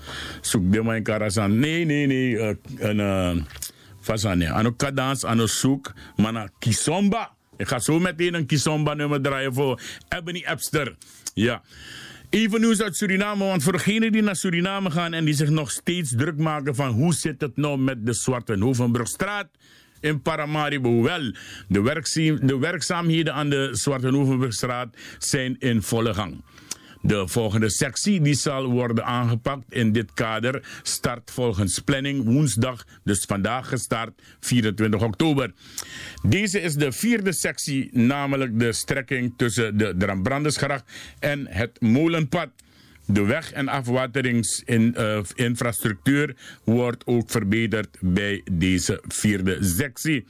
Zoek 0.41 0.71
de 0.71 0.83
mijn 0.83 1.03
karasan. 1.03 1.59
Nee, 1.59 1.85
nee, 1.85 2.07
nee. 2.07 2.37
eh, 2.37 2.55
een. 2.77 2.97
Uh, 2.97 3.43
Fasane. 4.01 4.51
Ano 4.51 4.71
kadans, 4.71 5.23
ano 5.25 5.45
zoek. 5.47 5.93
Mana 6.15 6.49
kisomba. 6.59 7.31
Ik 7.57 7.67
ga 7.67 7.79
zo 7.79 7.99
meteen 7.99 8.33
een 8.33 8.45
kisomba 8.45 8.93
nummer 8.93 9.21
draaien 9.21 9.53
voor 9.53 9.79
Ebony 10.09 10.43
Epster. 10.47 10.95
Ja. 11.33 11.61
Even 12.31 12.61
nieuws 12.61 12.81
uit 12.81 12.95
Suriname, 12.95 13.43
want 13.45 13.63
voor 13.63 13.71
degenen 13.71 14.11
die 14.11 14.21
naar 14.21 14.35
Suriname 14.35 14.91
gaan 14.91 15.13
en 15.13 15.25
die 15.25 15.33
zich 15.33 15.49
nog 15.49 15.71
steeds 15.71 16.13
druk 16.15 16.37
maken 16.37 16.75
van 16.75 16.89
hoe 16.89 17.13
zit 17.13 17.41
het 17.41 17.57
nou 17.57 17.77
met 17.77 18.05
de 18.05 18.13
Zwarte 18.13 18.57
Hoevenbrugstraat 18.59 19.47
in 19.99 20.21
Paramaribo. 20.21 21.01
Wel, 21.01 21.33
de, 21.67 22.57
werkzaamheden 22.59 23.33
aan 23.33 23.49
de 23.49 23.69
Zwarte 23.71 24.07
Hoevenbrugstraat 24.07 24.95
zijn 25.17 25.55
in 25.59 25.81
volle 25.81 26.13
gang. 26.13 26.41
De 27.01 27.27
volgende 27.27 27.69
sectie 27.69 28.21
die 28.21 28.33
zal 28.33 28.65
worden 28.65 29.05
aangepakt 29.05 29.73
in 29.73 29.91
dit 29.91 30.13
kader 30.13 30.63
start 30.83 31.31
volgens 31.31 31.79
planning 31.79 32.23
woensdag, 32.23 32.85
dus 33.03 33.25
vandaag 33.25 33.67
gestart, 33.67 34.21
24 34.39 35.01
oktober. 35.01 35.53
Deze 36.23 36.61
is 36.61 36.73
de 36.73 36.91
vierde 36.91 37.33
sectie, 37.33 37.89
namelijk 37.91 38.59
de 38.59 38.73
strekking 38.73 39.33
tussen 39.37 39.77
de 39.77 39.95
Drambrandesgracht 39.97 40.83
en 41.19 41.47
het 41.47 41.81
Molenpad. 41.81 42.49
De 43.05 43.23
weg- 43.23 43.51
en 43.51 43.67
afwateringsinfrastructuur 43.67 46.35
wordt 46.63 47.05
ook 47.05 47.29
verbeterd 47.29 47.97
bij 47.99 48.41
deze 48.51 49.01
vierde 49.07 49.57
sectie. 49.61 50.25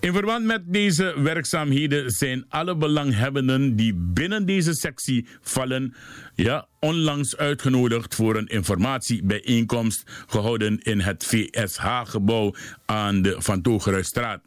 In 0.00 0.12
verband 0.12 0.44
met 0.44 0.62
deze 0.66 1.14
werkzaamheden 1.22 2.10
zijn 2.10 2.44
alle 2.48 2.76
belanghebbenden 2.76 3.76
die 3.76 3.94
binnen 3.94 4.46
deze 4.46 4.74
sectie 4.74 5.26
vallen, 5.40 5.94
ja, 6.34 6.66
onlangs 6.80 7.36
uitgenodigd 7.36 8.14
voor 8.14 8.36
een 8.36 8.46
informatiebijeenkomst 8.46 10.02
gehouden 10.26 10.78
in 10.78 11.00
het 11.00 11.24
VSH-gebouw 11.24 12.54
aan 12.86 13.22
de 13.22 13.36
Van 13.38 13.62
Togeruistraat. 13.62 14.40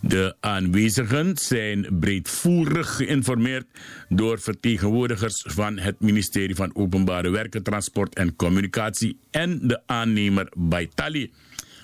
De 0.00 0.36
aanwezigen 0.40 1.36
zijn 1.36 1.86
breedvoerig 2.00 2.96
geïnformeerd 2.96 3.66
door 4.08 4.40
vertegenwoordigers 4.40 5.44
van 5.46 5.78
het 5.78 6.00
ministerie 6.00 6.54
van 6.54 6.74
Openbare 6.74 7.30
Werken, 7.30 7.62
Transport 7.62 8.14
en 8.14 8.36
Communicatie 8.36 9.18
en 9.30 9.68
de 9.68 9.80
aannemer 9.86 10.48
Baitali. 10.56 11.32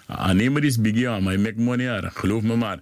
Aannemer 0.06 0.64
is 0.64 0.80
big 0.80 0.96
ja, 0.96 1.20
maar 1.20 1.32
je 1.32 1.38
maakt 1.38 1.56
money 1.56 1.90
aan, 1.90 2.10
geloof 2.12 2.42
me 2.42 2.56
maar. 2.56 2.78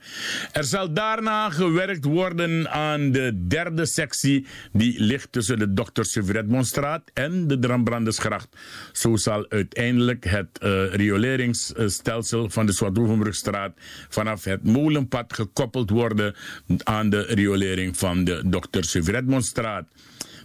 Er 0.53 0.65
zal 0.65 0.93
daarna 0.93 1.51
gewerkt 1.51 2.05
worden 2.05 2.71
aan 2.71 3.11
de 3.11 3.47
derde 3.47 3.87
sectie 3.87 4.47
die 4.73 5.01
ligt 5.01 5.33
tussen 5.33 5.59
de 5.59 5.73
Dr. 5.73 6.03
Suvredmonstraat 6.03 7.11
en 7.15 7.47
de 7.47 7.59
Drambrandersgracht. 7.59 8.49
Zo 8.93 9.17
zal 9.17 9.51
uiteindelijk 9.51 10.25
het 10.25 10.59
uh, 10.63 10.95
rioleringsstelsel 10.95 12.51
van 12.51 12.67
de 12.67 12.73
Zwarthoevenbrugstraat 12.73 13.73
vanaf 14.09 14.45
het 14.45 14.65
molenpad 14.65 15.33
gekoppeld 15.33 15.91
worden 15.91 16.35
aan 16.83 17.11
de 17.11 17.21
riolering 17.23 17.97
van 17.97 18.25
de 18.25 18.43
Dr. 18.51 18.83
Suvredmonstraat. 18.83 19.87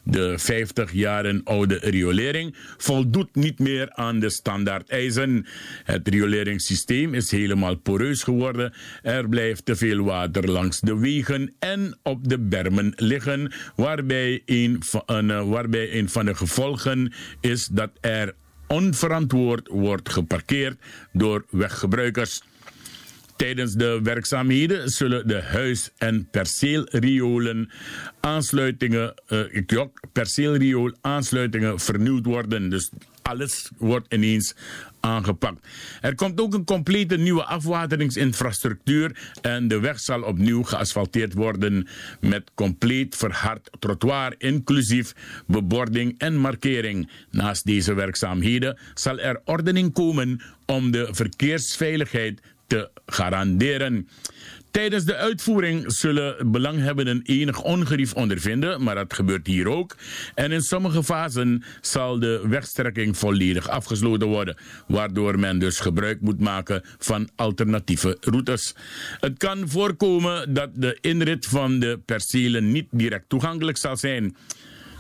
De 0.09 0.39
50 0.39 0.91
jaren 0.91 1.41
oude 1.43 1.77
riolering 1.81 2.55
voldoet 2.77 3.35
niet 3.35 3.59
meer 3.59 3.93
aan 3.93 4.19
de 4.19 4.29
standaard 4.29 4.89
eisen. 4.89 5.45
Het 5.83 6.07
rioleringssysteem 6.07 7.13
is 7.13 7.31
helemaal 7.31 7.75
poreus 7.75 8.23
geworden. 8.23 8.73
Er 9.01 9.29
blijft 9.29 9.65
te 9.65 9.75
veel 9.75 10.03
water 10.03 10.49
langs 10.49 10.79
de 10.79 10.97
wegen 10.97 11.53
en 11.59 11.97
op 12.03 12.27
de 12.27 12.39
bermen 12.39 12.93
liggen, 12.95 13.51
waarbij 13.75 14.41
een 14.45 14.77
van, 14.79 15.31
uh, 15.31 15.49
waarbij 15.49 15.93
een 15.93 16.09
van 16.09 16.25
de 16.25 16.35
gevolgen 16.35 17.13
is 17.41 17.65
dat 17.65 17.91
er 18.01 18.33
onverantwoord 18.67 19.67
wordt 19.67 20.09
geparkeerd 20.09 20.77
door 21.11 21.45
weggebruikers. 21.49 22.41
Tijdens 23.37 23.73
de 23.73 23.99
werkzaamheden 24.03 24.89
zullen 24.89 25.27
de 25.27 25.41
huis- 25.41 25.89
en 25.97 26.27
perceelriolen 26.31 27.69
aansluitingen, 28.19 29.13
uh, 29.29 30.87
aansluitingen 31.01 31.79
vernieuwd 31.79 32.25
worden. 32.25 32.69
Dus 32.69 32.91
alles 33.21 33.71
wordt 33.77 34.13
ineens 34.13 34.55
aangepakt. 34.99 35.67
Er 36.01 36.15
komt 36.15 36.41
ook 36.41 36.53
een 36.53 36.63
complete 36.63 37.17
nieuwe 37.17 37.43
afwateringsinfrastructuur 37.43 39.31
en 39.41 39.67
de 39.67 39.79
weg 39.79 39.99
zal 39.99 40.21
opnieuw 40.21 40.63
geasfalteerd 40.63 41.33
worden 41.33 41.87
met 42.19 42.51
compleet 42.55 43.15
verhard 43.15 43.69
trottoir, 43.79 44.35
inclusief 44.37 45.13
bebording 45.47 46.15
en 46.17 46.37
markering. 46.37 47.09
Naast 47.31 47.65
deze 47.65 47.93
werkzaamheden 47.93 48.79
zal 48.93 49.19
er 49.19 49.41
ordening 49.45 49.93
komen 49.93 50.41
om 50.65 50.91
de 50.91 51.07
verkeersveiligheid 51.11 52.41
te 52.67 52.89
garanderen. 53.05 54.07
Tijdens 54.71 55.05
de 55.05 55.15
uitvoering 55.15 55.83
zullen 55.93 56.51
belanghebbenden 56.51 57.21
enig 57.23 57.63
ongerief 57.63 58.13
ondervinden, 58.13 58.83
maar 58.83 58.95
dat 58.95 59.13
gebeurt 59.13 59.47
hier 59.47 59.67
ook. 59.67 59.95
En 60.35 60.51
in 60.51 60.61
sommige 60.61 61.03
fasen 61.03 61.63
zal 61.81 62.19
de 62.19 62.45
wegstrekking 62.47 63.17
volledig 63.17 63.69
afgesloten 63.69 64.27
worden, 64.27 64.57
waardoor 64.87 65.39
men 65.39 65.59
dus 65.59 65.79
gebruik 65.79 66.21
moet 66.21 66.39
maken 66.39 66.81
van 66.97 67.29
alternatieve 67.35 68.17
routes. 68.19 68.75
Het 69.19 69.37
kan 69.37 69.69
voorkomen 69.69 70.53
dat 70.53 70.69
de 70.73 70.97
inrit 71.01 71.45
van 71.45 71.79
de 71.79 71.99
percelen 72.05 72.71
niet 72.71 72.87
direct 72.91 73.29
toegankelijk 73.29 73.77
zal 73.77 73.97
zijn. 73.97 74.35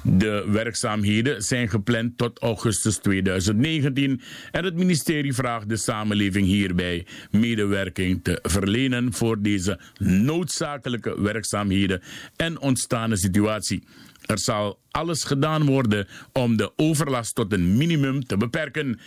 De 0.09 0.45
werkzaamheden 0.47 1.41
zijn 1.41 1.69
gepland 1.69 2.17
tot 2.17 2.39
augustus 2.39 2.97
2019 2.97 4.21
en 4.51 4.63
het 4.63 4.75
ministerie 4.75 5.33
vraagt 5.33 5.69
de 5.69 5.77
samenleving 5.77 6.45
hierbij 6.45 7.05
medewerking 7.31 8.23
te 8.23 8.39
verlenen 8.41 9.13
voor 9.13 9.41
deze 9.41 9.79
noodzakelijke 9.97 11.21
werkzaamheden 11.21 12.01
en 12.35 12.59
ontstane 12.59 13.17
situatie. 13.17 13.83
Er 14.27 14.39
zal 14.39 14.79
alles 14.91 15.23
gedaan 15.23 15.65
worden 15.65 16.07
om 16.33 16.57
de 16.57 16.71
overlast 16.75 17.35
tot 17.35 17.53
een 17.53 17.77
minimum 17.77 18.25
te 18.25 18.37
beperken. 18.37 18.99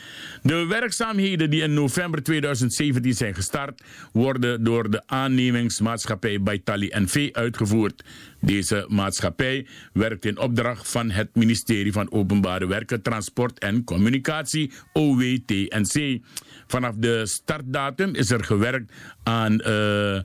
De 0.43 0.66
werkzaamheden 0.66 1.51
die 1.51 1.62
in 1.62 1.75
november 1.75 2.23
2017 2.23 3.14
zijn 3.14 3.35
gestart, 3.35 3.83
worden 4.12 4.64
door 4.64 4.91
de 4.91 5.03
aannemingsmaatschappij 5.07 6.43
Baitali 6.43 6.91
NV 6.95 7.29
uitgevoerd. 7.33 8.05
Deze 8.41 8.85
maatschappij 8.89 9.66
werkt 9.93 10.25
in 10.25 10.39
opdracht 10.39 10.91
van 10.91 11.11
het 11.11 11.29
ministerie 11.35 11.93
van 11.93 12.12
Openbare 12.12 12.66
Werken, 12.66 13.03
Transport 13.03 13.59
en 13.59 13.85
Communicatie, 13.85 14.73
OWTNC. 14.93 16.18
Vanaf 16.66 16.95
de 16.97 17.27
startdatum 17.27 18.14
is 18.14 18.31
er 18.31 18.45
gewerkt 18.45 18.93
aan. 19.23 19.61
Uh, 19.66 20.21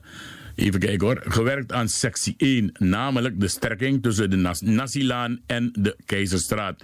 Even 0.56 0.80
kijken 0.80 1.06
hoor. 1.06 1.22
Gewerkt 1.24 1.72
aan 1.72 1.88
sectie 1.88 2.34
1, 2.36 2.70
namelijk 2.78 3.40
de 3.40 3.48
strekking 3.48 4.02
tussen 4.02 4.30
de 4.30 4.36
Nas 4.36 4.60
Nasilaan 4.60 5.40
en 5.46 5.70
de 5.72 5.96
Keizerstraat. 6.06 6.82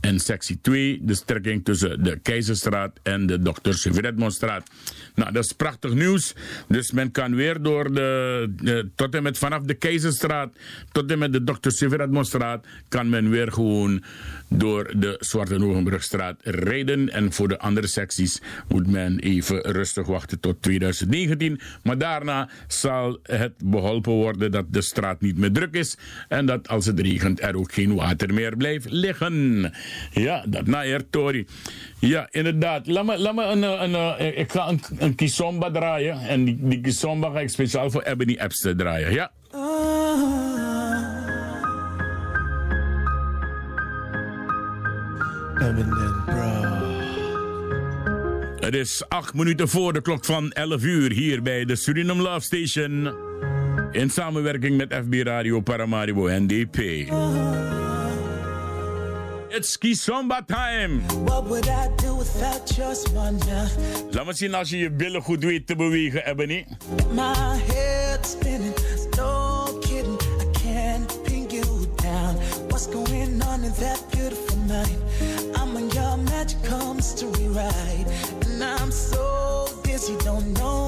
En 0.00 0.20
sectie 0.20 0.58
2, 0.60 1.00
de 1.02 1.14
strekking 1.14 1.64
tussen 1.64 2.02
de 2.02 2.18
Keizerstraat 2.18 2.98
en 3.02 3.26
de 3.26 3.42
Dr. 3.42 3.72
Sivredmonstraat. 3.72 4.70
Nou, 5.14 5.32
dat 5.32 5.44
is 5.44 5.52
prachtig 5.52 5.94
nieuws. 5.94 6.34
Dus 6.68 6.92
men 6.92 7.10
kan 7.10 7.34
weer 7.34 7.62
door 7.62 7.94
de, 7.94 8.88
tot 8.94 9.14
en 9.14 9.22
met 9.22 9.38
vanaf 9.38 9.62
de 9.62 9.74
Keizerstraat 9.74 10.52
tot 10.92 11.10
en 11.10 11.18
met 11.18 11.32
de 11.32 11.44
Dr. 11.44 11.70
Sivredmonstraat 11.70 12.66
kan 12.88 13.08
men 13.08 13.30
weer 13.30 13.52
gewoon 13.52 14.02
door 14.48 14.92
de 14.96 15.16
Zwarte 15.20 15.54
Hogenbrugstraat 15.54 16.40
rijden. 16.42 17.12
En 17.12 17.32
voor 17.32 17.48
de 17.48 17.58
andere 17.58 17.86
secties 17.86 18.40
moet 18.68 18.86
men 18.86 19.18
even 19.18 19.60
rustig 19.60 20.06
wachten 20.06 20.40
tot 20.40 20.62
2019. 20.62 21.60
Maar 21.82 21.98
daarna 21.98 22.48
zal 22.68 23.18
het 23.22 23.52
beholpen 23.64 24.12
worden 24.12 24.50
dat 24.50 24.72
de 24.72 24.82
straat 24.82 25.20
niet 25.20 25.38
meer 25.38 25.52
druk 25.52 25.74
is. 25.74 25.96
En 26.28 26.46
dat 26.46 26.68
als 26.68 26.86
het 26.86 27.00
regent 27.00 27.42
er 27.42 27.56
ook 27.56 27.72
geen 27.72 27.94
water 27.94 28.34
meer 28.34 28.56
blijft 28.56 28.90
liggen. 28.90 29.72
Ja, 30.12 30.44
dat 30.48 30.66
na 30.66 31.00
Tori. 31.10 31.46
Ja, 31.98 32.28
inderdaad. 32.30 32.86
Laat 32.86 33.04
me, 33.04 33.18
laat 33.18 33.34
me 33.34 33.44
een, 33.44 33.62
een, 33.62 33.94
een, 33.94 34.38
ik 34.38 34.52
ga 34.52 34.68
een, 34.68 34.80
een 34.98 35.14
kizomba 35.14 35.70
draaien. 35.70 36.20
En 36.20 36.44
die, 36.44 36.58
die 36.60 36.80
kizomba 36.80 37.30
ga 37.30 37.40
ik 37.40 37.48
speciaal 37.48 37.90
voor 37.90 38.02
Ebony 38.02 38.36
Epster 38.38 38.76
draaien. 38.76 39.12
Ja. 39.12 39.30
Bro. 46.26 46.66
Het 48.66 48.74
is 48.74 49.08
acht 49.08 49.34
minuten 49.34 49.68
voor 49.68 49.92
de 49.92 50.02
klok 50.02 50.24
van 50.24 50.52
11 50.52 50.82
uur 50.82 51.12
hier 51.12 51.42
bij 51.42 51.64
de 51.64 51.76
Suriname 51.76 52.22
Love 52.22 52.40
Station. 52.40 53.14
In 53.92 54.10
samenwerking 54.10 54.76
met 54.76 54.94
FB 54.94 55.14
Radio 55.22 55.60
Paramaribo 55.60 56.28
NDP. 56.28 56.76
It's 59.56 59.74
Kizomba 59.78 60.46
time. 60.46 61.00
What 61.24 61.44
would 61.48 61.66
I 61.66 61.88
do 61.96 62.14
without 62.16 62.76
your 62.76 62.94
smile? 62.94 63.70
Laat 64.10 64.26
me 64.26 64.32
zien 64.32 64.54
als 64.54 64.70
je 64.70 64.78
je 64.78 64.90
billen 64.90 65.22
goed 65.22 65.44
weet 65.44 65.66
te 65.66 65.76
bewegen, 65.76 66.26
Ebony. 66.26 66.66
My 67.12 67.56
head 67.72 68.26
spinning, 68.26 68.74
no 69.16 69.64
kidding, 69.80 70.20
I 70.40 70.50
can't 70.52 71.22
pin 71.22 71.46
you 71.48 71.86
down. 72.02 72.34
What's 72.68 72.86
going 72.86 73.42
on 73.42 73.64
in 73.64 73.72
that 73.72 74.04
beautiful 74.10 74.56
mind? 74.56 74.98
I'm 75.54 75.76
on 75.76 75.88
your 75.88 76.16
magical 76.18 76.94
mystery 76.94 77.48
ride, 77.48 78.06
and 78.44 78.62
I'm 78.62 78.90
so 78.90 79.68
dizzy, 79.82 80.16
don't 80.24 80.52
know 80.52 80.85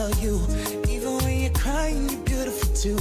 tell 0.00 0.24
you? 0.24 0.40
Even 0.88 1.12
when 1.18 1.40
you're 1.42 1.52
crying, 1.52 2.08
you're 2.08 2.24
beautiful 2.32 2.68
too. 2.74 2.96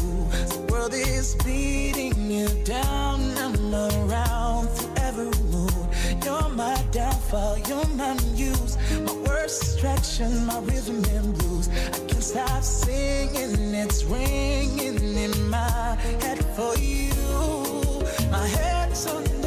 The 0.54 0.68
world 0.70 0.93
is 0.93 1.36
beating 1.45 2.32
you 2.32 2.47
down. 2.64 3.18
I'm 3.38 3.56
around 3.74 4.68
through 4.76 4.93
every 5.08 5.32
mood. 5.52 5.88
You're 6.26 6.50
my 6.50 6.76
downfall, 6.91 7.58
you're 7.68 7.88
my 8.02 8.14
muse. 8.36 8.78
My 9.06 9.16
worst 9.28 9.62
distraction, 9.62 10.45
my 10.45 10.60
rhythm 10.60 11.04
and 11.16 11.38
blues. 11.38 11.70
I 11.70 12.00
can't 12.08 12.24
stop 12.24 12.64
singing, 12.64 13.74
it's 13.84 14.04
ringing 14.04 15.16
in 15.26 15.50
my 15.50 15.95
head 16.24 16.39
for 16.56 16.74
you. 16.78 17.14
My 18.32 18.47
head's 18.58 19.08
underwater, 19.08 19.39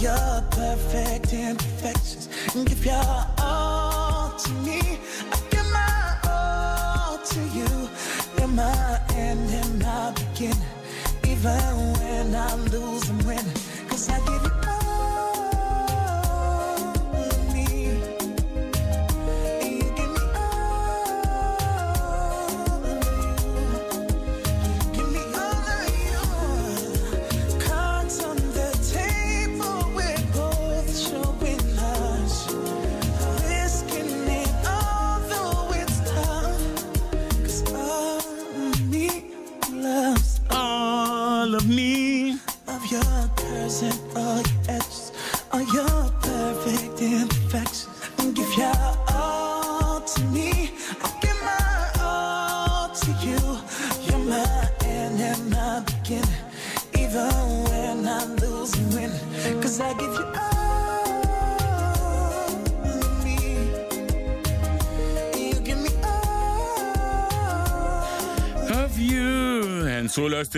your 0.00 0.42
perfect 0.50 1.32
imperfections. 1.32 2.28
And 2.54 2.66
give 2.66 2.84
your 2.84 3.39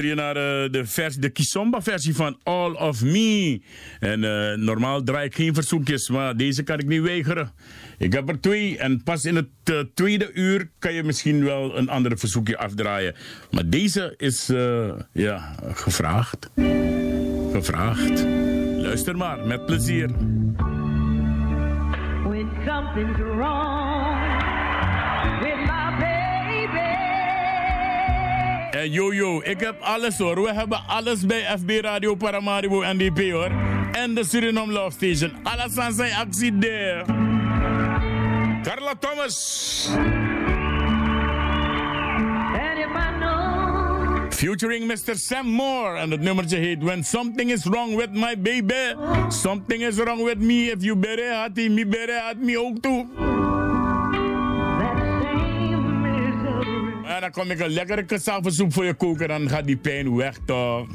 je 0.04 0.14
naar 0.14 0.36
eh, 0.36 0.70
de, 0.70 0.86
vers, 0.86 1.16
de 1.16 1.28
Kisomba-versie 1.28 2.14
van 2.14 2.38
All 2.42 2.72
of 2.72 3.02
Me. 3.02 3.60
En 4.00 4.24
eh, 4.24 4.56
normaal 4.58 5.02
draai 5.02 5.26
ik 5.26 5.34
geen 5.34 5.54
verzoekjes, 5.54 6.08
maar 6.08 6.36
deze 6.36 6.62
kan 6.62 6.78
ik 6.78 6.86
niet 6.86 7.02
weigeren. 7.02 7.52
Ik 7.98 8.12
heb 8.12 8.28
er 8.28 8.40
twee 8.40 8.78
en 8.78 9.02
pas 9.02 9.24
in 9.24 9.36
het 9.36 9.48
eh, 9.64 9.78
tweede 9.94 10.30
uur 10.32 10.70
kan 10.78 10.92
je 10.92 11.02
misschien 11.02 11.44
wel 11.44 11.78
een 11.78 11.88
andere 11.88 12.16
verzoekje 12.16 12.58
afdraaien. 12.58 13.14
Maar 13.50 13.68
deze 13.68 14.14
is, 14.16 14.50
ja, 15.12 15.56
gevraagd. 15.72 16.50
Gevraagd. 17.52 18.24
Luister 18.76 19.16
maar, 19.16 19.46
met 19.46 19.66
plezier. 19.66 20.08
When 22.24 22.48
something's 22.66 23.18
wrong 23.18 23.91
En 28.72 28.90
yo 28.90 29.12
yo, 29.12 29.40
ik 29.44 29.60
heb 29.60 29.80
alles 29.80 30.18
hoor. 30.18 30.42
We 30.42 30.52
hebben 30.52 30.80
alles 30.86 31.26
bij 31.26 31.58
FB 31.58 31.70
Radio 31.80 32.14
Paramaribo 32.14 32.82
NDP 32.92 33.30
hoor. 33.30 33.50
En 33.92 34.14
de 34.14 34.24
Suriname 34.24 34.72
Love 34.72 34.90
Station. 34.90 35.32
Alles 35.42 35.78
aan 35.78 35.92
zijn 35.92 36.14
actie 36.14 36.58
daar. 36.58 37.04
Carla 38.62 38.94
Thomas. 38.98 39.88
And 42.54 44.34
Featuring 44.34 44.86
Mr. 44.86 45.16
Sam 45.16 45.46
Moore. 45.46 45.98
En 45.98 46.10
het 46.10 46.20
nummertje 46.20 46.56
heet 46.56 46.82
When 46.82 47.04
Something 47.04 47.50
is 47.50 47.64
Wrong 47.64 47.96
with 47.96 48.12
My 48.12 48.38
Baby. 48.38 48.94
Something 49.28 49.82
is 49.82 49.96
wrong 49.96 50.24
with 50.24 50.38
me. 50.38 50.54
If 50.54 50.82
you 50.82 50.96
bere 50.96 51.34
had 51.34 51.56
me 51.56 51.86
bere 51.86 52.20
had 52.20 52.36
me 52.36 52.58
ook. 52.58 53.31
Dan 57.22 57.30
kom 57.30 57.50
ik 57.50 57.60
een 57.60 57.70
lekkere 57.70 58.04
cassavasoep 58.04 58.72
voor 58.72 58.84
je 58.84 58.94
koken. 58.94 59.28
Dan 59.28 59.48
gaat 59.48 59.66
die 59.66 59.76
pijn 59.76 60.16
weg 60.16 60.36
toch. 60.44 60.86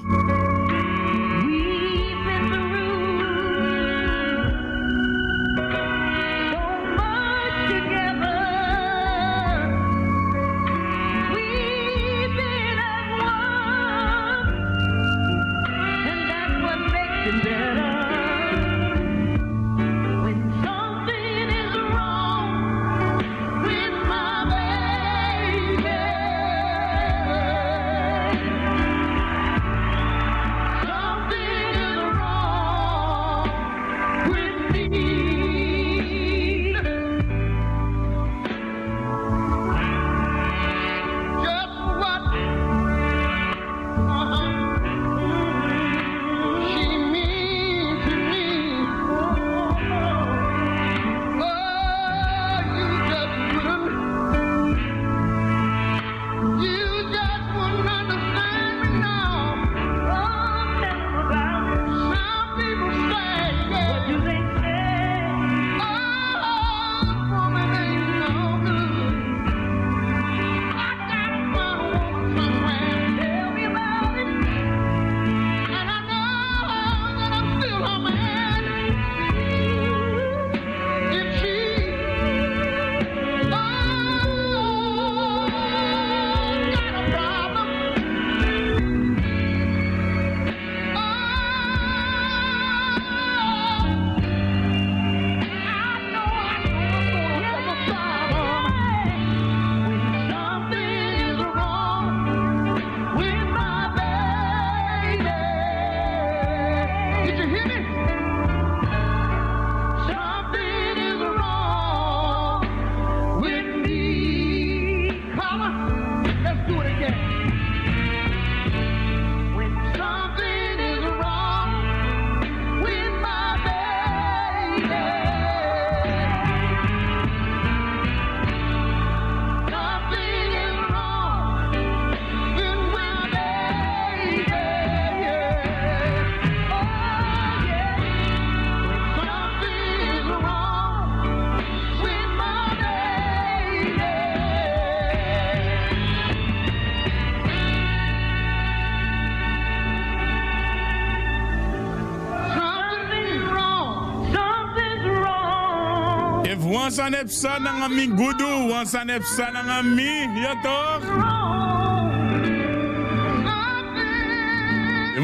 Wan 157.18 157.28
sanep 157.28 157.30
sana 157.30 157.90
mi 157.90 158.08
gudu, 158.08 158.70
wan 158.70 158.86
sanep 158.86 159.24
sana 159.24 159.82
mi, 159.82 160.42
ja 160.42 160.54
toch? 160.62 161.04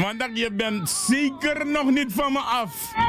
Want 0.02 0.18
dat 0.18 0.30
je 0.32 0.50
bent 0.52 0.90
zeker 0.90 1.66
nog 1.66 1.90
niet 1.90 2.12
van 2.12 2.32
me 2.32 2.38
af. 2.38 3.03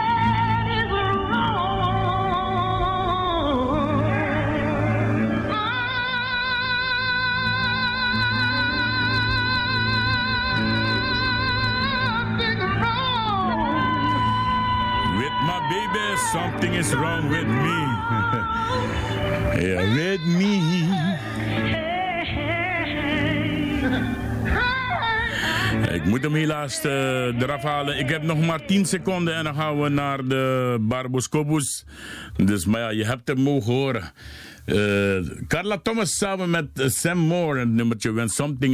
Halen. 27.62 27.98
Ik 28.00 28.10
heb 28.10 28.24
nog 28.24 28.46
maar 28.46 28.66
10 28.66 28.86
seconden 28.86 29.36
en 29.36 29.44
dan 29.44 29.56
gaan 29.56 29.82
we 29.82 29.90
naar 29.90 30.28
de 30.28 30.78
Barbos 30.82 31.30
Kobus. 31.30 31.86
Dus 32.36 32.66
maar 32.66 32.82
ja, 32.82 32.90
je 32.90 33.06
hebt 33.06 33.28
hem 33.28 33.40
mogen 33.40 33.74
horen. 33.74 34.12
Uh, 34.66 35.46
Carla 35.48 35.78
Thomas 35.78 36.18
samen 36.18 36.50
met 36.50 36.68
Sam 36.76 37.18
Moore, 37.18 37.60
het 37.60 37.70
nummertje 37.70 38.12
When 38.12 38.30
Something 38.30 38.74